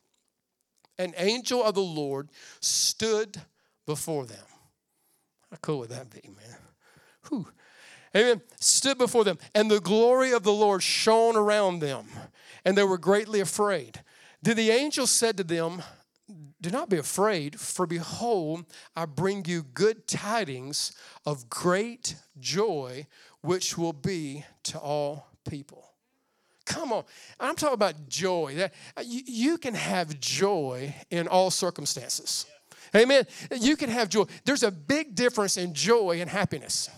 an 1.00 1.14
angel 1.18 1.64
of 1.64 1.74
the 1.74 1.82
Lord 1.82 2.30
stood 2.60 3.42
before 3.88 4.26
them. 4.26 4.46
How 5.50 5.58
cool 5.62 5.80
would 5.80 5.90
that 5.90 6.10
be, 6.10 6.22
man? 6.28 6.58
Whew. 7.30 7.48
Amen. 8.16 8.42
Stood 8.60 8.98
before 8.98 9.24
them, 9.24 9.40
and 9.56 9.72
the 9.72 9.80
glory 9.80 10.32
of 10.32 10.44
the 10.44 10.54
Lord 10.54 10.84
shone 10.84 11.36
around 11.36 11.80
them, 11.80 12.06
and 12.66 12.78
they 12.78 12.84
were 12.84 12.98
greatly 12.98 13.40
afraid. 13.40 14.02
Then 14.42 14.58
the 14.58 14.70
angel 14.70 15.08
said 15.08 15.38
to 15.38 15.44
them, 15.44 15.82
Do 16.60 16.70
not 16.72 16.90
be 16.90 16.98
afraid, 16.98 17.60
for 17.60 17.88
behold, 17.88 18.66
I 18.96 19.06
bring 19.06 19.46
you 19.46 19.64
good 19.64 20.08
tidings 20.08 20.94
of 21.26 21.50
great 21.50 22.16
joy, 22.40 23.08
which 23.42 23.78
will 23.78 23.94
be 23.94 24.44
to 24.64 24.78
all 24.78 25.28
people. 25.50 25.91
Come 26.72 26.94
on. 26.94 27.04
I'm 27.38 27.56
talking 27.56 27.74
about 27.74 28.08
joy. 28.08 28.56
That 28.56 28.74
uh, 28.96 29.04
you, 29.06 29.58
can 29.58 29.74
have 29.74 30.20
joy 30.22 30.96
in 31.10 31.28
all 31.28 31.52
circumstances. 31.52 32.46
Amen. 32.96 33.26
You 33.60 33.76
can 33.76 33.90
have 33.90 34.08
joy. 34.08 34.24
There's 34.46 34.64
a 34.64 34.72
big 34.72 35.14
difference 35.14 35.58
in 35.58 35.74
joy 35.74 36.22
and 36.22 36.30
happiness. 36.30 36.90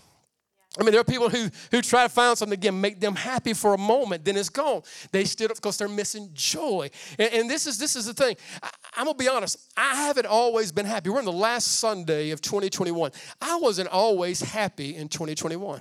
I 0.78 0.82
mean, 0.82 0.92
there 0.92 1.00
are 1.00 1.04
people 1.04 1.28
who, 1.28 1.50
who 1.70 1.82
try 1.82 2.04
to 2.04 2.08
find 2.08 2.36
something 2.36 2.58
again, 2.58 2.80
make 2.80 2.98
them 2.98 3.14
happy 3.14 3.52
for 3.52 3.74
a 3.74 3.78
moment, 3.78 4.24
then 4.24 4.36
it's 4.36 4.48
gone. 4.48 4.82
They 5.12 5.24
stood 5.24 5.50
up 5.50 5.56
because 5.56 5.76
they're 5.76 5.88
missing 5.88 6.30
joy. 6.34 6.90
And, 7.16 7.32
and, 7.32 7.50
this 7.50 7.68
is 7.68 7.78
this 7.78 7.94
is 7.94 8.06
the 8.06 8.14
thing. 8.14 8.36
I, 8.60 8.70
I'm 8.96 9.06
gonna 9.06 9.16
be 9.16 9.28
honest. 9.28 9.56
I 9.76 9.94
haven't 9.94 10.26
always 10.26 10.72
been 10.72 10.86
happy. 10.86 11.10
We're 11.10 11.20
in 11.20 11.26
the 11.26 11.32
last 11.32 11.78
Sunday 11.78 12.30
of 12.30 12.40
2021. 12.40 13.12
I 13.40 13.56
wasn't 13.56 13.88
always 13.88 14.40
happy 14.40 14.96
in 14.96 15.08
2021. 15.08 15.80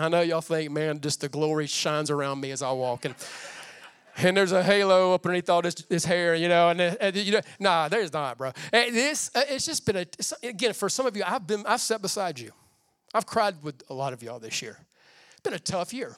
I 0.00 0.08
know 0.08 0.22
y'all 0.22 0.40
think, 0.40 0.70
man, 0.70 1.00
just 1.00 1.20
the 1.20 1.28
glory 1.28 1.66
shines 1.66 2.10
around 2.10 2.40
me 2.40 2.52
as 2.52 2.62
I 2.62 2.72
walk. 2.72 3.04
And, 3.04 3.14
and 4.16 4.36
there's 4.36 4.52
a 4.52 4.62
halo 4.62 5.12
up 5.12 5.26
underneath 5.26 5.50
all 5.50 5.60
this, 5.60 5.74
this 5.74 6.04
hair, 6.04 6.34
you 6.34 6.48
know, 6.48 6.70
and, 6.70 6.80
and 6.80 7.16
you 7.16 7.32
know, 7.32 7.40
nah, 7.58 7.88
there's 7.88 8.12
not, 8.12 8.38
bro. 8.38 8.52
And 8.72 8.94
this, 8.94 9.30
uh, 9.34 9.42
it's 9.48 9.66
just 9.66 9.84
been 9.84 9.96
a, 9.96 10.06
again, 10.42 10.72
for 10.72 10.88
some 10.88 11.06
of 11.06 11.16
you, 11.16 11.22
I've 11.26 11.46
been, 11.46 11.64
I've 11.66 11.80
sat 11.80 12.00
beside 12.00 12.38
you. 12.38 12.50
I've 13.12 13.26
cried 13.26 13.62
with 13.62 13.82
a 13.90 13.94
lot 13.94 14.12
of 14.12 14.22
y'all 14.22 14.38
this 14.38 14.62
year. 14.62 14.78
It's 15.32 15.40
been 15.40 15.54
a 15.54 15.58
tough 15.58 15.92
year. 15.92 16.16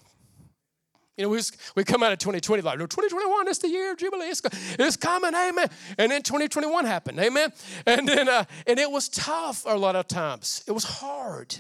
You 1.17 1.25
know, 1.25 1.31
we, 1.31 1.39
just, 1.39 1.57
we 1.75 1.85
come 1.85 2.03
out 2.03 2.13
of 2.13 2.19
2020 2.19 2.63
like, 2.63 2.79
no, 2.79 2.87
2021 2.87 3.49
is 3.49 3.59
the 3.59 3.69
year 3.69 3.93
of 3.93 3.99
Jubilee. 3.99 4.27
It's, 4.27 4.41
it's 4.79 4.97
coming, 4.97 5.35
amen. 5.35 5.69
And 5.99 6.11
then 6.11 6.23
2021 6.23 6.85
happened, 6.85 7.19
amen. 7.19 7.53
And 7.85 8.09
then, 8.09 8.29
uh, 8.29 8.45
and 8.67 8.79
it 8.79 8.91
was 8.91 9.09
tough 9.09 9.65
a 9.67 9.77
lot 9.77 9.97
of 9.97 10.09
times. 10.09 10.65
It 10.67 10.73
was 10.73 10.85
hard. 10.85 11.57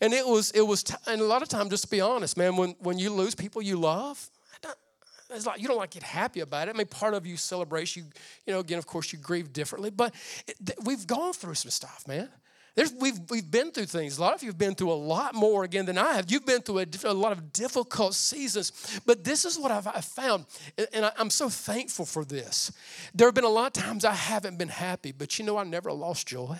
And 0.00 0.12
it 0.12 0.26
was, 0.26 0.50
it 0.52 0.62
was, 0.62 0.82
t- 0.82 0.94
and 1.06 1.20
a 1.20 1.24
lot 1.24 1.42
of 1.42 1.48
times, 1.48 1.70
just 1.70 1.84
to 1.84 1.90
be 1.90 2.00
honest, 2.00 2.36
man, 2.36 2.56
when, 2.56 2.76
when 2.80 2.98
you 2.98 3.10
lose 3.10 3.34
people 3.34 3.62
you 3.62 3.76
love, 3.76 4.30
it's 5.30 5.46
like 5.46 5.60
you 5.60 5.66
don't 5.66 5.78
like 5.78 5.90
get 5.90 6.04
happy 6.04 6.40
about 6.40 6.68
it. 6.68 6.74
I 6.74 6.78
mean, 6.78 6.86
part 6.86 7.14
of 7.14 7.26
you 7.26 7.36
celebrates. 7.36 7.96
You, 7.96 8.04
you 8.46 8.52
know, 8.52 8.60
again, 8.60 8.78
of 8.78 8.86
course, 8.86 9.12
you 9.12 9.18
grieve 9.18 9.52
differently. 9.52 9.90
But 9.90 10.14
it, 10.46 10.74
we've 10.84 11.06
gone 11.06 11.32
through 11.32 11.54
some 11.54 11.70
stuff, 11.70 12.04
man. 12.06 12.28
There's, 12.76 12.92
we've, 12.92 13.18
we've 13.30 13.50
been 13.50 13.70
through 13.70 13.86
things. 13.86 14.18
A 14.18 14.20
lot 14.20 14.34
of 14.34 14.42
you 14.42 14.50
have 14.50 14.58
been 14.58 14.74
through 14.74 14.92
a 14.92 14.94
lot 14.94 15.34
more 15.34 15.64
again 15.64 15.86
than 15.86 15.96
I 15.96 16.12
have. 16.12 16.30
You've 16.30 16.44
been 16.44 16.60
through 16.60 16.80
a, 16.80 16.86
a 17.04 17.12
lot 17.14 17.32
of 17.32 17.52
difficult 17.52 18.14
seasons. 18.14 19.00
But 19.06 19.24
this 19.24 19.46
is 19.46 19.58
what 19.58 19.70
I've, 19.70 19.86
I've 19.86 20.04
found, 20.04 20.44
and 20.92 21.06
I, 21.06 21.12
I'm 21.16 21.30
so 21.30 21.48
thankful 21.48 22.04
for 22.04 22.24
this. 22.24 22.70
There 23.14 23.26
have 23.26 23.34
been 23.34 23.44
a 23.44 23.48
lot 23.48 23.76
of 23.76 23.82
times 23.82 24.04
I 24.04 24.12
haven't 24.12 24.58
been 24.58 24.68
happy, 24.68 25.12
but 25.12 25.38
you 25.38 25.44
know, 25.46 25.56
I 25.56 25.64
never 25.64 25.90
lost 25.90 26.28
joy. 26.28 26.58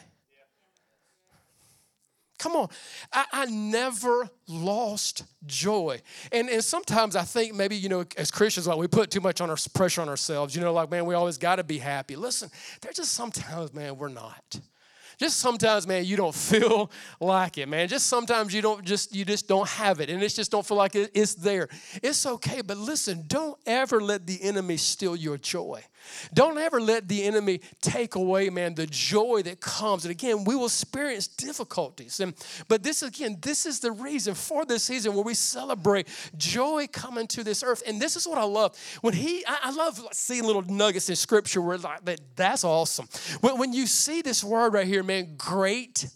Come 2.38 2.53
on. 2.53 2.68
I, 3.12 3.25
I, 3.33 3.46
never 3.46 4.29
lost 4.46 5.25
joy. 5.46 6.01
And, 6.31 6.49
and 6.51 6.62
sometimes 6.62 7.16
I 7.16 7.22
think 7.22 7.55
maybe, 7.55 7.77
you 7.77 7.88
know, 7.88 8.05
as 8.16 8.31
Christians, 8.31 8.66
like 8.66 8.77
we 8.77 8.88
put 8.88 9.11
too 9.11 9.20
much 9.20 9.40
on 9.40 9.49
our 9.49 9.57
pressure 9.72 10.03
on 10.03 10.09
ourselves. 10.09 10.55
You 10.55 10.61
know, 10.61 10.72
like, 10.72 10.90
man, 10.90 11.07
we 11.07 11.14
always 11.14 11.38
got 11.38 11.57
to 11.57 11.64
be 11.64 11.79
happy. 11.79 12.14
Listen, 12.14 12.51
there's 12.83 12.96
just 12.96 13.12
sometimes, 13.12 13.72
man, 13.72 13.96
we're 13.96 14.09
not. 14.09 14.61
Just 15.18 15.38
sometimes, 15.38 15.87
man, 15.87 16.05
you 16.05 16.16
don't 16.16 16.35
feel 16.35 16.90
like 17.20 17.59
it, 17.59 17.68
man. 17.68 17.88
Just 17.88 18.07
sometimes 18.07 18.53
you 18.53 18.61
don't 18.61 18.85
just 18.85 19.14
you 19.14 19.25
just 19.25 19.49
don't 19.49 19.68
have 19.68 20.01
it, 20.01 20.11
and 20.11 20.22
it 20.22 20.29
just 20.29 20.51
don't 20.51 20.66
feel 20.66 20.77
like 20.77 20.94
it, 20.94 21.11
it's 21.14 21.35
there. 21.35 21.68
It's 22.03 22.27
okay, 22.27 22.61
but 22.61 22.77
listen, 22.77 23.25
don't 23.27 23.59
ever 23.66 24.01
let 24.01 24.27
the 24.27 24.42
enemy 24.42 24.77
steal 24.77 25.16
your 25.16 25.38
joy. 25.38 25.83
Don't 26.33 26.59
ever 26.59 26.81
let 26.81 27.09
the 27.09 27.25
enemy 27.25 27.61
take 27.81 28.14
away, 28.14 28.51
man, 28.51 28.75
the 28.75 28.87
joy 28.87 29.42
that 29.42 29.61
comes. 29.61 30.05
And 30.05 30.11
again, 30.11 30.45
we 30.45 30.55
will 30.55 30.66
experience 30.66 31.27
difficulties. 31.27 32.21
And 32.21 32.35
but 32.69 32.83
this 32.83 33.03
again, 33.03 33.38
this 33.40 33.66
is 33.66 33.81
the 33.81 33.92
reason 33.92 34.35
for 34.35 34.64
this 34.64 34.83
season 34.83 35.14
where 35.14 35.25
we 35.25 35.35
celebrate 35.35 36.09
joy 36.37 36.87
coming 36.92 37.27
to 37.29 37.45
this 37.45 37.62
earth. 37.62 37.83
And 37.87 38.01
this 38.01 38.16
is 38.16 38.27
what 38.27 38.38
I 38.38 38.45
love. 38.45 38.77
When 39.01 39.14
he, 39.14 39.45
I, 39.47 39.59
I 39.64 39.71
love 39.73 40.01
seeing 40.12 40.45
little 40.45 40.62
nuggets 40.62 41.09
in 41.09 41.16
scripture 41.16 41.61
where 41.61 41.79
like 41.79 42.05
that, 42.05 42.21
that's 42.35 42.64
awesome. 42.64 43.09
When, 43.40 43.59
when 43.59 43.73
you 43.73 43.87
see 43.87 44.23
this 44.23 44.42
word 44.42 44.75
right 44.75 44.87
here, 44.87 45.03
man, 45.03 45.37
great 45.37 46.07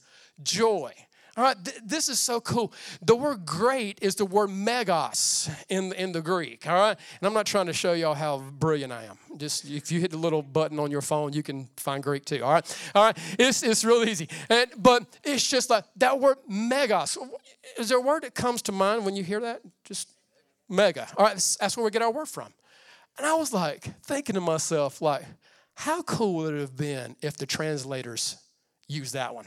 joy. 0.42 0.92
All 1.36 1.44
right, 1.44 1.64
th- 1.64 1.78
this 1.84 2.08
is 2.08 2.18
so 2.18 2.40
cool. 2.40 2.72
The 3.02 3.14
word 3.14 3.46
great 3.46 3.98
is 4.02 4.16
the 4.16 4.24
word 4.24 4.50
megas 4.50 5.48
in, 5.68 5.92
in 5.92 6.12
the 6.12 6.20
Greek. 6.20 6.66
All 6.68 6.74
right, 6.74 6.96
and 7.20 7.26
I'm 7.26 7.32
not 7.32 7.46
trying 7.46 7.66
to 7.66 7.72
show 7.72 7.92
y'all 7.92 8.14
how 8.14 8.38
brilliant 8.38 8.92
I 8.92 9.04
am. 9.04 9.18
Just 9.36 9.64
if 9.64 9.92
you 9.92 10.00
hit 10.00 10.10
the 10.10 10.16
little 10.16 10.42
button 10.42 10.78
on 10.78 10.90
your 10.90 11.02
phone, 11.02 11.32
you 11.32 11.42
can 11.42 11.68
find 11.76 12.02
Greek 12.02 12.24
too. 12.24 12.42
All 12.42 12.52
right, 12.52 12.90
all 12.94 13.04
right, 13.04 13.18
it's, 13.38 13.62
it's 13.62 13.84
real 13.84 14.02
easy. 14.02 14.28
And, 14.48 14.70
but 14.76 15.04
it's 15.24 15.46
just 15.46 15.70
like 15.70 15.84
that 15.96 16.18
word 16.18 16.38
megas. 16.48 17.16
Is 17.78 17.88
there 17.90 17.98
a 17.98 18.02
word 18.02 18.24
that 18.24 18.34
comes 18.34 18.62
to 18.62 18.72
mind 18.72 19.04
when 19.04 19.16
you 19.16 19.22
hear 19.22 19.40
that? 19.40 19.62
Just 19.84 20.08
mega. 20.68 21.06
All 21.16 21.26
right, 21.26 21.34
that's 21.34 21.76
where 21.76 21.84
we 21.84 21.90
get 21.90 22.02
our 22.02 22.10
word 22.12 22.28
from. 22.28 22.52
And 23.18 23.26
I 23.26 23.34
was 23.34 23.52
like 23.52 23.84
thinking 24.04 24.34
to 24.34 24.40
myself, 24.40 25.02
like, 25.02 25.24
how 25.74 26.02
cool 26.02 26.34
would 26.34 26.54
it 26.54 26.60
have 26.60 26.76
been 26.76 27.16
if 27.22 27.36
the 27.36 27.46
translators 27.46 28.36
used 28.88 29.14
that 29.14 29.34
one? 29.34 29.46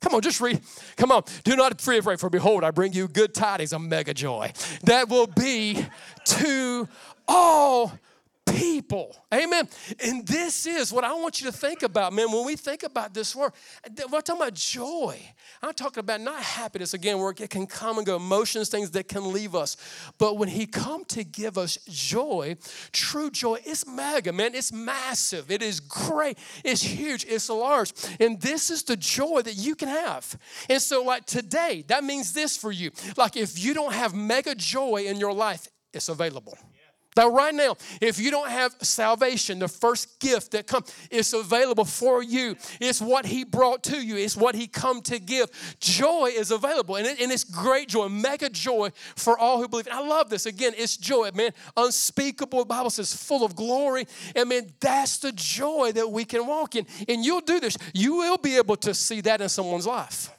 Come 0.00 0.14
on, 0.14 0.22
just 0.22 0.40
read. 0.40 0.60
Come 0.96 1.10
on. 1.10 1.24
Do 1.44 1.56
not 1.56 1.84
be 1.84 1.98
afraid, 1.98 2.20
for 2.20 2.30
behold, 2.30 2.64
I 2.64 2.70
bring 2.70 2.92
you 2.92 3.08
good 3.08 3.34
tidings 3.34 3.72
of 3.72 3.80
mega 3.80 4.14
joy 4.14 4.52
that 4.84 5.08
will 5.08 5.26
be 5.26 5.84
to 6.24 6.88
all 7.26 7.92
people. 8.56 9.14
Amen. 9.32 9.68
And 10.02 10.26
this 10.26 10.66
is 10.66 10.92
what 10.92 11.04
I 11.04 11.12
want 11.14 11.40
you 11.40 11.50
to 11.50 11.56
think 11.56 11.82
about, 11.82 12.12
man. 12.12 12.32
When 12.32 12.44
we 12.44 12.56
think 12.56 12.82
about 12.82 13.12
this 13.12 13.36
word, 13.36 13.52
we're 14.10 14.20
talking 14.20 14.42
about 14.42 14.54
joy. 14.54 15.20
I'm 15.62 15.74
talking 15.74 16.00
about 16.00 16.20
not 16.22 16.42
happiness 16.42 16.94
again, 16.94 17.18
where 17.18 17.30
it 17.30 17.50
can 17.50 17.66
come 17.66 17.98
and 17.98 18.06
go, 18.06 18.16
emotions, 18.16 18.68
things 18.68 18.90
that 18.92 19.08
can 19.08 19.32
leave 19.32 19.54
us. 19.54 19.76
But 20.18 20.38
when 20.38 20.48
He 20.48 20.66
come 20.66 21.04
to 21.06 21.22
give 21.22 21.58
us 21.58 21.78
joy, 21.88 22.56
true 22.92 23.30
joy, 23.30 23.58
it's 23.64 23.86
mega, 23.86 24.32
man. 24.32 24.54
It's 24.54 24.72
massive. 24.72 25.50
It 25.50 25.62
is 25.62 25.80
great. 25.80 26.38
It's 26.64 26.82
huge. 26.82 27.26
It's 27.28 27.48
large. 27.50 27.92
And 28.18 28.40
this 28.40 28.70
is 28.70 28.82
the 28.82 28.96
joy 28.96 29.42
that 29.42 29.56
you 29.56 29.74
can 29.74 29.88
have. 29.88 30.38
And 30.70 30.80
so, 30.80 31.04
like 31.04 31.26
today, 31.26 31.84
that 31.88 32.04
means 32.04 32.32
this 32.32 32.56
for 32.56 32.72
you. 32.72 32.90
Like 33.16 33.36
if 33.36 33.62
you 33.62 33.74
don't 33.74 33.92
have 33.92 34.14
mega 34.14 34.54
joy 34.54 35.04
in 35.06 35.18
your 35.18 35.32
life, 35.32 35.68
it's 35.92 36.08
available. 36.08 36.56
Now, 37.16 37.28
right 37.28 37.54
now, 37.54 37.76
if 38.00 38.18
you 38.18 38.30
don't 38.30 38.50
have 38.50 38.74
salvation, 38.82 39.58
the 39.58 39.68
first 39.68 40.20
gift 40.20 40.52
that 40.52 40.66
comes, 40.66 40.94
it's 41.10 41.32
available 41.32 41.84
for 41.84 42.22
you. 42.22 42.56
It's 42.80 43.00
what 43.00 43.26
He 43.26 43.44
brought 43.44 43.82
to 43.84 43.96
you. 43.96 44.16
It's 44.16 44.36
what 44.36 44.54
He 44.54 44.66
come 44.66 45.00
to 45.02 45.18
give. 45.18 45.48
Joy 45.80 46.30
is 46.34 46.50
available, 46.50 46.96
and, 46.96 47.06
it, 47.06 47.20
and 47.20 47.32
it's 47.32 47.44
great 47.44 47.88
joy, 47.88 48.08
mega 48.08 48.50
joy 48.50 48.90
for 49.16 49.38
all 49.38 49.58
who 49.58 49.68
believe. 49.68 49.86
And 49.86 49.96
I 49.96 50.06
love 50.06 50.28
this. 50.28 50.46
Again, 50.46 50.72
it's 50.76 50.96
joy, 50.96 51.30
man. 51.34 51.52
Unspeakable. 51.76 52.60
The 52.60 52.66
Bible 52.66 52.90
says 52.90 53.14
full 53.14 53.44
of 53.44 53.56
glory. 53.56 54.06
And 54.34 54.48
man, 54.48 54.68
that's 54.80 55.18
the 55.18 55.32
joy 55.32 55.92
that 55.92 56.10
we 56.10 56.24
can 56.24 56.46
walk 56.46 56.74
in. 56.76 56.86
And 57.08 57.24
you'll 57.24 57.40
do 57.40 57.60
this. 57.60 57.76
You 57.94 58.16
will 58.16 58.38
be 58.38 58.56
able 58.56 58.76
to 58.76 58.94
see 58.94 59.20
that 59.22 59.40
in 59.40 59.48
someone's 59.48 59.86
life. 59.86 60.35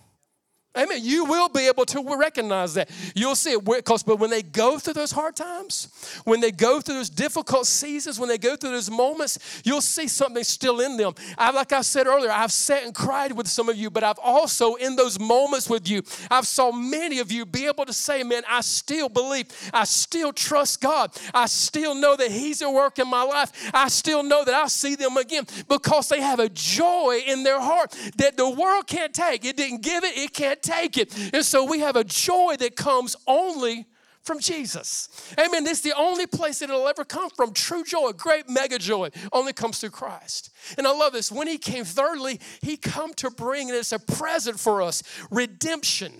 Amen. 0.78 1.00
You 1.02 1.26
will 1.26 1.50
be 1.50 1.68
able 1.68 1.86
to 1.86 2.16
recognize 2.18 2.76
that. 2.76 2.90
You'll 3.16 3.36
see 3.36 3.54
it 3.54 3.64
because, 3.66 4.04
but 4.04 4.20
when 4.20 4.30
they 4.30 4.44
go 4.44 4.78
through 4.78 4.94
those 4.94 5.12
hard 5.12 5.36
times, 5.36 5.88
when 6.24 6.40
they 6.40 6.52
go 6.52 6.80
through 6.80 6.96
those 6.96 7.10
difficult 7.10 7.66
seasons, 7.66 8.20
when 8.20 8.30
they 8.30 8.38
go 8.38 8.56
through 8.56 8.72
those 8.72 8.92
moments, 8.92 9.62
you'll 9.64 9.82
see 9.82 10.08
something 10.08 10.44
still 10.44 10.82
in 10.82 10.98
them. 10.98 11.14
I, 11.38 11.52
like 11.52 11.72
I 11.74 11.82
said 11.82 12.08
earlier, 12.08 12.32
I've 12.32 12.52
sat 12.52 12.84
and 12.84 12.94
cried 12.94 13.32
with 13.32 13.48
some 13.48 13.70
of 13.70 13.76
you, 13.76 13.90
but 13.90 14.04
I've 14.04 14.20
also 14.20 14.76
in 14.76 14.96
those 14.96 15.20
moments 15.20 15.70
with 15.70 15.90
you, 15.90 16.04
I've 16.30 16.48
saw 16.48 16.72
many 16.72 17.20
of 17.20 17.32
you 17.32 17.46
be 17.46 17.66
able 17.66 17.86
to 17.86 17.94
say, 17.94 18.24
"Man, 18.24 18.44
I 18.48 18.62
still 18.62 19.10
believe. 19.10 19.48
I 19.74 19.84
still 19.86 20.32
trust 20.32 20.82
God. 20.82 21.12
I 21.34 21.48
still 21.48 21.96
know 21.96 22.16
that 22.16 22.30
He's 22.30 22.62
at 22.62 22.72
work 22.72 23.00
in 23.00 23.08
my 23.08 23.24
life. 23.24 23.52
I 23.74 23.88
still 23.88 24.22
know 24.24 24.44
that 24.44 24.54
I'll 24.54 24.70
see 24.70 24.96
them 24.96 25.18
again 25.18 25.46
because 25.68 26.10
they 26.10 26.22
have 26.22 26.40
a 26.40 26.50
joy 26.50 27.22
in 27.26 27.44
their 27.44 27.60
heart 27.60 27.96
that 28.18 28.38
the 28.38 28.50
world 28.50 28.88
can't 28.88 29.14
take. 29.14 29.44
It 29.44 29.58
didn't 29.58 29.82
give 29.82 30.04
it. 30.04 30.18
It 30.18 30.34
can't 30.34 30.62
take 30.68 30.98
it. 30.98 31.34
And 31.34 31.46
so 31.46 31.64
we 31.64 31.80
have 31.80 31.96
a 31.96 32.04
joy 32.04 32.56
that 32.60 32.76
comes 32.76 33.16
only 33.26 33.86
from 34.28 34.40
Jesus. 34.40 35.34
Amen. 35.40 35.64
This 35.64 35.80
is 35.80 35.84
the 35.84 35.98
only 35.98 36.28
place 36.28 36.60
that 36.60 36.70
it'll 36.70 36.88
ever 36.88 37.06
come 37.06 37.30
from. 37.30 37.54
True 37.54 37.84
joy, 37.84 38.12
great 38.12 38.50
mega 38.50 38.78
joy, 38.78 39.10
only 39.32 39.54
comes 39.54 39.80
through 39.80 39.92
Christ. 39.92 40.54
And 40.78 40.86
I 40.86 40.92
love 40.92 41.14
this. 41.14 41.32
When 41.32 41.48
he 41.48 41.58
came, 41.58 41.86
thirdly, 41.86 42.42
he 42.62 42.76
come 42.76 43.14
to 43.16 43.32
bring, 43.32 43.70
and 43.70 43.78
it's 43.78 43.94
a 43.94 44.00
present 44.00 44.60
for 44.60 44.82
us, 44.82 45.02
redemption. 45.32 46.12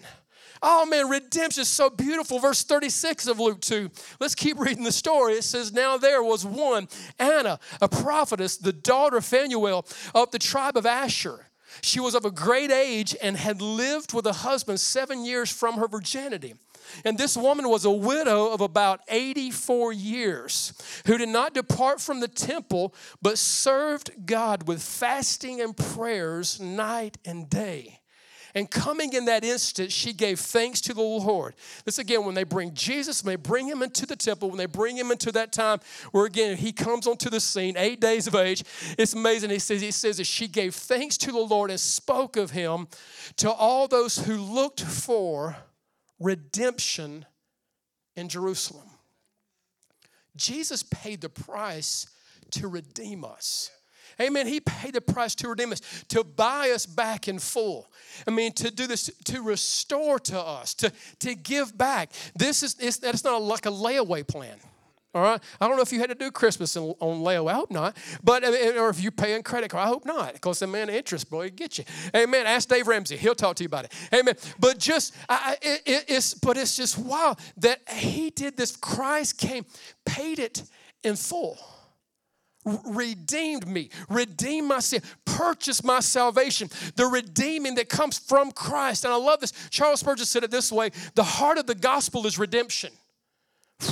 Oh 0.62 0.86
man, 0.86 1.10
redemption 1.10 1.62
is 1.62 1.68
so 1.68 1.90
beautiful. 1.90 2.40
Verse 2.40 2.64
36 2.64 3.28
of 3.28 3.40
Luke 3.40 3.62
2. 3.62 3.92
Let's 4.20 4.36
keep 4.36 4.58
reading 4.60 4.86
the 4.86 4.92
story. 4.92 5.34
It 5.34 5.44
says, 5.44 5.74
Now 5.74 5.98
there 5.98 6.24
was 6.24 6.46
one, 6.46 6.88
Anna, 7.20 7.60
a 7.82 7.90
prophetess, 7.90 8.58
the 8.58 8.74
daughter 8.74 9.18
of 9.18 9.26
Phanuel 9.26 9.86
of 10.16 10.32
the 10.32 10.40
tribe 10.40 10.78
of 10.78 10.86
Asher. 10.86 11.47
She 11.82 12.00
was 12.00 12.16
of 12.16 12.26
a 12.26 12.32
great 12.32 12.72
age 12.72 13.16
and 13.22 13.38
had 13.38 13.62
lived 13.62 14.14
with 14.14 14.26
a 14.26 14.34
husband 14.34 14.80
seven 14.80 15.26
years 15.26 15.52
from 15.52 15.76
her 15.76 15.88
virginity. 15.88 16.56
And 17.04 17.18
this 17.18 17.36
woman 17.36 17.70
was 17.70 17.86
a 17.86 17.92
widow 17.92 18.52
of 18.52 18.62
about 18.62 19.02
84 19.10 19.94
years 19.94 20.74
who 21.06 21.18
did 21.18 21.30
not 21.30 21.54
depart 21.54 22.00
from 22.00 22.20
the 22.20 22.28
temple, 22.28 22.94
but 23.22 23.38
served 23.38 24.26
God 24.26 24.68
with 24.68 24.82
fasting 24.82 25.62
and 25.62 25.76
prayers 25.76 26.60
night 26.60 27.18
and 27.26 27.50
day. 27.50 28.00
And 28.56 28.70
coming 28.70 29.14
in 29.14 29.26
that 29.26 29.44
instant, 29.44 29.92
she 29.92 30.14
gave 30.14 30.40
thanks 30.40 30.82
to 30.82 30.94
the 30.94 31.02
Lord. 31.02 31.56
This 31.86 32.00
again, 32.00 32.26
when 32.26 32.36
they 32.36 32.44
bring 32.44 32.74
Jesus, 32.74 33.24
when 33.24 33.34
they 33.34 33.36
bring 33.36 33.68
him 33.68 33.84
into 33.84 34.06
the 34.06 34.16
temple, 34.16 34.50
when 34.50 34.58
they 34.58 34.66
bring 34.66 34.98
him 34.98 35.12
into 35.12 35.32
that 35.34 35.52
time 35.52 35.80
where 36.12 36.26
again 36.26 36.58
he 36.58 36.72
comes 36.72 37.08
onto 37.08 37.30
the 37.30 37.40
scene, 37.40 37.76
eight 37.78 38.00
days 38.00 38.28
of 38.28 38.36
age, 38.36 38.64
it's 38.98 39.14
amazing. 39.14 39.50
He 39.50 39.60
says, 39.60 39.82
he 39.82 39.92
says 39.92 40.18
that 40.18 40.26
she 40.26 40.48
gave 40.48 40.74
thanks 40.74 41.18
to 41.20 41.32
the 41.32 41.40
Lord 41.40 41.70
and 41.70 41.80
spoke 41.80 42.38
of 42.38 42.52
him 42.52 42.88
to 43.38 43.52
all 43.52 43.88
those 43.88 44.18
who 44.18 44.38
looked 44.38 44.82
for 44.82 45.56
redemption 46.20 47.26
in 48.16 48.30
Jerusalem. 48.30 48.90
Jesus 50.36 50.84
paid 50.84 51.22
the 51.22 51.30
price 51.30 52.08
to 52.52 52.68
redeem 52.68 53.26
us. 53.26 53.72
Amen. 54.22 54.48
He 54.48 54.60
paid 54.60 54.94
the 54.94 55.02
price 55.02 55.36
to 55.36 55.50
redeem 55.50 55.72
us, 55.72 55.82
to 56.10 56.24
buy 56.24 56.72
us 56.72 56.86
back 56.86 57.28
in 57.28 57.40
full. 57.40 57.90
I 58.28 58.32
mean, 58.32 58.52
to 58.54 58.72
do 58.72 58.88
this, 58.88 59.12
to 59.26 59.42
restore 59.42 60.20
to 60.20 60.40
us, 60.40 60.74
to, 60.76 60.92
to 61.20 61.36
give 61.36 61.78
back. 61.78 62.12
This 62.36 62.64
is, 62.64 62.76
it's, 62.80 62.98
that's 62.98 63.24
not 63.24 63.42
like 63.42 63.66
a 63.66 63.72
layaway 63.72 64.28
plan. 64.28 64.58
All 65.14 65.22
right. 65.24 65.42
I 65.60 65.68
don't 65.68 65.78
know 65.78 65.82
if 65.82 65.92
you 65.92 66.00
had 66.00 66.10
to 66.10 66.16
do 66.16 66.30
Christmas 66.30 66.76
on 66.78 66.96
layaway. 67.00 67.52
I 67.52 67.56
hope 67.56 67.72
not. 67.72 67.98
But 68.24 68.44
or 68.44 68.90
if 68.90 69.02
you 69.02 69.10
pay 69.10 69.36
in 69.36 69.42
credit 69.42 69.72
card, 69.72 69.86
I 69.86 69.88
hope 69.88 70.06
not. 70.06 70.34
Because 70.34 70.60
the 70.60 70.68
man 70.68 70.90
interest, 70.90 71.30
boy, 71.30 71.50
get 71.50 71.78
you. 71.78 71.86
Amen. 72.16 72.46
Ask 72.46 72.70
Dave 72.70 72.88
Ramsey. 72.88 73.18
He'll 73.18 73.34
talk 73.34 73.56
to 73.56 73.64
you 73.64 73.68
about 73.68 73.86
it. 73.86 73.94
Amen. 74.14 74.36
But 74.60 74.78
just 74.78 75.16
I, 75.28 75.58
it, 75.62 76.06
it's 76.08 76.34
but 76.36 76.58
it's 76.58 76.76
just 76.76 77.00
wow 77.00 77.36
that 77.58 77.80
he 77.90 78.30
did 78.30 78.58
this. 78.58 78.76
Christ 78.76 79.40
came, 79.40 79.66
paid 80.06 80.38
it 80.40 80.62
in 81.04 81.16
full 81.16 81.58
redeemed 82.86 83.68
me, 83.68 83.90
redeemed 84.10 84.68
my 84.68 84.80
sin, 84.80 85.02
purchased 85.26 85.84
my 85.84 86.00
salvation, 86.00 86.70
the 86.96 87.06
redeeming 87.06 87.76
that 87.76 87.90
comes 87.90 88.18
from 88.18 88.52
Christ. 88.52 89.06
And 89.06 89.14
I 89.14 89.18
love 89.18 89.40
this. 89.40 89.54
Charles 89.70 90.00
Spurgeon 90.00 90.26
said 90.26 90.44
it 90.44 90.52
this 90.52 90.72
way 90.72 90.92
the 91.16 91.24
heart 91.24 91.58
of 91.58 91.68
the 91.68 91.76
gospel 91.76 92.26
is 92.26 92.38
redemption. 92.38 92.92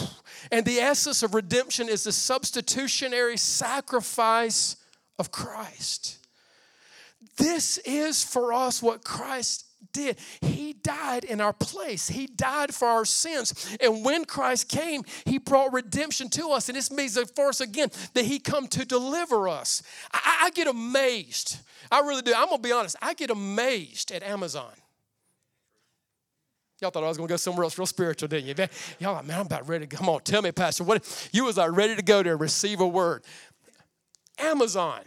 And 0.52 0.64
the 0.64 0.78
essence 0.78 1.24
of 1.24 1.34
redemption 1.34 1.90
is 1.90 2.04
the 2.04 2.12
substitutionary 2.12 3.36
sacrifice 3.36 4.76
of 5.18 5.32
Christ. 5.32 6.20
This 7.38 7.80
is 7.80 8.24
for 8.24 8.54
us 8.54 8.82
what 8.82 9.04
Christ 9.04 9.64
did. 9.94 10.18
He 10.42 10.74
died 10.74 11.24
in 11.24 11.42
our 11.42 11.54
place. 11.54 12.10
He 12.10 12.28
died 12.28 12.74
for 12.74 12.88
our 12.88 13.06
sins. 13.06 13.78
And 13.82 14.04
when 14.04 14.26
Christ 14.26 14.70
came, 14.70 15.04
He 15.26 15.38
brought 15.38 15.74
redemption 15.74 16.30
to 16.32 16.50
us. 16.52 16.70
And 16.70 16.78
this 16.78 16.92
means 16.92 17.18
for 17.32 17.50
us 17.50 17.62
again 17.62 17.90
that 18.14 18.26
He 18.26 18.40
come 18.40 18.68
to 18.70 18.86
deliver 18.86 19.48
us. 19.48 19.82
I, 20.12 20.44
I 20.44 20.50
get 20.52 20.68
amazed. 20.68 21.60
I 21.92 22.00
really 22.00 22.22
do. 22.22 22.34
I'm 22.36 22.50
gonna 22.50 22.60
be 22.60 22.72
honest. 22.72 22.96
I 23.02 23.14
get 23.14 23.30
amazed 23.30 24.12
at 24.12 24.24
Amazon. 24.24 24.74
Y'all 26.82 26.92
thought 26.92 27.04
I 27.04 27.08
was 27.08 27.18
gonna 27.18 27.30
go 27.30 27.38
somewhere 27.38 27.64
else 27.64 27.78
real 27.78 27.86
spiritual, 27.86 28.28
didn't 28.28 28.48
you? 28.48 28.68
Y'all 29.00 29.14
like, 29.14 29.26
man, 29.26 29.40
I'm 29.40 29.46
about 29.46 29.68
ready 29.68 29.88
to. 29.88 29.96
Come 29.96 30.10
on, 30.10 30.22
tell 30.22 30.42
me, 30.42 30.52
Pastor. 30.52 30.84
What 30.84 31.30
you 31.32 31.46
was 31.46 31.58
like 31.58 31.72
ready 31.72 31.96
to 31.96 32.02
go 32.02 32.22
there, 32.22 32.36
receive 32.36 32.82
a 32.82 32.88
word. 32.88 33.24
Amazon. 34.38 35.02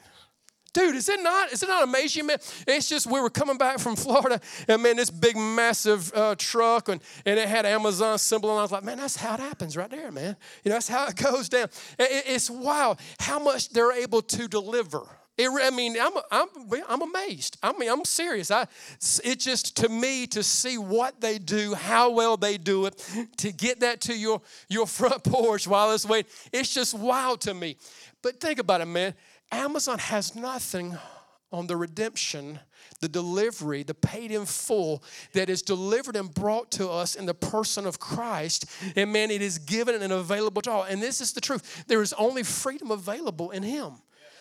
Dude, 0.79 0.97
is 0.97 1.09
it 1.09 1.21
not? 1.23 1.53
Is 1.53 1.63
it 1.63 1.69
not 1.69 1.85
amazing, 1.85 2.27
man? 2.27 2.39
It's 2.67 2.89
just 2.89 3.07
we 3.07 3.21
were 3.21 3.31
coming 3.31 3.59
back 3.59 3.79
from 3.79 3.97
Florida, 3.97 4.41
and 4.67 4.83
man, 4.83 4.97
this 4.97 5.11
big, 5.11 5.37
massive 5.37 6.13
uh, 6.15 6.35
truck, 6.37 6.89
and, 6.89 7.01
and 7.27 7.39
it 7.39 7.49
had 7.49 7.67
Amazon 7.67 8.19
symbol, 8.19 8.51
and 8.51 8.59
I 8.59 8.63
was 8.63 8.73
like, 8.73 8.85
man, 8.85 8.99
that's 8.99 9.17
how 9.17 9.35
it 9.35 9.41
happens 9.41 9.77
right 9.77 9.91
there, 9.91 10.13
man. 10.13 10.37
You 10.65 10.71
know, 10.71 10.77
that's 10.77 10.89
how 10.89 11.07
it 11.07 11.17
goes 11.23 11.49
down. 11.49 11.69
It, 11.99 12.25
it's 12.27 12.51
wild 12.51 12.99
how 13.19 13.39
much 13.39 13.71
they're 13.71 13.93
able 13.93 14.23
to 14.23 14.49
deliver. 14.49 15.03
It, 15.37 15.49
I 15.51 15.71
mean, 15.71 15.97
I'm, 16.01 16.13
I'm, 16.33 16.49
I'm 16.89 17.03
amazed. 17.03 17.59
I 17.63 17.73
mean, 17.73 17.89
I'm 17.89 18.05
serious. 18.05 18.51
I, 18.51 18.67
it's 18.99 19.45
just 19.45 19.77
to 19.77 19.89
me 19.89 20.27
to 20.29 20.43
see 20.43 20.79
what 20.79 21.21
they 21.21 21.39
do, 21.39 21.75
how 21.75 22.11
well 22.11 22.37
they 22.37 22.59
do 22.59 22.87
it, 22.87 23.09
to 23.37 23.53
get 23.53 23.81
that 23.81 24.01
to 24.03 24.19
your, 24.19 24.43
your 24.69 24.87
front 24.87 25.23
porch 25.25 25.69
while 25.69 25.93
it's 25.93 26.05
waiting. 26.05 26.31
It's 26.53 26.75
just 26.75 26.93
wild 26.93 27.41
to 27.43 27.55
me. 27.55 27.77
But 28.21 28.41
think 28.41 28.59
about 28.59 28.81
it, 28.81 28.87
man. 28.87 29.15
Amazon 29.51 29.99
has 29.99 30.35
nothing 30.35 30.97
on 31.51 31.67
the 31.67 31.77
redemption, 31.77 32.59
the 33.01 33.09
delivery, 33.09 33.83
the 33.83 33.95
paid 33.95 34.31
in 34.31 34.45
full 34.45 35.03
that 35.33 35.49
is 35.49 35.63
delivered 35.63 36.15
and 36.15 36.33
brought 36.33 36.71
to 36.73 36.89
us 36.89 37.15
in 37.15 37.25
the 37.25 37.35
person 37.35 37.87
of 37.87 37.99
Christ. 37.99 38.67
And 38.97 39.13
man, 39.13 39.31
it 39.31 39.41
is 39.41 39.59
given 39.59 40.03
and 40.03 40.13
available 40.13 40.61
to 40.63 40.71
all. 40.71 40.83
And 40.83 41.03
this 41.03 41.21
is 41.21 41.33
the 41.33 41.41
truth 41.41 41.85
there 41.87 42.03
is 42.03 42.13
only 42.15 42.43
freedom 42.43 42.91
available 42.91 43.51
in 43.51 43.63
Him. 43.63 43.95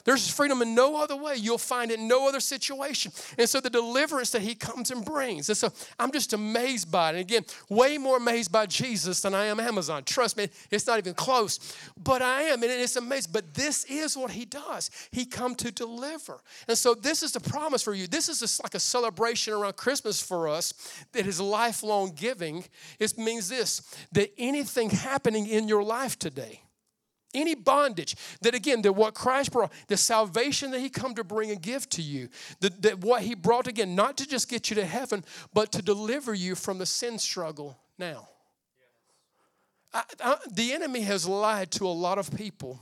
There's 0.08 0.30
freedom 0.30 0.62
in 0.62 0.74
no 0.74 0.96
other 0.96 1.18
way. 1.18 1.36
You'll 1.36 1.58
find 1.58 1.92
it 1.92 2.00
in 2.00 2.08
no 2.08 2.30
other 2.30 2.40
situation. 2.40 3.12
And 3.38 3.50
so 3.50 3.60
the 3.60 3.70
deliverance 3.70 4.30
that 4.30 4.42
he 4.42 4.56
comes 4.56 4.90
and 4.90 5.04
brings. 5.04 5.50
And 5.50 5.58
so 5.58 5.70
I'm 6.00 6.14
just 6.14 6.32
amazed 6.32 6.90
by 6.90 7.10
it. 7.10 7.16
And 7.16 7.20
again, 7.20 7.44
way 7.68 7.98
more 7.98 8.16
amazed 8.16 8.50
by 8.50 8.68
Jesus 8.68 9.20
than 9.20 9.34
I 9.34 9.48
am 9.48 9.60
Amazon. 9.60 10.06
Trust 10.06 10.38
me, 10.38 10.48
it's 10.72 10.88
not 10.88 10.98
even 10.98 11.14
close. 11.14 11.60
But 12.02 12.22
I 12.22 12.44
am, 12.44 12.64
and 12.64 12.72
it's 12.72 12.96
amazing. 12.96 13.32
But 13.34 13.54
this 13.54 13.84
is 13.84 14.16
what 14.16 14.32
he 14.32 14.46
does. 14.46 14.92
He 15.12 15.26
come 15.26 15.56
to 15.56 15.74
deliver. 15.74 16.40
And 16.70 16.78
so 16.78 16.94
this 16.94 17.22
is 17.22 17.34
the 17.34 17.42
promise 17.42 17.84
for 17.84 17.94
you. 17.94 18.08
This 18.08 18.30
is 18.30 18.40
just 18.40 18.64
like 18.64 18.76
a 18.76 18.80
celebration 18.80 19.54
around 19.54 19.76
Christmas 19.76 20.22
for 20.22 20.48
us 20.48 20.74
that 21.12 21.28
is 21.28 21.42
lifelong 21.42 22.14
giving. 22.16 22.64
It 22.98 23.18
means 23.18 23.50
this 23.50 23.82
that 24.14 24.32
anything 24.38 24.90
happening 24.90 25.48
in 25.48 25.68
your 25.68 25.84
life 25.84 26.18
today, 26.18 26.62
any 27.34 27.56
bondage 27.56 28.16
that 28.42 28.56
again 28.56 28.82
that 28.82 28.94
what 28.94 29.14
christ 29.14 29.52
brought 29.52 29.72
the 29.88 29.98
salvation 29.98 30.72
that 30.72 30.80
he 30.80 30.90
come 30.90 31.14
to 31.14 31.24
bring 31.24 31.52
and 31.52 31.62
give 31.62 31.88
to 31.90 32.02
you 32.02 32.30
that, 32.62 32.82
that 32.82 33.00
what 33.00 33.22
he 33.22 33.36
brought 33.36 33.68
again 33.68 33.96
not 33.96 34.18
to 34.18 34.28
just 34.28 34.50
get 34.50 34.70
you 34.70 34.76
to 34.76 34.86
heaven 34.86 35.24
but 35.54 35.72
to 35.72 35.82
deliver 35.82 36.34
you 36.34 36.56
from 36.56 36.78
the 36.78 36.86
sin 36.86 37.20
struggle 37.20 37.78
now. 37.98 38.28
I, 39.94 40.04
I, 40.24 40.38
the 40.52 40.74
enemy 40.74 41.02
has 41.02 41.28
lied 41.28 41.72
to 41.72 41.86
a 41.86 41.90
lot 41.90 42.18
of 42.18 42.36
people 42.36 42.80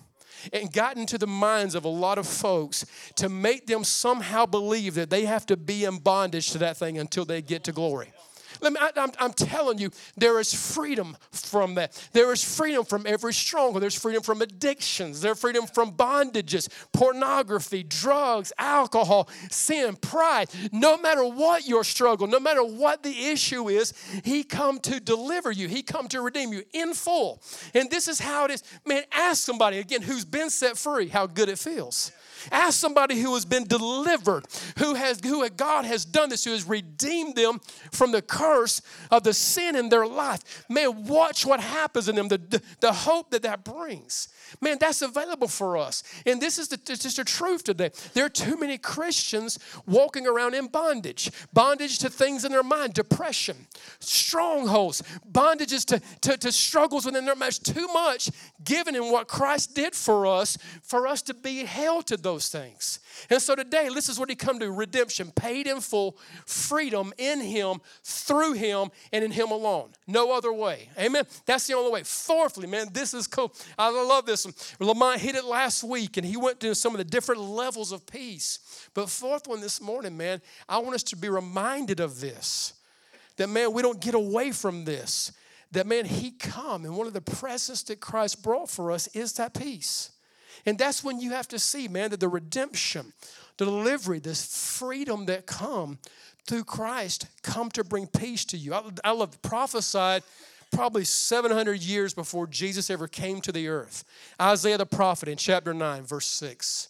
and 0.52 0.72
gotten 0.72 1.06
to 1.08 1.18
the 1.18 1.28
minds 1.28 1.76
of 1.76 1.86
a 1.86 1.90
lot 1.90 2.18
of 2.18 2.28
folks 2.28 2.86
to 3.16 3.30
make 3.30 3.68
them 3.68 3.84
somehow 3.84 4.46
believe 4.46 4.96
that 4.96 5.10
they 5.10 5.26
have 5.26 5.46
to 5.46 5.56
be 5.56 5.86
in 5.86 5.98
bondage 5.98 6.52
to 6.52 6.58
that 6.58 6.78
thing 6.78 6.98
until 6.98 7.26
they 7.26 7.42
get 7.42 7.64
to 7.66 7.72
glory 7.72 8.12
let 8.62 8.74
me, 8.74 8.80
I, 8.80 8.92
am 8.96 9.12
I'm 9.20 9.34
telling 9.34 9.78
you, 9.78 9.92
there 10.18 10.40
is 10.40 10.54
freedom 10.54 11.18
from 11.32 11.76
that. 11.76 12.10
There 12.14 12.32
is 12.32 12.44
freedom 12.44 12.86
from 12.86 13.06
every 13.06 13.34
stronghold. 13.34 13.82
There's 13.82 14.00
freedom 14.00 14.24
from 14.24 14.42
addictions. 14.42 15.22
There's 15.22 15.40
freedom 15.40 15.68
from 15.68 15.94
bondages, 15.94 16.70
pornography, 16.94 17.84
drugs, 17.84 18.52
alcohol, 18.58 19.30
sin, 19.50 19.96
pride. 19.96 20.50
No 20.72 20.98
matter 20.98 21.26
what 21.26 21.68
your 21.68 21.84
struggle, 21.84 22.28
no 22.28 22.40
matter 22.40 22.64
what 22.64 23.04
the 23.04 23.28
issue 23.28 23.70
is, 23.70 23.94
He 24.24 24.44
come 24.44 24.80
to 24.82 25.00
deliver 25.00 25.52
you. 25.52 25.68
He 25.68 25.84
come 25.84 26.08
to 26.10 26.22
redeem 26.22 26.54
you 26.54 26.64
in 26.74 26.94
full. 26.94 27.42
And 27.74 27.90
this 27.90 28.08
is 28.08 28.20
how 28.20 28.46
it 28.46 28.52
is. 28.52 28.64
Man, 28.86 29.04
ask 29.12 29.44
somebody 29.44 29.80
again 29.80 30.02
who's 30.02 30.26
been 30.26 30.50
set 30.50 30.78
free 30.78 31.08
how 31.08 31.28
good 31.28 31.50
it 31.50 31.60
feels. 31.60 32.12
Ask 32.52 32.80
somebody 32.80 33.20
who 33.20 33.34
has 33.34 33.46
been 33.46 33.66
delivered, 33.66 34.46
who 34.80 34.96
has 34.96 35.20
who 35.24 35.48
God 35.50 35.86
has 35.86 36.06
done 36.06 36.30
this, 36.30 36.44
who 36.44 36.52
has 36.52 36.66
redeemed 36.66 37.36
them 37.36 37.60
from 37.92 38.12
the 38.12 38.22
curse 38.22 38.82
of 39.12 39.24
the 39.24 39.34
sin 39.34 39.76
in 39.76 39.90
their 39.90 40.08
life. 40.08 40.66
Man, 40.70 41.06
watch 41.06 41.46
what 41.46 41.60
happens 41.60 42.10
in 42.10 42.16
them, 42.16 42.28
the, 42.28 42.38
the, 42.38 42.62
the 42.80 42.94
hope 42.94 43.32
that 43.32 43.44
that 43.44 43.64
brings. 43.64 44.30
Man, 44.62 44.78
that's 44.80 45.02
available 45.02 45.48
for 45.48 45.78
us. 45.78 46.04
And 46.26 46.42
this 46.42 46.58
is 46.58 46.68
the, 46.68 46.78
just 46.78 47.18
the 47.18 47.24
truth 47.24 47.64
today. 47.64 47.92
There 48.14 48.26
are 48.26 48.30
too 48.30 48.58
many 48.58 48.78
Christians 48.78 49.60
walking 49.86 50.28
around 50.28 50.54
in 50.54 50.68
bondage 50.68 51.32
bondage 51.54 52.00
to 52.00 52.10
things 52.10 52.46
in 52.46 52.52
their 52.52 52.64
mind, 52.64 52.94
depression, 52.94 53.56
strongholds, 54.00 55.02
bondages 55.32 55.86
to, 55.86 56.02
to, 56.22 56.38
to 56.38 56.52
struggles 56.52 57.06
within 57.06 57.26
their 57.26 57.36
mind. 57.36 57.64
Too 57.64 57.88
much 57.88 58.30
given 58.64 58.96
in 58.96 59.12
what 59.12 59.28
Christ 59.28 59.76
did 59.76 59.96
for 59.96 60.26
us, 60.26 60.58
for 60.82 61.08
us 61.08 61.22
to 61.24 61.34
be 61.34 61.66
held 61.66 62.08
to 62.08 62.18
those 62.18 62.50
things. 62.50 63.00
And 63.30 63.42
so 63.42 63.56
today, 63.56 63.90
this 63.94 64.10
is 64.10 64.20
what 64.20 64.30
he 64.30 64.36
come 64.36 64.60
to 64.60 64.72
redemption, 64.72 65.32
paid 65.32 65.68
in 65.68 65.80
full, 65.82 66.18
freedom 66.46 67.14
in 67.18 67.42
him, 67.42 67.80
through 68.04 68.54
him, 68.54 68.90
and 69.12 69.24
in 69.24 69.32
him 69.32 69.52
alone. 69.52 69.90
No 70.08 70.32
other 70.32 70.52
way. 70.52 70.90
Amen. 71.00 71.26
That's 71.46 71.68
the 71.68 71.74
only 71.74 71.92
way. 71.92 72.04
Fourthly, 72.04 72.68
man, 72.68 72.88
this 72.92 73.14
is 73.14 73.28
cool. 73.28 73.54
I 73.78 73.90
love 73.90 74.26
this 74.26 74.45
one. 74.46 74.54
Lamont 74.80 75.20
hit 75.20 75.36
it 75.36 75.46
last 75.46 75.84
week, 75.84 76.18
and 76.18 76.26
he 76.26 76.38
went 76.38 76.60
to 76.62 76.76
some 76.76 76.94
of 76.94 76.98
the 76.98 77.04
different 77.04 77.42
levels 77.42 77.92
of 77.92 78.06
peace. 78.06 78.88
But 78.94 79.10
fourth 79.10 79.48
one 79.48 79.62
this 79.62 79.82
morning, 79.82 80.16
man, 80.16 80.42
I 80.70 80.78
want 80.80 80.96
us 80.96 81.04
to 81.04 81.16
be 81.16 81.30
reminded 81.30 82.00
of 82.00 82.20
this. 82.20 82.74
That 83.38 83.50
man, 83.50 83.74
we 83.74 83.82
don't 83.82 84.00
get 84.00 84.16
away 84.16 84.52
from 84.52 84.86
this. 84.86 85.32
That 85.72 85.88
man, 85.88 86.06
he 86.06 86.32
come, 86.32 86.86
and 86.86 86.96
one 86.96 87.08
of 87.08 87.14
the 87.14 87.22
presents 87.22 87.84
that 87.84 88.00
Christ 88.00 88.42
brought 88.44 88.70
for 88.70 88.92
us 88.92 89.08
is 89.08 89.34
that 89.34 89.54
peace. 89.54 90.12
And 90.66 90.78
that's 90.78 91.04
when 91.04 91.20
you 91.20 91.32
have 91.32 91.48
to 91.50 91.60
see, 91.60 91.88
man, 91.88 92.12
that 92.12 92.20
the 92.20 92.30
redemption, 92.30 93.14
the 93.58 93.66
delivery, 93.66 94.20
this 94.20 94.78
freedom 94.78 95.26
that 95.26 95.46
come 95.46 96.00
through 96.46 96.64
Christ 96.64 97.28
come 97.44 97.70
to 97.72 97.84
bring 97.84 98.08
peace 98.08 98.46
to 98.46 98.58
you. 98.58 98.74
I, 98.74 98.84
I 99.04 99.12
love 99.12 99.42
prophesied 99.42 100.24
probably 100.76 101.06
700 101.06 101.82
years 101.82 102.14
before 102.14 102.48
Jesus 102.48 102.90
ever 102.90 103.08
came 103.08 103.42
to 103.42 103.52
the 103.52 103.68
earth. 103.68 104.04
Isaiah 104.42 104.78
the 104.78 104.86
prophet 104.86 105.30
in 105.30 105.38
chapter 105.38 105.74
9, 105.74 106.04
verse 106.04 106.28
6. 106.28 106.90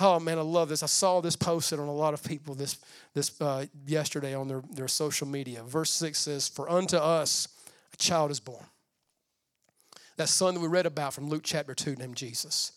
Oh 0.00 0.18
man, 0.18 0.38
I 0.38 0.42
love 0.42 0.68
this. 0.68 0.82
I 0.82 0.86
saw 0.86 1.20
this 1.20 1.36
posted 1.36 1.78
on 1.78 1.88
a 1.88 1.94
lot 1.94 2.14
of 2.14 2.22
people 2.24 2.54
this, 2.54 2.78
this 3.14 3.40
uh, 3.40 3.66
yesterday 3.86 4.34
on 4.34 4.48
their, 4.48 4.62
their 4.72 4.88
social 4.88 5.26
media. 5.26 5.62
Verse 5.62 5.90
6 5.90 6.18
says, 6.18 6.48
For 6.48 6.68
unto 6.68 6.96
us 6.96 7.48
a 7.92 7.96
child 7.96 8.30
is 8.30 8.40
born. 8.40 8.64
That 10.16 10.28
son 10.28 10.54
that 10.54 10.60
we 10.60 10.68
read 10.68 10.86
about 10.86 11.14
from 11.14 11.28
Luke 11.28 11.42
chapter 11.44 11.74
2 11.74 11.96
named 11.96 12.16
Jesus 12.16 12.72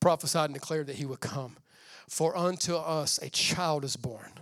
prophesied 0.00 0.46
and 0.46 0.54
declared 0.54 0.88
that 0.88 0.96
he 0.96 1.06
would 1.06 1.20
come. 1.20 1.56
For 2.08 2.36
unto 2.36 2.76
us 2.76 3.18
a 3.22 3.30
child 3.30 3.84
is 3.84 3.96
born, 3.96 4.32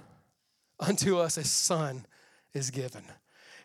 unto 0.81 1.18
us 1.18 1.37
a 1.37 1.44
son 1.44 2.07
is 2.55 2.70
given. 2.70 3.05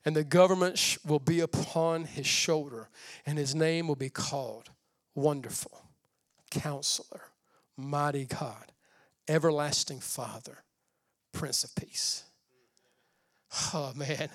And 0.05 0.15
the 0.15 0.23
government 0.23 0.97
will 1.05 1.19
be 1.19 1.39
upon 1.39 2.05
his 2.05 2.27
shoulder, 2.27 2.89
and 3.25 3.37
his 3.37 3.55
name 3.55 3.87
will 3.87 3.95
be 3.95 4.09
called 4.09 4.69
Wonderful, 5.15 5.81
Counselor, 6.51 7.21
Mighty 7.75 8.25
God, 8.25 8.71
Everlasting 9.27 9.99
Father, 9.99 10.63
Prince 11.31 11.63
of 11.63 11.75
Peace. 11.75 12.23
Oh 13.73 13.93
man, 13.95 14.29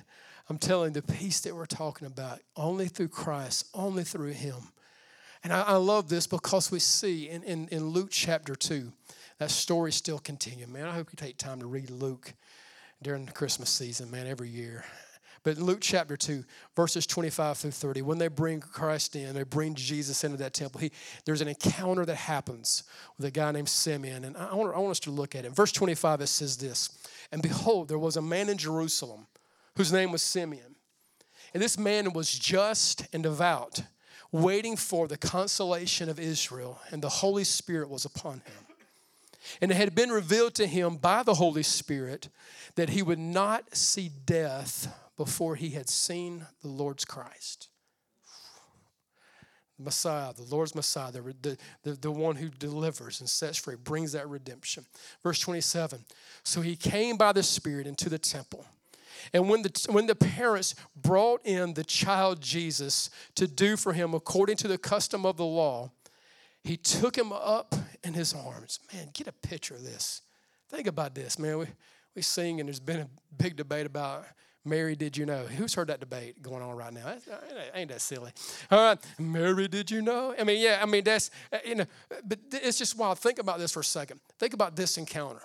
I'm 0.48 0.58
telling 0.58 0.92
the 0.92 1.02
peace 1.02 1.40
that 1.40 1.54
we're 1.54 1.66
talking 1.66 2.06
about, 2.06 2.40
only 2.56 2.88
through 2.88 3.08
Christ, 3.08 3.66
only 3.74 4.02
through 4.02 4.32
Him 4.32 4.56
and 5.42 5.52
I, 5.52 5.62
I 5.62 5.76
love 5.76 6.08
this 6.08 6.26
because 6.26 6.70
we 6.70 6.78
see 6.78 7.28
in, 7.28 7.42
in, 7.42 7.68
in 7.68 7.88
Luke 7.88 8.10
chapter 8.10 8.54
2, 8.54 8.92
that 9.38 9.50
story 9.50 9.92
still 9.92 10.18
continuing. 10.18 10.72
Man, 10.72 10.86
I 10.86 10.92
hope 10.94 11.08
you 11.12 11.16
take 11.16 11.38
time 11.38 11.60
to 11.60 11.66
read 11.66 11.90
Luke 11.90 12.34
during 13.02 13.24
the 13.24 13.32
Christmas 13.32 13.70
season, 13.70 14.10
man, 14.10 14.26
every 14.26 14.48
year. 14.48 14.84
But 15.42 15.56
Luke 15.56 15.78
chapter 15.80 16.18
2, 16.18 16.44
verses 16.76 17.06
25 17.06 17.56
through 17.56 17.70
30, 17.70 18.02
when 18.02 18.18
they 18.18 18.28
bring 18.28 18.60
Christ 18.60 19.16
in, 19.16 19.34
they 19.34 19.42
bring 19.42 19.74
Jesus 19.74 20.22
into 20.22 20.36
that 20.36 20.52
temple, 20.52 20.82
he, 20.82 20.92
there's 21.24 21.40
an 21.40 21.48
encounter 21.48 22.04
that 22.04 22.16
happens 22.16 22.82
with 23.16 23.26
a 23.26 23.30
guy 23.30 23.50
named 23.50 23.68
Simeon. 23.68 24.24
And 24.24 24.36
I 24.36 24.54
want, 24.54 24.74
I 24.74 24.78
want 24.78 24.90
us 24.90 25.00
to 25.00 25.10
look 25.10 25.34
at 25.34 25.46
it. 25.46 25.52
verse 25.52 25.72
25, 25.72 26.20
it 26.20 26.26
says 26.26 26.58
this 26.58 26.90
And 27.32 27.40
behold, 27.40 27.88
there 27.88 27.98
was 27.98 28.16
a 28.16 28.22
man 28.22 28.50
in 28.50 28.58
Jerusalem 28.58 29.26
whose 29.76 29.92
name 29.92 30.12
was 30.12 30.22
Simeon. 30.22 30.76
And 31.54 31.62
this 31.62 31.78
man 31.78 32.12
was 32.12 32.30
just 32.30 33.06
and 33.12 33.22
devout 33.22 33.82
waiting 34.32 34.76
for 34.76 35.08
the 35.08 35.16
consolation 35.16 36.08
of 36.08 36.20
Israel, 36.20 36.78
and 36.90 37.02
the 37.02 37.08
Holy 37.08 37.44
Spirit 37.44 37.88
was 37.88 38.04
upon 38.04 38.34
him. 38.34 38.76
And 39.60 39.70
it 39.70 39.76
had 39.76 39.94
been 39.94 40.10
revealed 40.10 40.54
to 40.56 40.66
him 40.66 40.96
by 40.96 41.22
the 41.22 41.34
Holy 41.34 41.62
Spirit 41.62 42.28
that 42.76 42.90
he 42.90 43.02
would 43.02 43.18
not 43.18 43.74
see 43.74 44.10
death 44.26 44.94
before 45.20 45.54
he 45.54 45.68
had 45.68 45.86
seen 45.86 46.46
the 46.62 46.68
Lord's 46.68 47.04
Christ. 47.04 47.68
Messiah, 49.78 50.32
the 50.32 50.44
Lord's 50.44 50.74
Messiah, 50.74 51.12
the, 51.12 51.58
the, 51.82 51.92
the 51.92 52.10
one 52.10 52.36
who 52.36 52.48
delivers 52.48 53.20
and 53.20 53.28
sets 53.28 53.58
free, 53.58 53.76
brings 53.76 54.12
that 54.12 54.26
redemption. 54.30 54.86
Verse 55.22 55.38
27 55.38 56.06
So 56.42 56.62
he 56.62 56.74
came 56.74 57.18
by 57.18 57.32
the 57.32 57.42
Spirit 57.42 57.86
into 57.86 58.08
the 58.08 58.18
temple. 58.18 58.64
And 59.34 59.50
when 59.50 59.60
the, 59.60 59.88
when 59.90 60.06
the 60.06 60.14
parents 60.14 60.74
brought 60.96 61.44
in 61.44 61.74
the 61.74 61.84
child 61.84 62.40
Jesus 62.40 63.10
to 63.34 63.46
do 63.46 63.76
for 63.76 63.92
him 63.92 64.14
according 64.14 64.56
to 64.56 64.68
the 64.68 64.78
custom 64.78 65.26
of 65.26 65.36
the 65.36 65.44
law, 65.44 65.90
he 66.64 66.78
took 66.78 67.14
him 67.14 67.30
up 67.30 67.74
in 68.02 68.14
his 68.14 68.32
arms. 68.32 68.80
Man, 68.90 69.10
get 69.12 69.26
a 69.26 69.32
picture 69.32 69.74
of 69.74 69.84
this. 69.84 70.22
Think 70.70 70.86
about 70.86 71.14
this, 71.14 71.38
man. 71.38 71.58
We, 71.58 71.66
we 72.16 72.22
sing, 72.22 72.58
and 72.58 72.70
there's 72.70 72.80
been 72.80 73.00
a 73.00 73.08
big 73.36 73.56
debate 73.56 73.84
about 73.84 74.24
Mary, 74.64 74.94
did 74.94 75.16
you 75.16 75.24
know? 75.24 75.44
Who's 75.46 75.74
heard 75.74 75.88
that 75.88 76.00
debate 76.00 76.42
going 76.42 76.62
on 76.62 76.76
right 76.76 76.92
now? 76.92 77.14
Ain't 77.74 77.90
that 77.90 78.00
silly? 78.00 78.30
All 78.70 78.78
right, 78.78 78.98
Mary, 79.18 79.68
did 79.68 79.90
you 79.90 80.02
know? 80.02 80.34
I 80.38 80.44
mean, 80.44 80.60
yeah, 80.60 80.80
I 80.82 80.86
mean, 80.86 81.02
that's, 81.02 81.30
uh, 81.52 81.58
you 81.64 81.76
know, 81.76 81.86
but 82.24 82.38
it's 82.52 82.78
just 82.78 82.96
wild. 82.96 83.18
Think 83.18 83.38
about 83.38 83.58
this 83.58 83.72
for 83.72 83.80
a 83.80 83.84
second. 83.84 84.20
Think 84.38 84.52
about 84.52 84.76
this 84.76 84.98
encounter. 84.98 85.40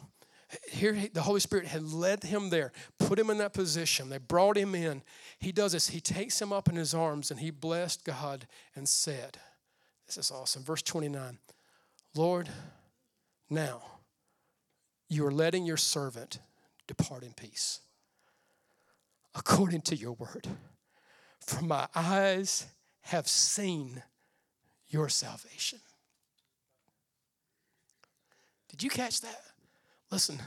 Here, 0.69 0.97
the 1.13 1.21
Holy 1.21 1.39
Spirit 1.39 1.65
had 1.67 1.84
led 1.84 2.23
him 2.23 2.49
there, 2.49 2.71
put 2.99 3.17
him 3.17 3.30
in 3.30 3.38
that 3.38 3.54
position. 3.54 4.10
They 4.10 4.17
brought 4.17 4.58
him 4.58 4.75
in. 4.75 5.01
He 5.39 5.51
does 5.51 5.71
this. 5.71 5.88
He 5.88 6.01
takes 6.01 6.41
him 6.41 6.51
up 6.51 6.67
in 6.69 6.75
his 6.75 6.93
arms 6.93 7.32
and 7.32 7.39
he 7.39 7.51
blessed 7.51 8.04
God 8.04 8.47
and 8.75 8.88
said, 8.88 9.38
This 10.06 10.17
is 10.17 10.30
awesome. 10.30 10.63
Verse 10.63 10.82
29 10.82 11.39
Lord, 12.15 12.49
now 13.49 13.82
you 15.10 15.25
are 15.25 15.32
letting 15.32 15.65
your 15.65 15.78
servant 15.78 16.39
depart 16.88 17.23
in 17.23 17.34
peace 17.34 17.80
according 19.36 19.82
to 19.82 19.95
your 19.95 20.13
word. 20.13 20.48
For 21.39 21.62
my 21.62 21.88
eyes 21.93 22.67
have 23.02 23.28
seen 23.28 24.02
your 24.88 25.10
salvation. 25.10 25.80
Did 28.69 28.82
you 28.82 28.89
catch 28.89 29.21
that? 29.21 29.41
Listen, 30.12 30.41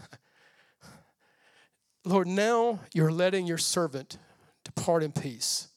Lord, 2.05 2.27
now 2.27 2.81
you're 2.92 3.12
letting 3.12 3.46
your 3.46 3.59
servant 3.59 4.18
depart 4.64 5.03
in 5.03 5.12
peace 5.12 5.68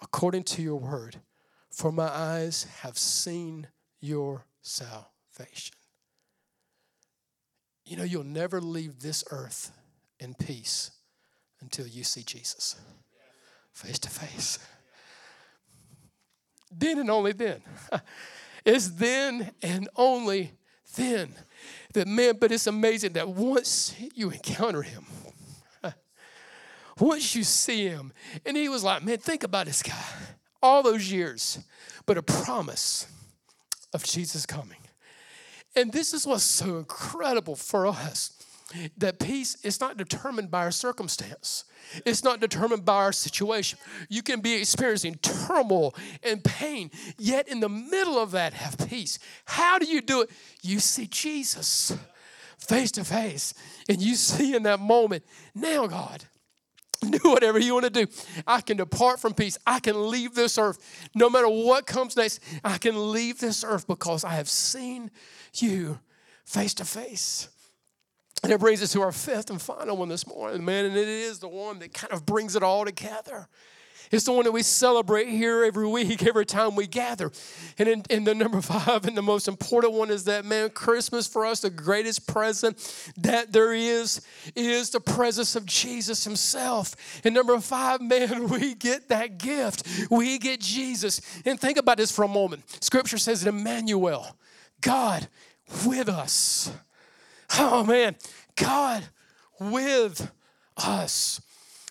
according 0.00 0.44
to 0.44 0.62
your 0.62 0.78
word. 0.78 1.16
For 1.70 1.90
my 1.90 2.08
eyes 2.08 2.66
have 2.82 2.96
seen 2.96 3.66
your 4.00 4.44
salvation. 4.62 5.74
You 7.84 7.96
know, 7.96 8.04
you'll 8.04 8.24
never 8.24 8.60
leave 8.60 9.00
this 9.00 9.24
earth 9.30 9.72
in 10.20 10.34
peace 10.34 10.90
until 11.64 11.86
you 11.86 12.04
see 12.04 12.22
Jesus 12.22 12.76
face 13.72 13.98
to 13.98 14.08
face. 14.08 14.58
Then 16.70 16.98
and 16.98 17.10
only 17.10 17.32
then. 17.32 17.62
it's 18.64 18.88
then 18.88 19.50
and 19.62 19.88
only 19.96 20.52
then 20.96 21.34
that 21.94 22.06
man, 22.06 22.36
but 22.40 22.52
it's 22.52 22.66
amazing 22.66 23.14
that 23.14 23.28
once 23.28 23.94
you 24.14 24.30
encounter 24.30 24.82
him, 24.82 25.04
once 27.00 27.34
you 27.34 27.42
see 27.42 27.86
him, 27.88 28.12
and 28.44 28.56
he 28.56 28.68
was 28.68 28.84
like, 28.84 29.02
man, 29.02 29.18
think 29.18 29.42
about 29.42 29.66
this 29.66 29.82
guy. 29.82 30.04
All 30.62 30.82
those 30.82 31.10
years, 31.10 31.58
but 32.06 32.16
a 32.16 32.22
promise 32.22 33.06
of 33.92 34.04
Jesus 34.04 34.46
coming. 34.46 34.78
And 35.76 35.92
this 35.92 36.14
is 36.14 36.26
what's 36.26 36.44
so 36.44 36.78
incredible 36.78 37.56
for 37.56 37.86
us 37.86 38.43
that 38.96 39.18
peace 39.18 39.56
is 39.64 39.80
not 39.80 39.96
determined 39.96 40.50
by 40.50 40.64
our 40.64 40.70
circumstance. 40.70 41.64
It's 42.04 42.24
not 42.24 42.40
determined 42.40 42.84
by 42.84 42.96
our 42.96 43.12
situation. 43.12 43.78
You 44.08 44.22
can 44.22 44.40
be 44.40 44.54
experiencing 44.54 45.16
turmoil 45.16 45.94
and 46.22 46.42
pain, 46.42 46.90
yet 47.18 47.48
in 47.48 47.60
the 47.60 47.68
middle 47.68 48.18
of 48.18 48.32
that, 48.32 48.54
have 48.54 48.76
peace. 48.88 49.18
How 49.44 49.78
do 49.78 49.86
you 49.86 50.00
do 50.00 50.22
it? 50.22 50.30
You 50.62 50.80
see 50.80 51.06
Jesus 51.06 51.96
face 52.58 52.90
to 52.92 53.04
face, 53.04 53.54
and 53.88 54.00
you 54.00 54.14
see 54.14 54.54
in 54.54 54.62
that 54.62 54.80
moment, 54.80 55.24
now, 55.54 55.86
God, 55.86 56.24
do 57.10 57.30
whatever 57.30 57.58
you 57.58 57.74
want 57.74 57.84
to 57.84 57.90
do. 57.90 58.06
I 58.46 58.60
can 58.60 58.78
depart 58.78 59.20
from 59.20 59.34
peace. 59.34 59.58
I 59.66 59.80
can 59.80 60.10
leave 60.10 60.34
this 60.34 60.56
earth. 60.56 60.78
No 61.14 61.28
matter 61.28 61.48
what 61.48 61.86
comes 61.86 62.16
next, 62.16 62.40
I 62.64 62.78
can 62.78 63.12
leave 63.12 63.38
this 63.40 63.62
earth 63.64 63.86
because 63.86 64.24
I 64.24 64.30
have 64.30 64.48
seen 64.48 65.10
you 65.54 65.98
face 66.44 66.74
to 66.74 66.84
face. 66.84 67.48
And 68.44 68.52
it 68.52 68.60
brings 68.60 68.82
us 68.82 68.92
to 68.92 69.00
our 69.00 69.10
fifth 69.10 69.48
and 69.48 69.60
final 69.60 69.96
one 69.96 70.10
this 70.10 70.26
morning, 70.26 70.62
man, 70.66 70.84
and 70.84 70.94
it 70.94 71.08
is 71.08 71.38
the 71.38 71.48
one 71.48 71.78
that 71.78 71.94
kind 71.94 72.12
of 72.12 72.26
brings 72.26 72.54
it 72.54 72.62
all 72.62 72.84
together. 72.84 73.48
It's 74.10 74.24
the 74.24 74.32
one 74.32 74.44
that 74.44 74.52
we 74.52 74.62
celebrate 74.62 75.28
here 75.28 75.64
every 75.64 75.88
week, 75.88 76.22
every 76.26 76.44
time 76.44 76.76
we 76.76 76.86
gather. 76.86 77.32
And 77.78 78.06
in, 78.10 78.24
the 78.24 78.34
number 78.34 78.60
five, 78.60 79.06
and 79.06 79.16
the 79.16 79.22
most 79.22 79.48
important 79.48 79.94
one 79.94 80.10
is 80.10 80.24
that, 80.24 80.44
man, 80.44 80.68
Christmas 80.68 81.26
for 81.26 81.46
us, 81.46 81.60
the 81.60 81.70
greatest 81.70 82.26
present 82.26 82.76
that 83.16 83.50
there 83.50 83.72
is, 83.72 84.20
is 84.54 84.90
the 84.90 85.00
presence 85.00 85.56
of 85.56 85.64
Jesus 85.64 86.22
Himself. 86.22 86.94
And 87.24 87.34
number 87.34 87.58
five, 87.60 88.00
man, 88.02 88.48
we 88.48 88.74
get 88.74 89.08
that 89.08 89.38
gift. 89.38 89.88
We 90.10 90.38
get 90.38 90.60
Jesus. 90.60 91.22
And 91.46 91.58
think 91.58 91.78
about 91.78 91.96
this 91.96 92.12
for 92.12 92.24
a 92.24 92.28
moment. 92.28 92.84
Scripture 92.84 93.16
says 93.16 93.40
that 93.40 93.48
Emmanuel, 93.48 94.36
God 94.82 95.28
with 95.86 96.10
us. 96.10 96.70
Oh 97.58 97.84
man, 97.84 98.16
God 98.56 99.04
with 99.60 100.30
us. 100.76 101.40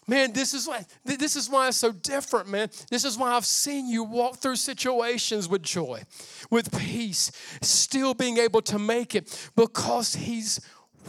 Man, 0.06 0.34
this 0.34 0.54
is 0.54 0.68
why 0.68 0.86
this 1.06 1.36
is 1.36 1.50
why 1.50 1.70
it's 1.70 1.78
so 1.78 1.92
different, 1.92 2.50
man. 2.50 2.70
This 2.90 3.06
is 3.06 3.18
why 3.18 3.32
I've 3.32 3.46
seen 3.46 3.88
you 3.88 4.04
walk 4.04 4.38
through 4.38 4.58
situations 4.58 5.48
with 5.48 5.64
joy, 5.64 6.04
with 6.50 6.78
peace, 6.78 7.32
still 7.62 8.14
being 8.14 8.38
able 8.38 8.62
to 8.64 8.78
make 8.78 9.16
it 9.16 9.50
because 9.56 10.14
he's 10.14 10.60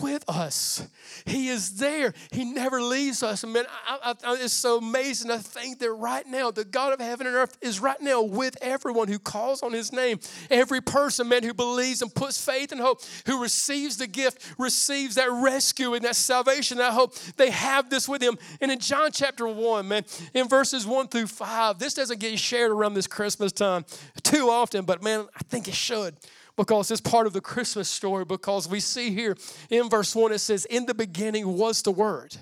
with 0.00 0.24
us. 0.28 0.86
He 1.24 1.48
is 1.48 1.76
there. 1.76 2.14
He 2.30 2.44
never 2.44 2.80
leaves 2.80 3.22
us. 3.22 3.44
I 3.44 3.48
mean, 3.48 3.64
I, 3.86 4.14
I, 4.24 4.34
it's 4.40 4.52
so 4.52 4.78
amazing 4.78 5.28
to 5.30 5.38
think 5.38 5.78
that 5.78 5.90
right 5.92 6.26
now, 6.26 6.50
the 6.50 6.64
God 6.64 6.92
of 6.92 7.00
heaven 7.00 7.26
and 7.26 7.36
earth 7.36 7.56
is 7.60 7.80
right 7.80 8.00
now 8.00 8.22
with 8.22 8.56
everyone 8.60 9.08
who 9.08 9.18
calls 9.18 9.62
on 9.62 9.72
His 9.72 9.92
name. 9.92 10.18
Every 10.50 10.80
person, 10.80 11.28
man, 11.28 11.42
who 11.42 11.54
believes 11.54 12.02
and 12.02 12.14
puts 12.14 12.44
faith 12.44 12.72
and 12.72 12.80
hope, 12.80 13.02
who 13.26 13.42
receives 13.42 13.96
the 13.96 14.06
gift, 14.06 14.54
receives 14.58 15.14
that 15.16 15.30
rescue 15.30 15.94
and 15.94 16.04
that 16.04 16.16
salvation, 16.16 16.78
that 16.78 16.92
hope. 16.92 17.14
They 17.36 17.50
have 17.50 17.90
this 17.90 18.08
with 18.08 18.22
Him. 18.22 18.38
And 18.60 18.70
in 18.70 18.78
John 18.78 19.10
chapter 19.12 19.46
1, 19.46 19.88
man, 19.88 20.04
in 20.34 20.48
verses 20.48 20.86
1 20.86 21.08
through 21.08 21.26
5, 21.28 21.78
this 21.78 21.94
doesn't 21.94 22.20
get 22.20 22.38
shared 22.38 22.70
around 22.70 22.94
this 22.94 23.06
Christmas 23.06 23.52
time 23.52 23.84
too 24.22 24.50
often, 24.50 24.84
but 24.84 25.02
man, 25.02 25.26
I 25.34 25.42
think 25.44 25.68
it 25.68 25.74
should 25.74 26.16
because 26.56 26.90
it's 26.90 27.00
part 27.00 27.26
of 27.26 27.32
the 27.32 27.40
Christmas 27.40 27.88
story. 27.88 28.24
Because 28.24 28.68
we 28.68 28.80
see 28.80 29.10
here 29.10 29.36
in 29.70 29.88
verse 29.88 30.14
1, 30.14 30.32
it 30.32 30.38
says, 30.38 30.64
In 30.66 30.86
the 30.86 30.94
beginning 30.94 31.56
was 31.56 31.82
the 31.82 31.90
Word. 31.90 32.36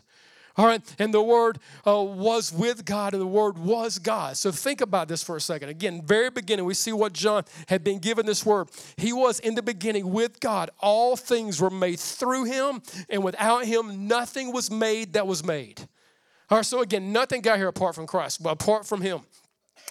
All 0.55 0.67
right, 0.67 0.83
and 0.99 1.15
the 1.15 1.23
Word 1.23 1.59
uh, 1.87 2.03
was 2.03 2.53
with 2.53 2.85
God, 2.85 3.15
and 3.15 3.23
the 3.23 3.27
Word 3.27 3.57
was 3.57 3.99
God. 3.99 4.37
So 4.37 4.53
think 4.53 4.83
about 4.83 5.09
this 5.09 5.23
for 5.23 5.37
a 5.37 5.41
second. 5.41 5.71
Again, 5.71 6.03
very 6.05 6.29
beginning, 6.29 6.67
we 6.67 6.75
see 6.75 6.93
what 6.93 7.15
John 7.15 7.45
had 7.69 7.83
been 7.83 7.99
given 7.99 8.27
this 8.27 8.45
word. 8.45 8.69
He 8.99 9.15
was 9.15 9.41
in 9.41 9.55
the 9.55 9.63
beginning 9.63 10.13
with 10.13 10.41
God. 10.41 10.69
All 10.79 11.17
things 11.17 11.59
were 11.59 11.71
made 11.71 11.99
through 11.99 12.45
Him, 12.45 12.83
and 13.09 13.25
without 13.25 13.65
Him, 13.65 14.07
nothing 14.07 14.53
was 14.53 14.71
made 14.71 15.15
that 15.15 15.27
was 15.27 15.43
made. 15.43 15.81
All 16.51 16.59
right, 16.59 16.67
so 16.67 16.83
again, 16.83 17.13
nothing 17.13 17.41
got 17.41 17.57
here 17.57 17.69
apart 17.69 17.95
from 17.95 18.07
Christ, 18.07 18.43
but 18.43 18.51
apart 18.51 18.87
from 18.87 19.01
Him 19.01 19.23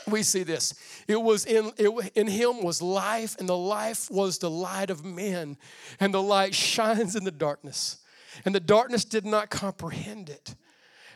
we 0.07 0.23
see 0.23 0.43
this. 0.43 0.73
It 1.07 1.21
was 1.21 1.45
in, 1.45 1.71
it, 1.77 2.11
in 2.15 2.27
him 2.27 2.63
was 2.63 2.81
life, 2.81 3.35
and 3.39 3.47
the 3.47 3.57
life 3.57 4.09
was 4.09 4.37
the 4.37 4.49
light 4.49 4.89
of 4.89 5.05
men, 5.05 5.57
and 5.99 6.13
the 6.13 6.21
light 6.21 6.53
shines 6.55 7.15
in 7.15 7.23
the 7.23 7.31
darkness, 7.31 7.97
and 8.45 8.55
the 8.55 8.59
darkness 8.59 9.05
did 9.05 9.25
not 9.25 9.49
comprehend 9.49 10.29
it. 10.29 10.55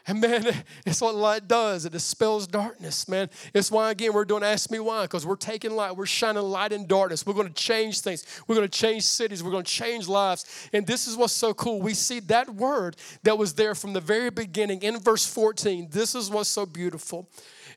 And 0.08 0.22
man, 0.22 0.46
it's 0.86 1.02
what 1.02 1.16
light 1.16 1.48
does. 1.48 1.86
It 1.86 1.92
dispels 1.92 2.48
darkness, 2.48 3.08
man. 3.08 3.30
It's 3.54 3.72
why, 3.72 3.92
again, 3.92 4.14
we're 4.14 4.26
doing 4.26 4.44
Ask 4.44 4.70
Me 4.70 4.80
Why, 4.80 5.04
because 5.04 5.26
we're 5.26 5.36
taking 5.36 5.72
light, 5.72 5.96
we're 5.96 6.06
shining 6.06 6.44
light 6.44 6.72
in 6.72 6.88
darkness. 6.88 7.26
We're 7.26 7.34
going 7.34 7.48
to 7.48 7.54
change 7.54 8.02
things. 8.02 8.26
We're 8.48 8.56
going 8.56 8.68
to 8.68 8.80
change 8.80 9.04
cities. 9.04 9.44
We're 9.44 9.52
going 9.52 9.64
to 9.64 9.72
change 9.72 10.08
lives. 10.08 10.70
And 10.74 10.86
this 10.86 11.08
is 11.08 11.18
what's 11.18 11.34
so 11.34 11.54
cool. 11.54 11.82
We 11.82 11.94
see 11.94 12.20
that 12.22 12.54
word 12.54 12.98
that 13.24 13.38
was 13.38 13.54
there 13.54 13.76
from 13.76 13.94
the 13.94 14.02
very 14.02 14.30
beginning 14.30 14.82
in 14.82 15.00
verse 15.00 15.26
14. 15.26 15.88
This 15.92 16.16
is 16.16 16.30
what's 16.30 16.50
so 16.50 16.66
beautiful. 16.66 17.28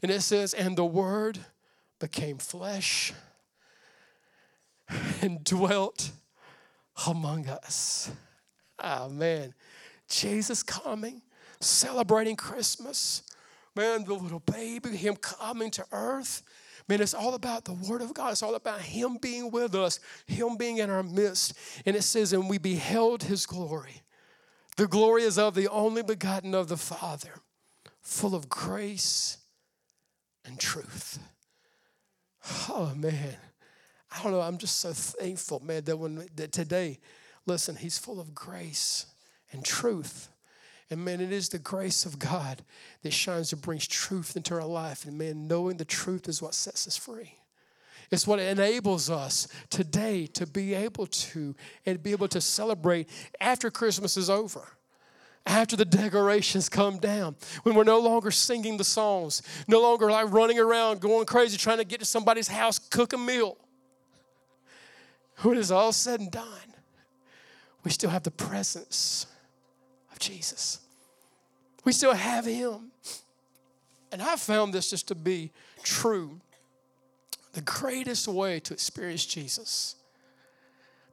And 0.03 0.11
it 0.11 0.23
says, 0.23 0.55
And 0.55 0.77
the 0.77 0.85
Word 0.85 1.39
became 1.99 2.39
flesh 2.39 3.13
and 5.21 5.43
dwelt 5.45 6.11
among 7.07 7.49
us. 7.49 8.11
Oh, 8.83 9.09
man. 9.09 9.55
Jesus 10.09 10.63
coming, 10.63 11.23
celebrating 11.61 12.37
Christmas. 12.37 13.23
Man, 13.77 14.05
the 14.05 14.15
little 14.15 14.41
baby, 14.41 14.97
Him 14.97 15.17
coming 15.17 15.71
to 15.73 15.85
earth. 15.93 16.43
Man, 16.89 17.03
it's 17.03 17.15
all 17.15 17.35
about 17.35 17.65
the 17.65 17.75
Word 17.75 18.01
of 18.01 18.15
God. 18.15 18.33
It's 18.33 18.43
all 18.43 18.55
about 18.55 18.81
Him 18.81 19.19
being 19.21 19.51
with 19.51 19.75
us, 19.75 20.01
Him 20.27 20.57
being 20.57 20.79
in 20.79 20.91
our 20.91 21.03
midst. 21.03 21.55
And 21.85 21.95
it 21.95 22.03
says, 22.03 22.33
And 22.33 22.49
we 22.49 22.59
beheld 22.59 23.25
His 23.25 23.47
glory. 23.47 24.03
The 24.77 24.87
glory 24.87 25.25
is 25.25 25.39
of 25.39 25.55
the 25.55 25.69
only 25.69 26.03
begotten 26.03 26.55
of 26.55 26.69
the 26.69 26.77
Father, 26.77 27.41
full 28.01 28.35
of 28.35 28.49
grace 28.49 29.39
and 30.49 30.59
truth. 30.59 31.19
Oh 32.69 32.93
man, 32.97 33.37
I 34.11 34.23
don't 34.23 34.33
know. 34.33 34.41
I'm 34.41 34.59
just 34.59 34.81
so 34.81 34.93
thankful, 34.93 35.61
man, 35.61 35.85
that 35.85 35.97
when 35.97 36.27
that 36.37 36.53
today, 36.53 36.99
listen, 37.47 37.77
he's 37.77 37.99
full 37.99 38.21
of 38.21 38.35
grace 38.35 39.07
and 39.53 39.65
truth. 39.65 40.29
And 40.91 41.05
man, 41.05 41.21
it 41.21 41.33
is 41.33 41.51
the 41.51 41.59
grace 41.59 42.07
of 42.07 42.19
God 42.19 42.63
that 43.03 43.13
shines 43.13 43.53
and 43.53 43.61
brings 43.61 43.87
truth 43.87 44.37
into 44.37 44.55
our 44.55 44.65
life. 44.65 45.05
And 45.05 45.19
man, 45.19 45.47
knowing 45.47 45.77
the 45.77 45.85
truth 45.85 46.29
is 46.29 46.41
what 46.41 46.55
sets 46.55 46.87
us 46.87 46.97
free. 46.97 47.35
It's 48.11 48.27
what 48.27 48.39
enables 48.39 49.11
us 49.11 49.49
today 49.69 50.27
to 50.29 50.47
be 50.47 50.73
able 50.73 51.07
to 51.07 51.55
and 51.85 52.03
be 52.03 52.13
able 52.13 52.29
to 52.29 52.41
celebrate 52.41 53.07
after 53.39 53.71
Christmas 53.71 54.17
is 54.17 54.31
over. 54.31 54.67
After 55.47 55.77
the 55.77 55.85
decorations 55.85 56.69
come 56.69 56.99
down, 56.99 57.37
when 57.63 57.75
we're 57.75 57.85
no 57.85 57.99
longer 57.99 58.31
singing 58.31 58.77
the 58.77 58.85
songs, 58.85 59.43
no 59.67 59.81
longer 59.81 60.11
like 60.11 60.31
running 60.31 60.59
around 60.59 61.01
going 61.01 61.25
crazy 61.25 61.57
trying 61.57 61.79
to 61.79 61.85
get 61.85 62.01
to 62.01 62.07
somebody's 62.07 62.49
house, 62.49 62.79
cook 62.79 63.13
a 63.15 63.19
meal. 63.19 63.57
When 65.43 65.57
it's 65.57 65.71
all 65.71 65.93
said 65.93 66.21
and 66.21 66.31
done, 66.31 66.75
we 67.85 67.91
still 67.91 68.11
have 68.11 68.25
the 68.25 68.31
presence 68.31 69.27
of 70.13 70.19
Jesus. 70.19 70.81
We 71.85 71.93
still 71.93 72.13
have 72.13 72.45
Him. 72.45 72.91
And 74.13 74.21
I 74.21 74.37
found 74.37 74.75
this 74.75 74.91
just 74.91 75.09
to 75.09 75.15
be 75.15 75.53
true 75.83 76.41
the 77.53 77.61
greatest 77.63 78.29
way 78.29 78.61
to 78.61 78.75
experience 78.75 79.25
Jesus. 79.25 79.97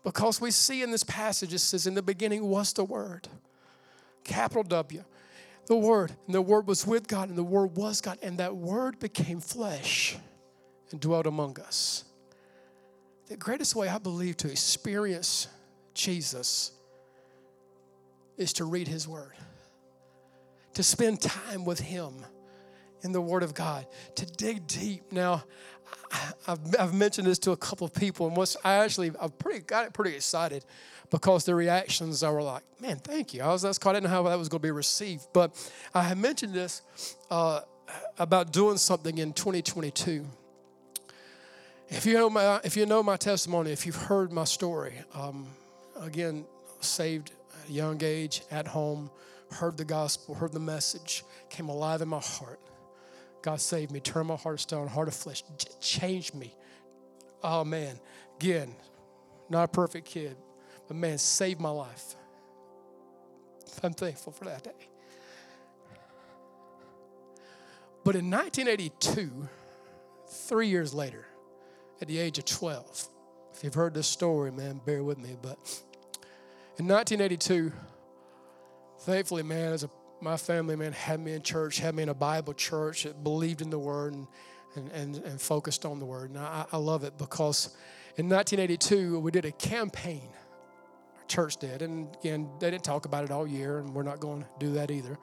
Because 0.03 0.39
we 0.39 0.51
see 0.51 0.84
in 0.84 0.91
this 0.91 1.03
passage, 1.03 1.53
it 1.53 1.59
says, 1.59 1.88
In 1.88 1.95
the 1.95 2.03
beginning 2.03 2.45
was 2.47 2.73
the 2.73 2.84
Word, 2.84 3.28
capital 4.26 4.63
W, 4.63 5.03
the 5.67 5.76
Word. 5.78 6.11
And 6.26 6.36
the 6.36 6.41
Word 6.41 6.67
was 6.67 6.86
with 6.86 7.07
God, 7.07 7.30
and 7.30 7.38
the 7.38 7.43
Word 7.43 7.78
was 7.78 8.01
God. 8.01 8.17
And 8.21 8.39
that 8.39 8.57
Word 8.57 8.99
became 8.99 9.39
flesh 9.39 10.17
and 10.91 10.99
dwelt 10.99 11.26
among 11.26 11.59
us. 11.61 12.03
The 13.28 13.38
greatest 13.38 13.76
way 13.76 13.88
I 13.88 13.97
believe 13.97 14.36
to 14.38 14.51
experience 14.51 15.47
Jesus 15.93 16.71
is 18.38 18.51
to 18.53 18.65
read 18.65 18.88
His 18.88 19.07
Word, 19.07 19.32
to 20.73 20.84
spend 20.84 21.21
time 21.21 21.63
with 21.63 21.80
Him 21.80 22.13
in 23.01 23.13
the 23.13 23.21
Word 23.21 23.43
of 23.43 23.53
God, 23.53 23.88
to 24.15 24.26
dig 24.26 24.67
deep. 24.67 25.11
Now, 25.11 25.43
I've, 26.48 26.60
I've 26.80 26.93
mentioned 26.93 27.28
this 27.28 27.39
to 27.39 27.52
a 27.52 27.58
couple 27.58 27.86
of 27.86 27.93
people, 27.93 28.28
and 28.28 28.38
what's 28.38 28.56
I 28.64 28.76
actually 28.76 29.12
I've 29.20 29.38
pretty 29.39 29.60
got 29.60 29.88
it 29.88 29.93
pretty 29.93 30.16
excited 30.16 30.64
because 31.10 31.46
the 31.46 31.56
reactions 31.56 32.24
I 32.24 32.30
were 32.30 32.43
like, 32.43 32.64
"Man, 32.80 32.98
thank 32.98 33.34
you." 33.34 33.41
I 33.41 33.48
was 33.48 33.62
that's 33.62 33.84
I 33.86 33.93
didn't 33.93 34.04
know 34.04 34.10
how 34.10 34.24
that 34.24 34.38
was 34.38 34.50
going 34.50 34.62
to 34.62 34.68
be 34.68 34.72
received, 34.72 35.28
but 35.34 35.56
I 35.93 36.04
had 36.04 36.18
mentioned 36.18 36.54
this 36.54 36.82
uh, 37.32 37.62
about 38.20 38.52
doing 38.54 38.78
something 38.78 39.18
in 39.18 39.34
2022. 39.34 40.26
If 41.89 42.06
you 42.06 42.14
know 42.14 42.30
my 42.30 42.60
if 42.64 42.76
you 42.78 42.86
know 42.86 43.04
my 43.04 43.18
testimony, 43.18 43.72
if 43.72 43.86
you've 43.86 43.96
heard 43.96 44.32
my 44.32 44.43
story, 44.43 44.93
um, 45.14 45.48
again, 46.00 46.46
saved 46.80 47.32
at 47.64 47.70
a 47.70 47.72
young 47.72 48.04
age 48.04 48.41
at 48.52 48.68
home, 48.68 49.10
heard 49.52 49.78
the 49.78 49.86
gospel, 49.86 50.36
heard 50.36 50.54
the 50.54 50.60
message, 50.60 51.24
came 51.50 51.70
alive 51.70 52.02
in 52.02 52.08
my 52.08 52.20
heart. 52.20 52.60
God 53.46 53.62
saved 53.62 53.91
me, 53.91 54.00
turn 54.00 54.26
my 54.26 54.36
heart 54.38 54.60
stone, 54.60 54.88
heart 54.88 55.08
of 55.08 55.14
flesh, 55.14 55.43
change 55.80 56.34
me. 56.34 56.52
Oh 57.43 57.64
man, 57.64 58.00
again, 58.39 58.76
not 59.52 59.66
a 59.66 59.68
perfect 59.68 60.08
kid, 60.08 60.36
but 60.88 60.98
man, 60.98 61.20
saved 61.20 61.62
my 61.62 61.70
life. 61.70 62.16
I'm 63.84 63.93
thankful 63.93 64.34
for 64.34 64.46
that 64.46 64.64
day. 64.64 64.89
But 68.04 68.16
in 68.16 68.32
1982, 68.32 69.48
three 70.28 70.68
years 70.68 70.91
later, 70.91 71.28
at 72.02 72.08
the 72.08 72.18
age 72.18 72.39
of 72.39 72.46
12, 72.46 73.10
if 73.54 73.64
you've 73.64 73.76
heard 73.76 73.93
this 73.93 74.08
story, 74.08 74.52
man, 74.52 74.82
bear 74.84 75.04
with 75.04 75.20
me. 75.20 75.38
But 75.39 75.60
in 76.80 76.88
1982, 76.88 77.72
thankfully, 79.02 79.43
man, 79.43 79.72
as 79.72 79.84
a 79.84 79.89
my 80.22 80.38
family, 80.38 80.76
man, 80.76 80.93
had 80.93 81.20
me 81.20 81.34
in 81.34 81.41
church, 81.41 81.80
had 81.80 81.95
me 81.95 82.03
in 82.03 82.09
a 82.09 82.13
Bible 82.13 82.53
church 82.53 83.03
that 83.03 83.24
believed 83.24 83.61
in 83.61 83.70
the 83.70 83.80
Word 83.80 84.13
and, 84.13 84.28
and, 84.76 84.91
and, 84.91 85.16
and 85.18 85.41
focused 85.41 85.86
on 85.86 85.99
the 85.99 86.05
Word. 86.05 86.32
And 86.32 86.39
I, 86.39 86.66
I 86.72 86.78
love 86.78 87.03
it 87.03 87.18
because 87.18 87.76
in 88.18 88.30
1982, 88.30 89.20
we 89.20 89.32
did 89.32 89.45
a 89.45 89.51
campaign. 89.51 90.30
Our 91.18 91.26
church 91.28 91.57
did. 91.57 91.82
And 91.82 92.16
again, 92.22 92.49
they 92.59 92.72
didn't 92.72 92.84
talk 92.84 93.05
about 93.05 93.24
it 93.24 93.32
all 93.32 93.45
year, 93.45 93.80
and 93.80 93.93
we're 93.93 94.03
not 94.03 94.20
going 94.20 94.41
to 94.41 94.47
do 94.59 94.74
that 94.74 94.89
either. 94.89 95.18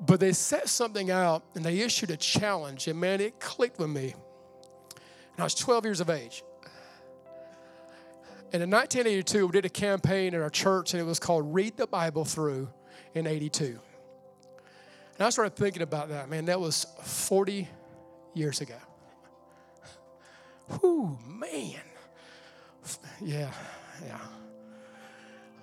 But 0.00 0.20
they 0.20 0.32
set 0.32 0.68
something 0.68 1.10
out 1.10 1.42
and 1.54 1.64
they 1.64 1.80
issued 1.80 2.10
a 2.10 2.16
challenge, 2.16 2.86
and 2.86 3.00
man, 3.00 3.20
it 3.20 3.40
clicked 3.40 3.78
with 3.78 3.90
me. 3.90 4.14
And 4.92 5.40
I 5.40 5.44
was 5.44 5.54
12 5.54 5.84
years 5.84 6.00
of 6.00 6.10
age. 6.10 6.42
And 8.52 8.62
in 8.62 8.70
1982, 8.70 9.46
we 9.46 9.52
did 9.52 9.64
a 9.66 9.68
campaign 9.68 10.34
in 10.34 10.40
our 10.40 10.50
church, 10.50 10.94
and 10.94 11.00
it 11.00 11.04
was 11.04 11.18
called 11.18 11.52
Read 11.52 11.76
the 11.76 11.86
Bible 11.86 12.24
Through 12.24 12.68
in 13.18 13.26
82. 13.26 13.78
And 15.18 15.26
I 15.26 15.30
started 15.30 15.56
thinking 15.56 15.82
about 15.82 16.08
that, 16.10 16.30
man, 16.30 16.44
that 16.46 16.60
was 16.60 16.86
40 17.02 17.68
years 18.34 18.60
ago. 18.60 18.76
Whew, 20.80 21.18
man. 21.26 21.80
Yeah, 23.20 23.50
yeah. 24.06 24.18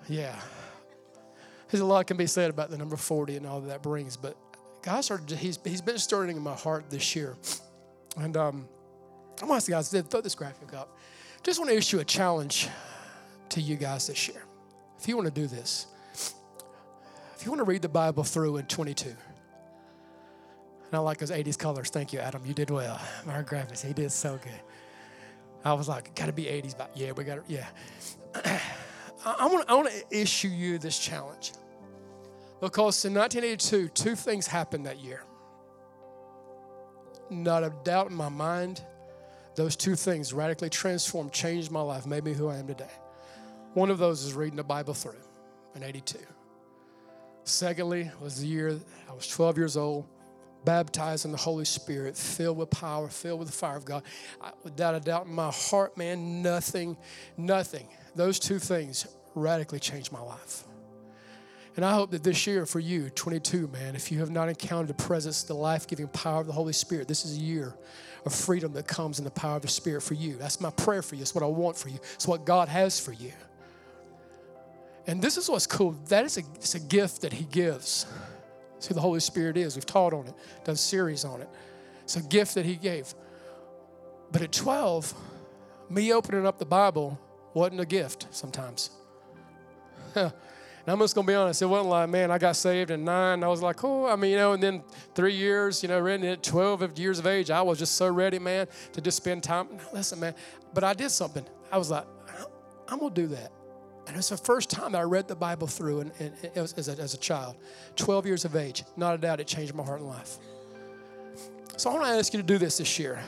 Yeah. 0.08 0.36
There's 1.70 1.82
a 1.82 1.86
lot 1.86 2.06
can 2.08 2.18
be 2.18 2.28
said 2.28 2.50
about 2.50 2.70
the 2.70 2.78
number 2.78 2.96
40 2.96 3.38
and 3.38 3.48
all 3.48 3.62
that, 3.62 3.82
brings, 3.82 4.18
but 4.18 4.38
God 4.82 5.02
started, 5.02 5.32
he's, 5.38 5.58
he's 5.64 5.82
been 5.82 5.98
stirring 5.98 6.36
in 6.36 6.44
my 6.44 6.54
heart 6.54 6.90
this 6.90 7.16
year. 7.16 7.36
And 8.18 8.38
um, 8.38 8.68
I'm 9.42 9.48
going 9.48 9.60
to 9.60 9.72
guys, 9.72 9.90
throw 9.90 10.22
this 10.22 10.36
graphic 10.36 10.74
up. 10.74 10.98
Just 11.44 11.60
want 11.60 11.70
to 11.72 11.78
issue 11.78 12.00
a 12.00 12.06
challenge 12.06 12.70
to 13.50 13.62
you 13.62 13.76
guys 13.76 14.08
this 14.08 14.28
year. 14.28 14.44
If 15.00 15.08
you 15.08 15.16
want 15.16 15.28
to 15.28 15.34
do 15.34 15.48
this, 15.48 15.88
you 17.46 17.52
want 17.52 17.60
to 17.60 17.66
read 17.66 17.82
the 17.82 17.90
Bible 17.90 18.24
through 18.24 18.58
in 18.58 18.66
22, 18.66 19.10
and 19.10 19.18
I 20.94 20.98
like 21.00 21.20
those 21.20 21.32
80s 21.32 21.58
colors. 21.58 21.90
Thank 21.90 22.14
you, 22.14 22.20
Adam. 22.20 22.46
You 22.46 22.54
did 22.54 22.70
well. 22.70 23.00
Our 23.28 23.44
graphics, 23.44 23.86
he 23.86 23.94
did 23.94 24.12
so 24.12 24.40
good. 24.44 24.62
I 25.64 25.74
was 25.74 25.88
like, 25.88 26.16
got 26.16 26.28
to 26.28 26.34
be 26.34 26.44
80s, 26.44 26.78
but 26.78 26.92
yeah, 26.96 27.12
we 27.12 27.24
got 27.24 27.48
to, 27.48 27.54
yeah. 27.54 27.68
I 29.26 29.48
want, 29.48 29.70
I 29.70 29.74
want 29.74 29.90
to 29.90 30.04
issue 30.12 30.48
you 30.48 30.78
this 30.78 31.00
challenge 31.00 31.54
because 32.62 33.04
in 33.06 33.14
1982, 33.14 33.90
two 33.90 34.16
things 34.16 34.46
happened 34.46 34.86
that 34.86 35.00
year. 35.00 35.24
Not 37.32 37.64
a 37.64 37.74
doubt 37.84 38.12
in 38.12 38.16
my 38.16 38.30
mind, 38.30 38.84
those 39.56 39.76
two 39.76 39.96
things 39.96 40.34
radically 40.34 40.70
transformed, 40.70 41.32
changed 41.32 41.72
my 41.72 41.82
life, 41.82 42.06
made 42.06 42.24
me 42.24 42.34
who 42.34 42.48
I 42.48 42.58
am 42.58 42.68
today. 42.68 42.92
One 43.74 43.90
of 43.90 43.98
those 43.98 44.24
is 44.24 44.34
reading 44.34 44.58
the 44.58 44.64
Bible 44.64 44.94
through 44.94 45.16
in 45.76 45.84
82. 45.84 46.20
Secondly, 47.46 48.12
was 48.20 48.42
the 48.42 48.48
year 48.48 48.80
I 49.08 49.14
was 49.14 49.28
12 49.28 49.58
years 49.58 49.78
old, 49.78 50.06
baptized 50.66 51.26
in 51.26 51.32
the 51.32 51.38
Holy 51.38 51.64
Spirit, 51.64 52.18
filled 52.18 52.58
with 52.58 52.72
power, 52.72 53.08
filled 53.08 53.40
with 53.40 53.50
the 53.50 53.54
fire 53.54 53.78
of 53.78 53.86
God. 53.86 54.04
I, 54.42 54.52
without 54.64 54.96
a 54.96 55.00
doubt 55.00 55.28
in 55.28 55.34
my 55.34 55.52
heart, 55.52 55.96
man, 55.96 56.42
nothing, 56.42 56.98
nothing. 57.38 57.88
Those 58.16 58.40
two 58.40 58.58
things 58.58 59.08
radically 59.36 59.80
changed 59.80 60.12
my 60.12 60.22
life. 60.22 60.64
And 61.76 61.86
I 61.86 61.94
hope 61.94 62.12
that 62.12 62.24
this 62.24 62.48
year 62.48 62.66
for 62.66 62.80
you, 62.80 63.10
22, 63.12 63.68
man, 63.68 63.96
if 63.96 64.12
you 64.12 64.20
have 64.20 64.32
not 64.32 64.50
encountered 64.50 64.88
the 64.88 65.04
presence, 65.04 65.44
the 65.44 65.54
life 65.54 65.88
giving 65.88 66.08
power 66.08 66.42
of 66.42 66.48
the 66.48 66.54
Holy 66.54 66.74
Spirit, 66.74 67.08
this 67.08 67.26
is 67.26 67.38
a 67.38 67.42
year 67.42 67.76
of 68.26 68.34
freedom 68.34 68.74
that 68.74 68.88
comes 68.88 69.20
in 69.20 69.26
the 69.26 69.32
power 69.32 69.58
of 69.58 69.62
the 69.62 69.68
Spirit 69.68 70.02
for 70.02 70.16
you. 70.16 70.36
That's 70.38 70.60
my 70.60 70.72
prayer 70.72 71.02
for 71.02 71.16
you. 71.16 71.22
It's 71.22 71.36
what 71.36 71.44
I 71.44 71.48
want 71.48 71.78
for 71.78 71.90
you. 71.90 72.00
It's 72.16 72.28
what 72.28 72.46
God 72.46 72.70
has 72.70 73.00
for 73.00 73.12
you. 73.12 73.34
And 75.08 75.22
this 75.22 75.38
is 75.38 75.50
what's 75.50 75.68
cool. 75.68 75.92
That 76.10 76.26
is 76.26 76.38
a, 76.38 76.42
it's 76.56 76.76
a 76.76 76.80
gift 76.80 77.22
that 77.22 77.34
He 77.34 77.46
gives. 77.46 78.06
See, 78.80 78.94
the 78.94 79.02
Holy 79.02 79.20
Spirit 79.20 79.58
is. 79.58 79.76
We've 79.76 79.86
taught 79.86 80.14
on 80.14 80.28
it, 80.28 80.34
done 80.64 80.76
series 80.76 81.26
on 81.26 81.42
it. 81.42 81.50
It's 82.04 82.16
a 82.16 82.24
gift 82.24 82.56
that 82.56 82.66
He 82.66 82.76
gave. 82.76 83.14
But 84.32 84.42
at 84.42 84.52
12, 84.52 85.14
me 85.90 86.14
opening 86.14 86.46
up 86.46 86.58
the 86.58 86.66
Bible 86.66 87.20
wasn't 87.54 87.80
a 87.80 87.86
gift 87.86 88.28
sometimes. 88.32 88.90
and 90.16 90.32
I'm 90.88 91.00
just 91.00 91.16
gonna 91.16 91.28
be 91.28 91.36
honest, 91.36 91.62
it 91.62 91.68
wasn't 91.68 91.90
like, 91.90 92.10
man, 92.10 92.32
I 92.32 92.38
got 92.38 92.56
saved 92.56 92.92
at 92.92 93.00
nine. 93.00 93.44
I 93.44 93.48
was 93.48 93.62
like, 93.62 93.84
oh, 93.84 94.08
I 94.08 94.16
mean, 94.16 94.32
you 94.32 94.38
know, 94.38 94.54
and 94.54 94.62
then 94.62 94.84
three 95.14 95.34
years, 95.34 95.84
you 95.84 95.90
know, 95.90 96.00
ready 96.00 96.28
at 96.28 96.44
12 96.44 96.98
years 97.00 97.20
of 97.20 97.28
age, 97.28 97.50
I 97.50 97.62
was 97.62 97.80
just 97.80 97.96
so 97.96 98.10
ready, 98.10 98.40
man, 98.40 98.68
to 98.94 99.02
just 99.02 99.18
spend 99.18 99.44
time. 99.44 99.68
Listen, 99.94 100.20
man, 100.20 100.36
but 100.74 100.84
I 100.84 100.94
did 100.94 101.12
something. 101.12 101.46
I 101.72 101.78
was 101.78 101.92
like, 101.92 102.06
I'm 102.88 103.00
gonna 103.00 103.14
do 103.14 103.28
that. 103.28 103.52
And 104.08 104.16
it's 104.16 104.30
the 104.30 104.38
first 104.38 104.70
time 104.70 104.92
that 104.92 105.00
I 105.00 105.04
read 105.04 105.28
the 105.28 105.36
Bible 105.36 105.68
through 105.68 106.02
and, 106.02 106.12
and 106.20 106.34
was 106.56 106.74
as, 106.74 106.90
a, 106.90 107.02
as 107.02 107.14
a 107.14 107.18
child, 107.18 107.56
12 107.96 108.26
years 108.26 108.46
of 108.46 108.56
age. 108.56 108.84
Not 108.96 109.16
a 109.16 109.18
doubt 109.18 109.40
it 109.40 109.48
changed 109.48 109.74
my 109.74 109.84
heart 109.84 110.00
and 110.00 110.10
life. 110.10 110.38
So 111.78 111.90
I 111.90 111.94
want 111.94 112.06
to 112.06 112.12
ask 112.12 112.34
you 112.34 112.40
to 112.40 112.46
do 112.46 112.58
this 112.58 112.78
this 112.78 113.00
year. 113.00 113.20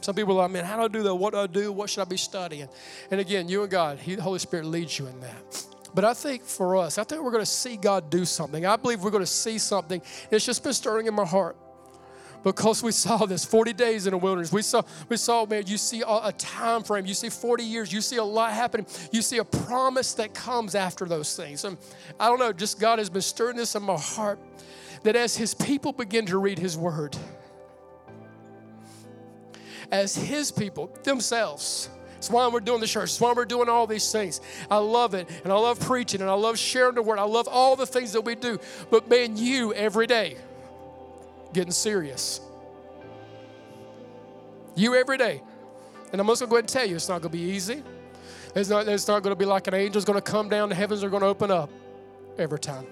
Some 0.00 0.14
people 0.14 0.34
are 0.34 0.42
like, 0.42 0.50
man, 0.50 0.64
how 0.64 0.76
do 0.76 0.82
I 0.82 0.88
do 0.88 1.02
that? 1.04 1.14
What 1.14 1.32
do 1.32 1.38
I 1.38 1.46
do? 1.46 1.72
What 1.72 1.88
should 1.88 2.02
I 2.02 2.04
be 2.04 2.18
studying? 2.18 2.68
And 3.10 3.20
again, 3.20 3.48
you 3.48 3.62
and 3.62 3.70
God, 3.70 3.98
he, 3.98 4.16
the 4.16 4.22
Holy 4.22 4.38
Spirit 4.38 4.66
leads 4.66 4.98
you 4.98 5.06
in 5.06 5.18
that. 5.20 5.64
But 5.94 6.04
I 6.04 6.12
think 6.12 6.42
for 6.42 6.76
us, 6.76 6.98
I 6.98 7.04
think 7.04 7.22
we're 7.22 7.30
going 7.30 7.44
to 7.44 7.50
see 7.50 7.76
God 7.76 8.10
do 8.10 8.24
something. 8.24 8.66
I 8.66 8.76
believe 8.76 9.02
we're 9.02 9.12
going 9.12 9.22
to 9.22 9.26
see 9.26 9.58
something. 9.58 10.02
It's 10.30 10.44
just 10.44 10.62
been 10.62 10.72
stirring 10.72 11.06
in 11.06 11.14
my 11.14 11.24
heart 11.24 11.56
because 12.44 12.82
we 12.82 12.92
saw 12.92 13.24
this 13.24 13.44
40 13.44 13.72
days 13.72 14.06
in 14.06 14.12
the 14.12 14.18
wilderness. 14.18 14.52
We 14.52 14.62
saw, 14.62 14.82
we 15.08 15.16
saw, 15.16 15.46
man, 15.46 15.64
you 15.66 15.78
see 15.78 16.02
a, 16.06 16.32
time 16.32 16.82
frame. 16.82 17.06
You 17.06 17.14
see 17.14 17.30
40 17.30 17.64
years. 17.64 17.92
You 17.92 18.00
see 18.00 18.16
a 18.16 18.24
lot 18.24 18.52
happening. 18.52 18.86
You 19.10 19.22
see 19.22 19.38
a 19.38 19.44
promise 19.44 20.12
that 20.14 20.34
comes 20.34 20.74
after 20.74 21.06
those 21.06 21.34
things. 21.36 21.64
And 21.64 21.78
I 22.20 22.28
don't 22.28 22.38
know, 22.38 22.52
just 22.52 22.78
God 22.78 22.98
has 22.98 23.08
been 23.08 23.22
stirring 23.22 23.56
this 23.56 23.74
in 23.74 23.82
my 23.82 23.96
heart 23.96 24.38
that 25.02 25.16
as 25.16 25.36
His 25.36 25.54
people 25.54 25.92
begin 25.92 26.26
to 26.26 26.38
read 26.38 26.58
His 26.58 26.76
Word, 26.76 27.16
as 29.90 30.14
His 30.14 30.52
people 30.52 30.96
themselves. 31.02 31.88
That's 32.14 32.30
why 32.30 32.48
we're 32.48 32.60
doing 32.60 32.80
the 32.80 32.86
church. 32.86 33.10
That's 33.10 33.20
why 33.20 33.34
we're 33.34 33.44
doing 33.44 33.68
all 33.68 33.86
these 33.86 34.10
things. 34.10 34.40
I 34.70 34.78
love 34.78 35.12
it, 35.12 35.28
and 35.44 35.52
I 35.52 35.56
love 35.56 35.78
preaching, 35.78 36.22
and 36.22 36.30
I 36.30 36.34
love 36.34 36.58
sharing 36.58 36.94
the 36.94 37.02
word. 37.02 37.18
I 37.18 37.24
love 37.24 37.46
all 37.48 37.76
the 37.76 37.86
things 37.86 38.12
that 38.12 38.22
we 38.22 38.34
do. 38.34 38.58
But 38.90 39.10
man, 39.10 39.36
you 39.36 39.74
every 39.74 40.06
day 40.06 40.38
getting 41.54 41.72
serious. 41.72 42.40
You 44.76 44.94
every 44.94 45.16
day. 45.16 45.40
And 46.12 46.20
I'm 46.20 46.28
also 46.28 46.46
going 46.46 46.66
to 46.66 46.72
tell 46.72 46.86
you, 46.86 46.96
it's 46.96 47.08
not 47.08 47.22
going 47.22 47.32
to 47.32 47.38
be 47.38 47.42
easy. 47.42 47.82
It's 48.54 48.68
not, 48.68 48.86
it's 48.86 49.08
not 49.08 49.22
going 49.22 49.34
to 49.34 49.38
be 49.38 49.44
like 49.44 49.66
an 49.66 49.74
angel's 49.74 50.04
going 50.04 50.18
to 50.18 50.22
come 50.22 50.48
down, 50.48 50.68
the 50.68 50.74
heavens 50.74 51.02
are 51.02 51.10
going 51.10 51.22
to 51.22 51.28
open 51.28 51.50
up 51.50 51.70
every 52.38 52.58
time. 52.58 52.86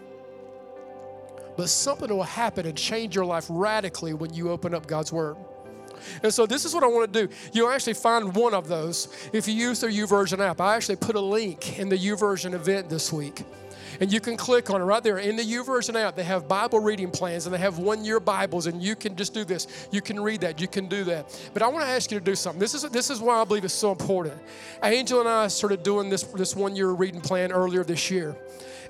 But 1.56 1.68
something 1.68 2.08
will 2.08 2.22
happen 2.22 2.66
and 2.66 2.76
change 2.76 3.14
your 3.14 3.24
life 3.24 3.46
radically 3.48 4.14
when 4.14 4.32
you 4.32 4.50
open 4.50 4.74
up 4.74 4.86
God's 4.86 5.12
Word. 5.12 5.36
And 6.22 6.32
so 6.32 6.46
this 6.46 6.64
is 6.64 6.74
what 6.74 6.82
I 6.82 6.88
want 6.88 7.12
to 7.12 7.26
do. 7.26 7.32
You'll 7.52 7.70
actually 7.70 7.94
find 7.94 8.34
one 8.34 8.54
of 8.54 8.66
those 8.66 9.08
if 9.32 9.46
you 9.46 9.54
use 9.54 9.80
their 9.80 9.90
YouVersion 9.90 10.40
app. 10.40 10.60
I 10.60 10.74
actually 10.74 10.96
put 10.96 11.14
a 11.14 11.20
link 11.20 11.78
in 11.78 11.88
the 11.88 11.96
YouVersion 11.96 12.54
event 12.54 12.88
this 12.88 13.12
week. 13.12 13.44
And 14.00 14.12
you 14.12 14.20
can 14.20 14.36
click 14.36 14.70
on 14.70 14.80
it 14.80 14.84
right 14.84 15.02
there 15.02 15.18
in 15.18 15.36
the 15.36 15.42
YouVersion 15.42 15.94
app. 15.94 16.16
They 16.16 16.24
have 16.24 16.48
Bible 16.48 16.80
reading 16.80 17.10
plans 17.10 17.46
and 17.46 17.54
they 17.54 17.58
have 17.58 17.78
one 17.78 18.04
year 18.04 18.20
Bibles, 18.20 18.66
and 18.66 18.82
you 18.82 18.96
can 18.96 19.16
just 19.16 19.34
do 19.34 19.44
this. 19.44 19.88
You 19.90 20.00
can 20.00 20.20
read 20.20 20.40
that. 20.42 20.60
You 20.60 20.68
can 20.68 20.88
do 20.88 21.04
that. 21.04 21.50
But 21.52 21.62
I 21.62 21.68
want 21.68 21.84
to 21.84 21.90
ask 21.90 22.10
you 22.10 22.18
to 22.18 22.24
do 22.24 22.34
something. 22.34 22.60
This 22.60 22.74
is, 22.74 22.82
this 22.90 23.10
is 23.10 23.20
why 23.20 23.40
I 23.40 23.44
believe 23.44 23.64
it's 23.64 23.74
so 23.74 23.92
important. 23.92 24.34
Angel 24.82 25.20
and 25.20 25.28
I 25.28 25.48
started 25.48 25.82
doing 25.82 26.10
this, 26.10 26.22
this 26.22 26.56
one 26.56 26.76
year 26.76 26.90
reading 26.90 27.20
plan 27.20 27.52
earlier 27.52 27.84
this 27.84 28.10
year. 28.10 28.36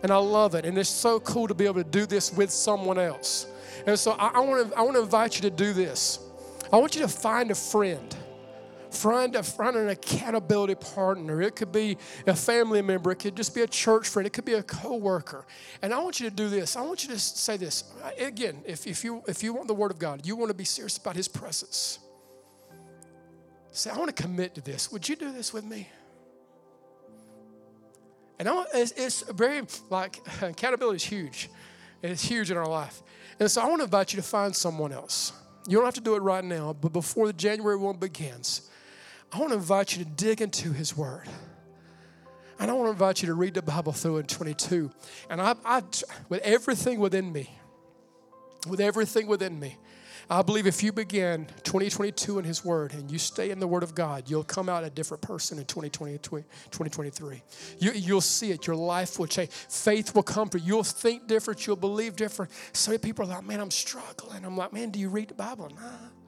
And 0.03 0.11
I 0.11 0.17
love 0.17 0.55
it. 0.55 0.65
And 0.65 0.77
it's 0.77 0.89
so 0.89 1.21
cool 1.21 1.47
to 1.47 1.55
be 1.55 1.65
able 1.65 1.83
to 1.83 1.85
do 1.85 2.07
this 2.07 2.33
with 2.33 2.51
someone 2.51 2.99
else. 2.99 3.47
And 3.87 3.99
so 3.99 4.13
I, 4.13 4.29
I 4.35 4.41
want 4.41 4.71
to 4.71 4.79
I 4.79 4.83
want 4.83 4.97
to 4.97 5.03
invite 5.03 5.37
you 5.37 5.43
to 5.43 5.51
do 5.51 5.73
this. 5.73 6.19
I 6.73 6.77
want 6.77 6.95
you 6.95 7.03
to 7.03 7.09
find 7.09 7.51
a 7.51 7.55
friend. 7.55 8.17
Find, 8.93 9.35
a, 9.37 9.43
find 9.43 9.75
an 9.75 9.89
accountability 9.89 10.75
partner. 10.75 11.41
It 11.41 11.57
could 11.57 11.73
be 11.73 11.97
a 12.27 12.37
family 12.37 12.83
member. 12.83 13.11
It 13.11 13.17
could 13.17 13.35
just 13.35 13.55
be 13.55 13.63
a 13.63 13.67
church 13.67 14.07
friend. 14.07 14.27
It 14.27 14.35
could 14.35 14.45
be 14.45 14.53
a 14.53 14.63
coworker. 14.63 15.47
And 15.81 15.95
I 15.95 15.99
want 16.03 16.21
you 16.21 16.29
to 16.29 16.35
do 16.35 16.51
this. 16.51 16.77
I 16.77 16.83
want 16.83 17.03
you 17.03 17.09
to 17.09 17.19
say 17.19 17.57
this. 17.57 17.85
Again, 18.19 18.63
if, 18.67 18.87
if, 18.87 19.03
you, 19.03 19.23
if 19.27 19.43
you 19.43 19.55
want 19.55 19.67
the 19.67 19.75
Word 19.75 19.91
of 19.93 19.99
God, 19.99 20.27
you 20.27 20.37
want 20.37 20.51
to 20.51 20.55
be 20.55 20.65
serious 20.65 20.99
about 20.99 21.17
His 21.17 21.27
presence. 21.27 22.01
Say, 23.73 23.91
I 23.91 23.97
want 23.97 24.15
to 24.15 24.23
commit 24.23 24.55
to 24.57 24.61
this. 24.61 24.93
Would 24.93 25.09
you 25.09 25.17
do 25.17 25.33
this 25.33 25.55
with 25.55 25.65
me? 25.65 25.89
And 28.39 28.47
I, 28.47 28.65
it's, 28.75 28.93
it's 28.93 29.23
very, 29.31 29.63
like, 29.89 30.21
accountability 30.43 30.97
is 30.97 31.05
huge. 31.05 31.49
It's 32.03 32.23
huge 32.23 32.51
in 32.51 32.59
our 32.59 32.69
life. 32.69 33.03
And 33.41 33.51
so 33.51 33.63
I 33.63 33.69
want 33.69 33.79
to 33.79 33.85
invite 33.85 34.13
you 34.13 34.19
to 34.19 34.27
find 34.27 34.55
someone 34.55 34.93
else. 34.93 35.33
You 35.67 35.79
don't 35.79 35.87
have 35.87 35.95
to 35.95 36.01
do 36.03 36.15
it 36.15 36.21
right 36.21 36.45
now, 36.45 36.75
but 36.79 36.93
before 36.93 37.27
the 37.27 37.33
January 37.33 37.77
1 37.77 37.97
begins, 37.97 38.69
I 39.33 39.39
want 39.39 39.51
to 39.51 39.57
invite 39.57 39.97
you 39.97 40.05
to 40.05 40.11
dig 40.11 40.43
into 40.43 40.73
His 40.73 40.97
Word. 40.97 41.27
And 42.59 42.71
I 42.71 42.75
want 42.75 42.87
to 42.87 42.93
invite 42.93 43.23
you 43.23 43.27
to 43.27 43.35
read 43.35 43.55
the 43.55 43.63
Bible 43.63 43.93
through 43.93 44.19
in 44.19 44.27
22. 44.27 44.91
And 45.31 45.41
I, 45.41 45.55
I, 45.65 45.83
with 46.29 46.43
everything 46.43 47.01
within 47.01 47.33
me, 47.33 47.51
with 48.69 48.81
everything 48.81 49.27
within 49.27 49.59
me, 49.59 49.79
I 50.31 50.43
believe 50.43 50.67
if 50.67 50.83
you 50.83 50.93
begin 50.93 51.47
2022 51.65 52.39
in 52.39 52.45
His 52.45 52.65
Word 52.65 52.93
and 52.93 53.11
you 53.11 53.19
stay 53.19 53.51
in 53.51 53.59
the 53.59 53.67
Word 53.67 53.83
of 53.83 53.95
God, 53.95 54.31
you'll 54.31 54.45
come 54.45 54.69
out 54.69 54.85
a 54.85 54.91
different 54.91 55.23
person 55.23 55.59
in 55.59 55.65
2020, 55.65 56.19
2023. 56.19 57.43
You, 57.81 58.15
will 58.15 58.21
see 58.21 58.51
it. 58.53 58.67
Your 58.67 58.77
life 58.77 59.19
will 59.19 59.27
change. 59.27 59.51
Faith 59.51 60.15
will 60.15 60.23
come 60.23 60.49
for 60.49 60.59
you. 60.59 60.67
You'll 60.67 60.85
think 60.85 61.27
different. 61.27 61.67
You'll 61.67 61.77
believe 61.77 62.17
different. 62.17 62.53
So 62.73 62.97
people 62.99 63.25
are 63.25 63.29
like, 63.29 63.45
man, 63.45 63.61
I'm 63.61 63.71
struggling. 63.71 64.45
I'm 64.45 64.57
like, 64.57 64.73
man, 64.73 64.91
do 64.91 65.01
you 65.01 65.09
read 65.09 65.29
the 65.29 65.35
Bible? 65.35 65.71
Nah. 65.75 66.22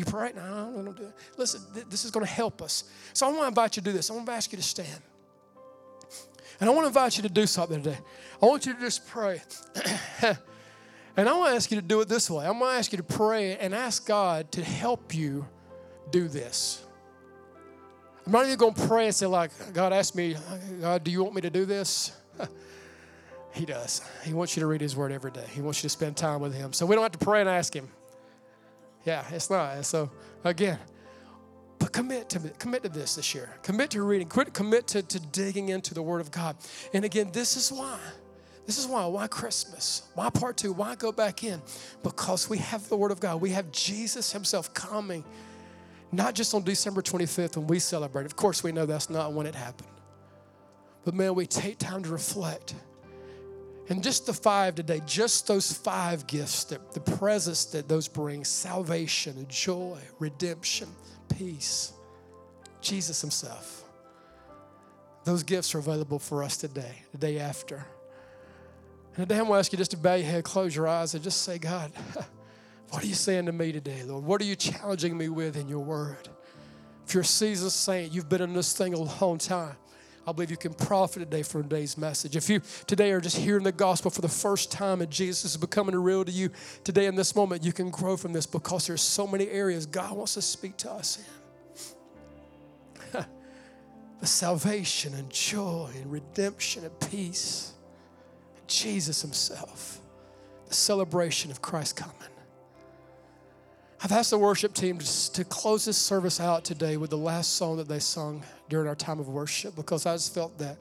You 0.00 0.06
pray? 0.06 0.32
No, 0.34 0.42
I 0.42 0.82
don't 0.82 0.96
do 0.96 1.02
it. 1.02 1.12
Listen, 1.36 1.60
th- 1.74 1.86
this 1.90 2.06
is 2.06 2.10
going 2.10 2.24
to 2.24 2.32
help 2.32 2.62
us. 2.62 2.84
So 3.12 3.26
I 3.26 3.28
want 3.28 3.42
to 3.42 3.48
invite 3.48 3.76
you 3.76 3.82
to 3.82 3.90
do 3.90 3.92
this. 3.92 4.10
I 4.10 4.14
want 4.14 4.24
to 4.24 4.32
ask 4.32 4.50
you 4.50 4.56
to 4.56 4.64
stand. 4.64 5.02
And 6.58 6.70
I 6.70 6.72
want 6.72 6.84
to 6.84 6.88
invite 6.88 7.18
you 7.18 7.22
to 7.24 7.28
do 7.28 7.46
something 7.46 7.82
today. 7.82 7.98
I 8.42 8.46
want 8.46 8.64
you 8.64 8.72
to 8.72 8.80
just 8.80 9.06
pray. 9.06 9.42
And 11.16 11.28
I 11.28 11.36
want 11.36 11.50
to 11.50 11.56
ask 11.56 11.70
you 11.70 11.76
to 11.76 11.86
do 11.86 12.00
it 12.00 12.08
this 12.08 12.30
way. 12.30 12.46
I'm 12.46 12.58
going 12.58 12.72
to 12.72 12.78
ask 12.78 12.92
you 12.92 12.96
to 12.96 13.04
pray 13.04 13.56
and 13.56 13.74
ask 13.74 14.06
God 14.06 14.50
to 14.52 14.64
help 14.64 15.14
you 15.14 15.46
do 16.10 16.28
this. 16.28 16.82
I'm 18.24 18.32
not 18.32 18.46
even 18.46 18.56
going 18.56 18.72
to 18.72 18.86
pray 18.86 19.06
and 19.06 19.14
say, 19.14 19.26
like, 19.26 19.50
God 19.74 19.92
asked 19.92 20.14
me, 20.14 20.36
God, 20.80 21.04
do 21.04 21.10
you 21.10 21.22
want 21.22 21.34
me 21.34 21.42
to 21.42 21.50
do 21.50 21.66
this? 21.66 22.12
he 23.52 23.66
does. 23.66 24.02
He 24.24 24.32
wants 24.32 24.56
you 24.56 24.60
to 24.60 24.66
read 24.66 24.80
His 24.80 24.96
Word 24.96 25.12
every 25.12 25.30
day. 25.30 25.44
He 25.50 25.60
wants 25.60 25.80
you 25.80 25.88
to 25.88 25.92
spend 25.92 26.16
time 26.16 26.40
with 26.40 26.54
Him. 26.54 26.72
So 26.72 26.86
we 26.86 26.94
don't 26.94 27.02
have 27.02 27.12
to 27.12 27.18
pray 27.18 27.40
and 27.40 27.50
ask 27.50 27.74
Him. 27.74 27.90
Yeah, 29.04 29.24
it's 29.30 29.50
not. 29.50 29.84
So 29.84 30.10
again, 30.44 30.78
but 31.78 31.92
commit 31.92 32.28
to 32.30 32.40
commit 32.58 32.82
to 32.82 32.88
this 32.88 33.16
this 33.16 33.34
year. 33.34 33.50
Commit 33.62 33.90
to 33.90 34.02
reading. 34.02 34.28
Commit 34.28 34.86
to, 34.88 35.02
to 35.02 35.18
digging 35.18 35.70
into 35.70 35.94
the 35.94 36.02
Word 36.02 36.20
of 36.20 36.30
God. 36.30 36.56
And 36.92 37.04
again, 37.04 37.30
this 37.32 37.56
is 37.56 37.72
why. 37.72 37.98
This 38.66 38.78
is 38.78 38.86
why. 38.86 39.06
Why 39.06 39.26
Christmas? 39.26 40.02
Why 40.14 40.28
part 40.28 40.58
two? 40.58 40.72
Why 40.72 40.94
go 40.94 41.10
back 41.10 41.42
in? 41.42 41.60
Because 42.02 42.48
we 42.50 42.58
have 42.58 42.88
the 42.88 42.96
Word 42.96 43.10
of 43.10 43.18
God. 43.18 43.40
We 43.40 43.50
have 43.50 43.72
Jesus 43.72 44.30
Himself 44.30 44.72
coming, 44.74 45.24
not 46.12 46.34
just 46.34 46.54
on 46.54 46.62
December 46.62 47.00
25th 47.00 47.56
when 47.56 47.66
we 47.66 47.78
celebrate. 47.78 48.26
Of 48.26 48.36
course, 48.36 48.62
we 48.62 48.72
know 48.72 48.84
that's 48.84 49.08
not 49.08 49.32
when 49.32 49.46
it 49.46 49.54
happened. 49.54 49.88
But 51.04 51.14
man, 51.14 51.34
we 51.34 51.46
take 51.46 51.78
time 51.78 52.02
to 52.02 52.10
reflect. 52.10 52.74
And 53.90 54.04
just 54.04 54.24
the 54.24 54.32
five 54.32 54.76
today, 54.76 55.02
just 55.04 55.48
those 55.48 55.72
five 55.72 56.24
gifts, 56.28 56.62
that, 56.64 56.92
the 56.92 57.00
presence 57.00 57.64
that 57.66 57.88
those 57.88 58.06
bring 58.06 58.44
salvation, 58.44 59.44
joy, 59.48 59.98
redemption, 60.20 60.88
peace, 61.28 61.92
Jesus 62.80 63.20
Himself. 63.20 63.84
Those 65.24 65.42
gifts 65.42 65.74
are 65.74 65.80
available 65.80 66.20
for 66.20 66.44
us 66.44 66.56
today, 66.56 67.02
the 67.10 67.18
day 67.18 67.40
after. 67.40 67.84
And 69.16 69.28
today 69.28 69.40
I'm 69.40 69.46
going 69.46 69.54
to 69.54 69.58
ask 69.58 69.72
you 69.72 69.76
just 69.76 69.90
to 69.90 69.96
bow 69.96 70.14
your 70.14 70.26
head, 70.26 70.44
close 70.44 70.74
your 70.74 70.86
eyes, 70.86 71.14
and 71.14 71.24
just 71.24 71.42
say, 71.42 71.58
God, 71.58 71.90
what 72.90 73.02
are 73.02 73.06
you 73.06 73.14
saying 73.14 73.46
to 73.46 73.52
me 73.52 73.72
today, 73.72 74.04
Lord? 74.04 74.24
What 74.24 74.40
are 74.40 74.44
you 74.44 74.54
challenging 74.54 75.18
me 75.18 75.28
with 75.28 75.56
in 75.56 75.68
your 75.68 75.80
word? 75.80 76.28
If 77.08 77.14
you're 77.14 77.22
a 77.22 77.26
seasoned 77.26 77.72
saint, 77.72 78.12
you've 78.12 78.28
been 78.28 78.40
in 78.40 78.52
this 78.52 78.72
thing 78.72 78.94
a 78.94 79.00
long 79.20 79.38
time. 79.38 79.74
I 80.26 80.32
believe 80.32 80.50
you 80.50 80.56
can 80.56 80.74
profit 80.74 81.22
today 81.22 81.42
from 81.42 81.62
today's 81.64 81.96
message. 81.96 82.36
If 82.36 82.50
you 82.50 82.60
today 82.86 83.10
are 83.12 83.20
just 83.20 83.36
hearing 83.36 83.64
the 83.64 83.72
gospel 83.72 84.10
for 84.10 84.20
the 84.20 84.28
first 84.28 84.70
time 84.70 85.00
and 85.00 85.10
Jesus 85.10 85.52
is 85.52 85.56
becoming 85.56 85.96
real 85.96 86.24
to 86.24 86.30
you 86.30 86.50
today 86.84 87.06
in 87.06 87.16
this 87.16 87.34
moment, 87.34 87.64
you 87.64 87.72
can 87.72 87.90
grow 87.90 88.16
from 88.16 88.32
this 88.32 88.46
because 88.46 88.86
there's 88.86 89.00
so 89.00 89.26
many 89.26 89.48
areas 89.48 89.86
God 89.86 90.12
wants 90.12 90.34
to 90.34 90.42
speak 90.42 90.76
to 90.78 90.90
us 90.90 91.18
in. 93.14 93.24
the 94.20 94.26
salvation 94.26 95.14
and 95.14 95.30
joy 95.30 95.90
and 95.94 96.12
redemption 96.12 96.84
and 96.84 97.00
peace. 97.00 97.72
Jesus 98.66 99.22
Himself, 99.22 100.00
the 100.68 100.74
celebration 100.74 101.50
of 101.50 101.60
Christ 101.60 101.96
coming. 101.96 102.14
I've 104.02 104.12
asked 104.12 104.30
the 104.30 104.38
worship 104.38 104.74
team 104.74 104.98
to 104.98 105.44
close 105.44 105.84
this 105.84 105.98
service 105.98 106.40
out 106.40 106.64
today 106.64 106.96
with 106.96 107.10
the 107.10 107.18
last 107.18 107.54
song 107.54 107.78
that 107.78 107.88
they 107.88 107.98
sung 107.98 108.44
during 108.70 108.88
our 108.88 108.94
time 108.94 109.20
of 109.20 109.28
worship 109.28 109.76
because 109.76 110.06
I 110.06 110.14
just 110.14 110.32
felt 110.32 110.56
that, 110.58 110.78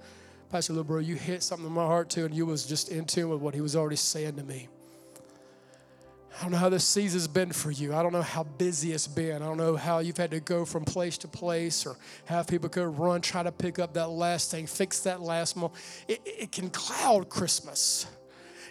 Pastor 0.49 0.73
Lilbro, 0.73 1.05
you 1.05 1.15
hit 1.15 1.43
something 1.43 1.67
in 1.67 1.73
my 1.73 1.85
heart 1.85 2.09
too, 2.09 2.23
and 2.23 2.33
you 2.33 2.45
was 2.45 2.65
just 2.65 2.89
in 2.89 3.05
tune 3.05 3.29
with 3.29 3.41
what 3.41 3.53
he 3.53 3.59
was 3.59 3.75
already 3.75 3.97
saying 3.97 4.37
to 4.37 4.43
me. 4.43 4.69
I 6.37 6.43
don't 6.43 6.51
know 6.51 6.57
how 6.57 6.69
this 6.69 6.85
season's 6.85 7.27
been 7.27 7.51
for 7.51 7.69
you. 7.69 7.93
I 7.93 8.01
don't 8.01 8.13
know 8.13 8.21
how 8.21 8.43
busy 8.43 8.93
it's 8.93 9.07
been. 9.07 9.41
I 9.41 9.45
don't 9.45 9.57
know 9.57 9.75
how 9.75 9.99
you've 9.99 10.15
had 10.15 10.31
to 10.31 10.39
go 10.39 10.63
from 10.63 10.85
place 10.85 11.17
to 11.19 11.27
place 11.27 11.85
or 11.85 11.97
have 12.25 12.47
people 12.47 12.69
go 12.69 12.85
run, 12.85 13.19
try 13.19 13.43
to 13.43 13.51
pick 13.51 13.77
up 13.77 13.93
that 13.95 14.07
last 14.07 14.49
thing, 14.49 14.65
fix 14.65 15.01
that 15.01 15.21
last 15.21 15.57
moment. 15.57 15.73
It, 16.07 16.21
it 16.25 16.51
can 16.53 16.69
cloud 16.69 17.27
Christmas. 17.27 18.05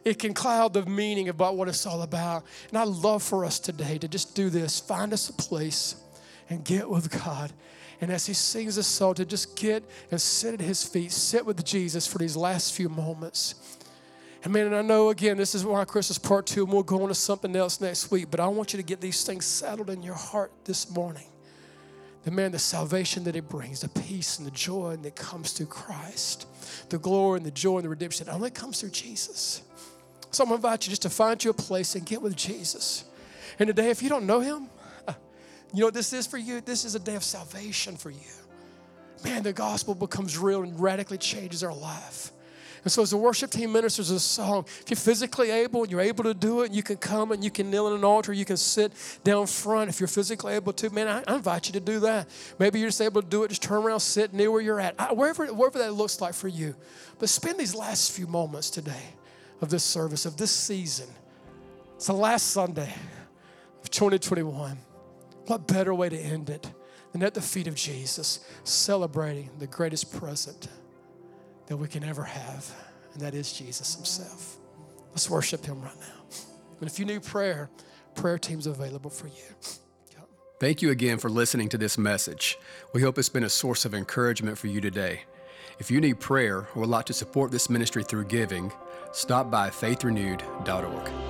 It 0.03 0.19
can 0.19 0.33
cloud 0.33 0.73
the 0.73 0.87
meaning 0.87 1.29
about 1.29 1.57
what 1.57 1.69
it's 1.69 1.85
all 1.85 2.01
about. 2.01 2.45
And 2.71 2.79
I 2.79 2.85
love 2.85 3.23
for 3.23 3.45
us 3.45 3.59
today 3.61 3.99
to 3.99 4.09
just 4.09 4.35
do 4.35 4.49
this 4.49 4.81
find 4.81 5.13
us 5.13 5.29
a 5.29 5.35
place 5.35 5.97
and 6.49 6.65
get 6.65 6.89
with 6.89 7.11
God. 7.11 7.53
And 8.01 8.13
as 8.13 8.27
He 8.27 8.35
sings 8.35 8.77
this 8.77 8.87
song, 8.87 9.15
to 9.15 9.25
just 9.25 9.57
get 9.57 9.85
and 10.11 10.21
sit 10.21 10.55
at 10.55 10.61
His 10.61 10.85
feet, 10.85 11.13
sit 11.13 11.45
with 11.45 11.65
Jesus 11.65 12.07
for 12.07 12.19
these 12.19 12.37
last 12.37 12.75
few 12.75 12.89
moments. 12.89 13.79
And 14.45 14.53
man, 14.53 14.67
and 14.67 14.77
I 14.77 14.83
know 14.83 15.09
again, 15.09 15.37
this 15.37 15.55
is 15.55 15.65
why 15.65 15.85
Christmas 15.85 16.17
part 16.17 16.47
two, 16.47 16.65
and 16.65 16.73
we'll 16.73 16.85
go 16.85 17.03
on 17.03 17.09
to 17.09 17.15
something 17.15 17.55
else 17.57 17.81
next 17.81 18.11
week, 18.11 18.31
but 18.31 18.39
I 18.39 18.47
want 18.47 18.73
you 18.73 18.77
to 18.77 18.85
get 18.85 19.01
these 19.01 19.25
things 19.25 19.45
settled 19.45 19.91
in 19.91 20.03
your 20.03 20.15
heart 20.15 20.53
this 20.65 20.91
morning. 20.91 21.27
The 22.25 22.31
man, 22.31 22.53
the 22.53 22.59
salvation 22.59 23.25
that 23.25 23.37
it 23.37 23.49
brings, 23.49 23.81
the 23.81 23.89
peace 23.89 24.39
and 24.39 24.47
the 24.47 24.53
joy 24.53 24.97
that 25.03 25.17
comes 25.17 25.53
through 25.53 25.67
Christ, 25.67 26.47
the 26.89 26.99
glory 26.99 27.39
and 27.39 27.47
the 27.47 27.51
joy 27.51 27.77
and 27.77 27.85
the 27.85 27.89
redemption 27.89 28.27
that 28.27 28.35
only 28.35 28.51
comes 28.51 28.81
through 28.81 28.91
Jesus. 28.91 29.63
So 30.31 30.45
I'm 30.45 30.49
gonna 30.49 30.57
invite 30.57 30.87
you 30.87 30.91
just 30.91 31.03
to 31.03 31.11
find 31.11 31.43
you 31.43 31.51
a 31.51 31.55
place 31.55 31.95
and 31.95 32.05
get 32.05 32.21
with 32.21 32.37
Jesus. 32.37 33.05
And 33.59 33.67
today, 33.67 33.91
if 33.91 34.03
you 34.03 34.09
don't 34.09 34.27
know 34.27 34.41
him, 34.41 34.69
you 35.73 35.81
know 35.81 35.87
what 35.87 35.95
this 35.95 36.13
is 36.13 36.27
for 36.27 36.39
you? 36.39 36.61
This 36.61 36.85
is 36.85 36.95
a 36.95 36.99
day 36.99 37.15
of 37.15 37.25
salvation 37.25 37.97
for 37.97 38.11
you. 38.11 38.19
Man, 39.25 39.43
the 39.43 39.53
gospel 39.53 39.95
becomes 39.95 40.39
real 40.39 40.63
and 40.63 40.79
radically 40.79 41.19
changes 41.19 41.63
our 41.63 41.75
life. 41.75 42.33
And 42.85 42.93
so, 42.93 43.03
as 43.03 43.11
the 43.11 43.17
worship 43.17 43.51
team 43.51 43.73
ministers 43.73 44.11
a 44.11 44.21
song, 44.21 44.65
if 44.81 44.85
you're 44.89 44.97
physically 44.97 45.51
able 45.51 45.83
and 45.83 45.91
you're 45.91 46.01
able 46.01 46.25
to 46.25 46.35
do 46.35 46.63
it, 46.63 46.73
you 46.73 46.83
can 46.83 46.97
come 46.97 47.33
and 47.33 47.43
you 47.43 47.51
can 47.51 47.71
kneel 47.71 47.89
in 47.89 47.95
an 47.95 48.05
altar, 48.05 48.33
you 48.33 48.45
can 48.45 48.57
sit 48.57 48.93
down 49.25 49.47
front. 49.47 49.91
If 49.91 50.01
you're 50.01 50.07
physically 50.09 50.55
able 50.55 50.73
to, 50.75 50.91
man, 50.91 51.09
I, 51.09 51.25
I 51.27 51.37
invite 51.37 51.67
you 51.67 51.73
to 51.73 51.81
do 51.81 52.01
that. 52.01 52.29
Maybe 52.59 52.79
you're 52.79 52.89
just 52.89 53.01
able 53.01 53.21
to 53.21 53.29
do 53.29 53.43
it, 53.45 53.49
just 53.49 53.63
turn 53.63 53.83
around, 53.83 54.01
sit 54.01 54.33
near 54.33 54.51
where 54.51 54.61
you're 54.61 54.81
at, 54.81 54.95
I, 54.99 55.13
wherever, 55.13 55.47
wherever 55.53 55.79
that 55.79 55.93
looks 55.93 56.21
like 56.21 56.35
for 56.35 56.49
you. 56.49 56.75
But 57.19 57.29
spend 57.29 57.59
these 57.59 57.75
last 57.75 58.13
few 58.13 58.27
moments 58.27 58.71
today 58.71 59.15
of 59.61 59.71
this 59.71 59.83
service, 59.83 60.25
of 60.25 60.37
this 60.37 60.53
season. 60.53 61.09
It's 61.97 62.07
the 62.07 62.13
last 62.13 62.53
Sunday 62.53 62.95
of 63.83 63.91
2021. 63.91 64.79
What 65.49 65.67
better 65.67 65.95
way 65.95 66.11
to 66.11 66.19
end 66.19 66.51
it 66.51 66.71
than 67.13 67.23
at 67.23 67.33
the 67.33 67.41
feet 67.41 67.67
of 67.67 67.75
Jesus, 67.75 68.41
celebrating 68.65 69.49
the 69.59 69.67
greatest 69.67 70.13
present 70.13 70.69
that 71.67 71.77
we 71.77 71.89
can 71.89 72.05
ever 72.05 72.23
have, 72.23 72.71
and 73.15 73.23
that 73.23 73.35
is 73.35 73.53
Jesus 73.55 73.95
Himself. 73.95 74.59
Let's 75.11 75.31
worship 75.31 75.65
Him 75.65 75.81
right 75.81 75.99
now. 75.99 76.37
And 76.81 76.89
if 76.89 76.99
you 76.99 77.07
need 77.07 77.23
prayer, 77.23 77.71
prayer 78.15 78.39
team's 78.39 78.67
available 78.67 79.11
for 79.11 79.27
you. 79.27 79.55
Thank 80.61 80.83
you 80.83 80.91
again 80.91 81.17
for 81.17 81.31
listening 81.31 81.71
to 81.71 81.79
this 81.79 81.97
message. 81.97 82.59
We 82.93 83.01
hope 83.01 83.17
it's 83.17 83.31
been 83.31 83.45
a 83.45 83.49
source 83.49 83.87
of 83.87 83.95
encouragement 83.95 84.59
for 84.59 84.67
you 84.67 84.83
today. 84.83 85.23
If 85.79 85.91
you 85.91 86.01
need 86.01 86.21
prayer 86.21 86.67
or 86.75 86.81
would 86.81 86.91
like 86.91 87.07
to 87.07 87.15
support 87.15 87.53
this 87.53 87.71
ministry 87.71 88.03
through 88.03 88.27
giving, 88.27 88.71
stop 89.13 89.51
by 89.51 89.71
faithrenewed.org. 89.71 91.28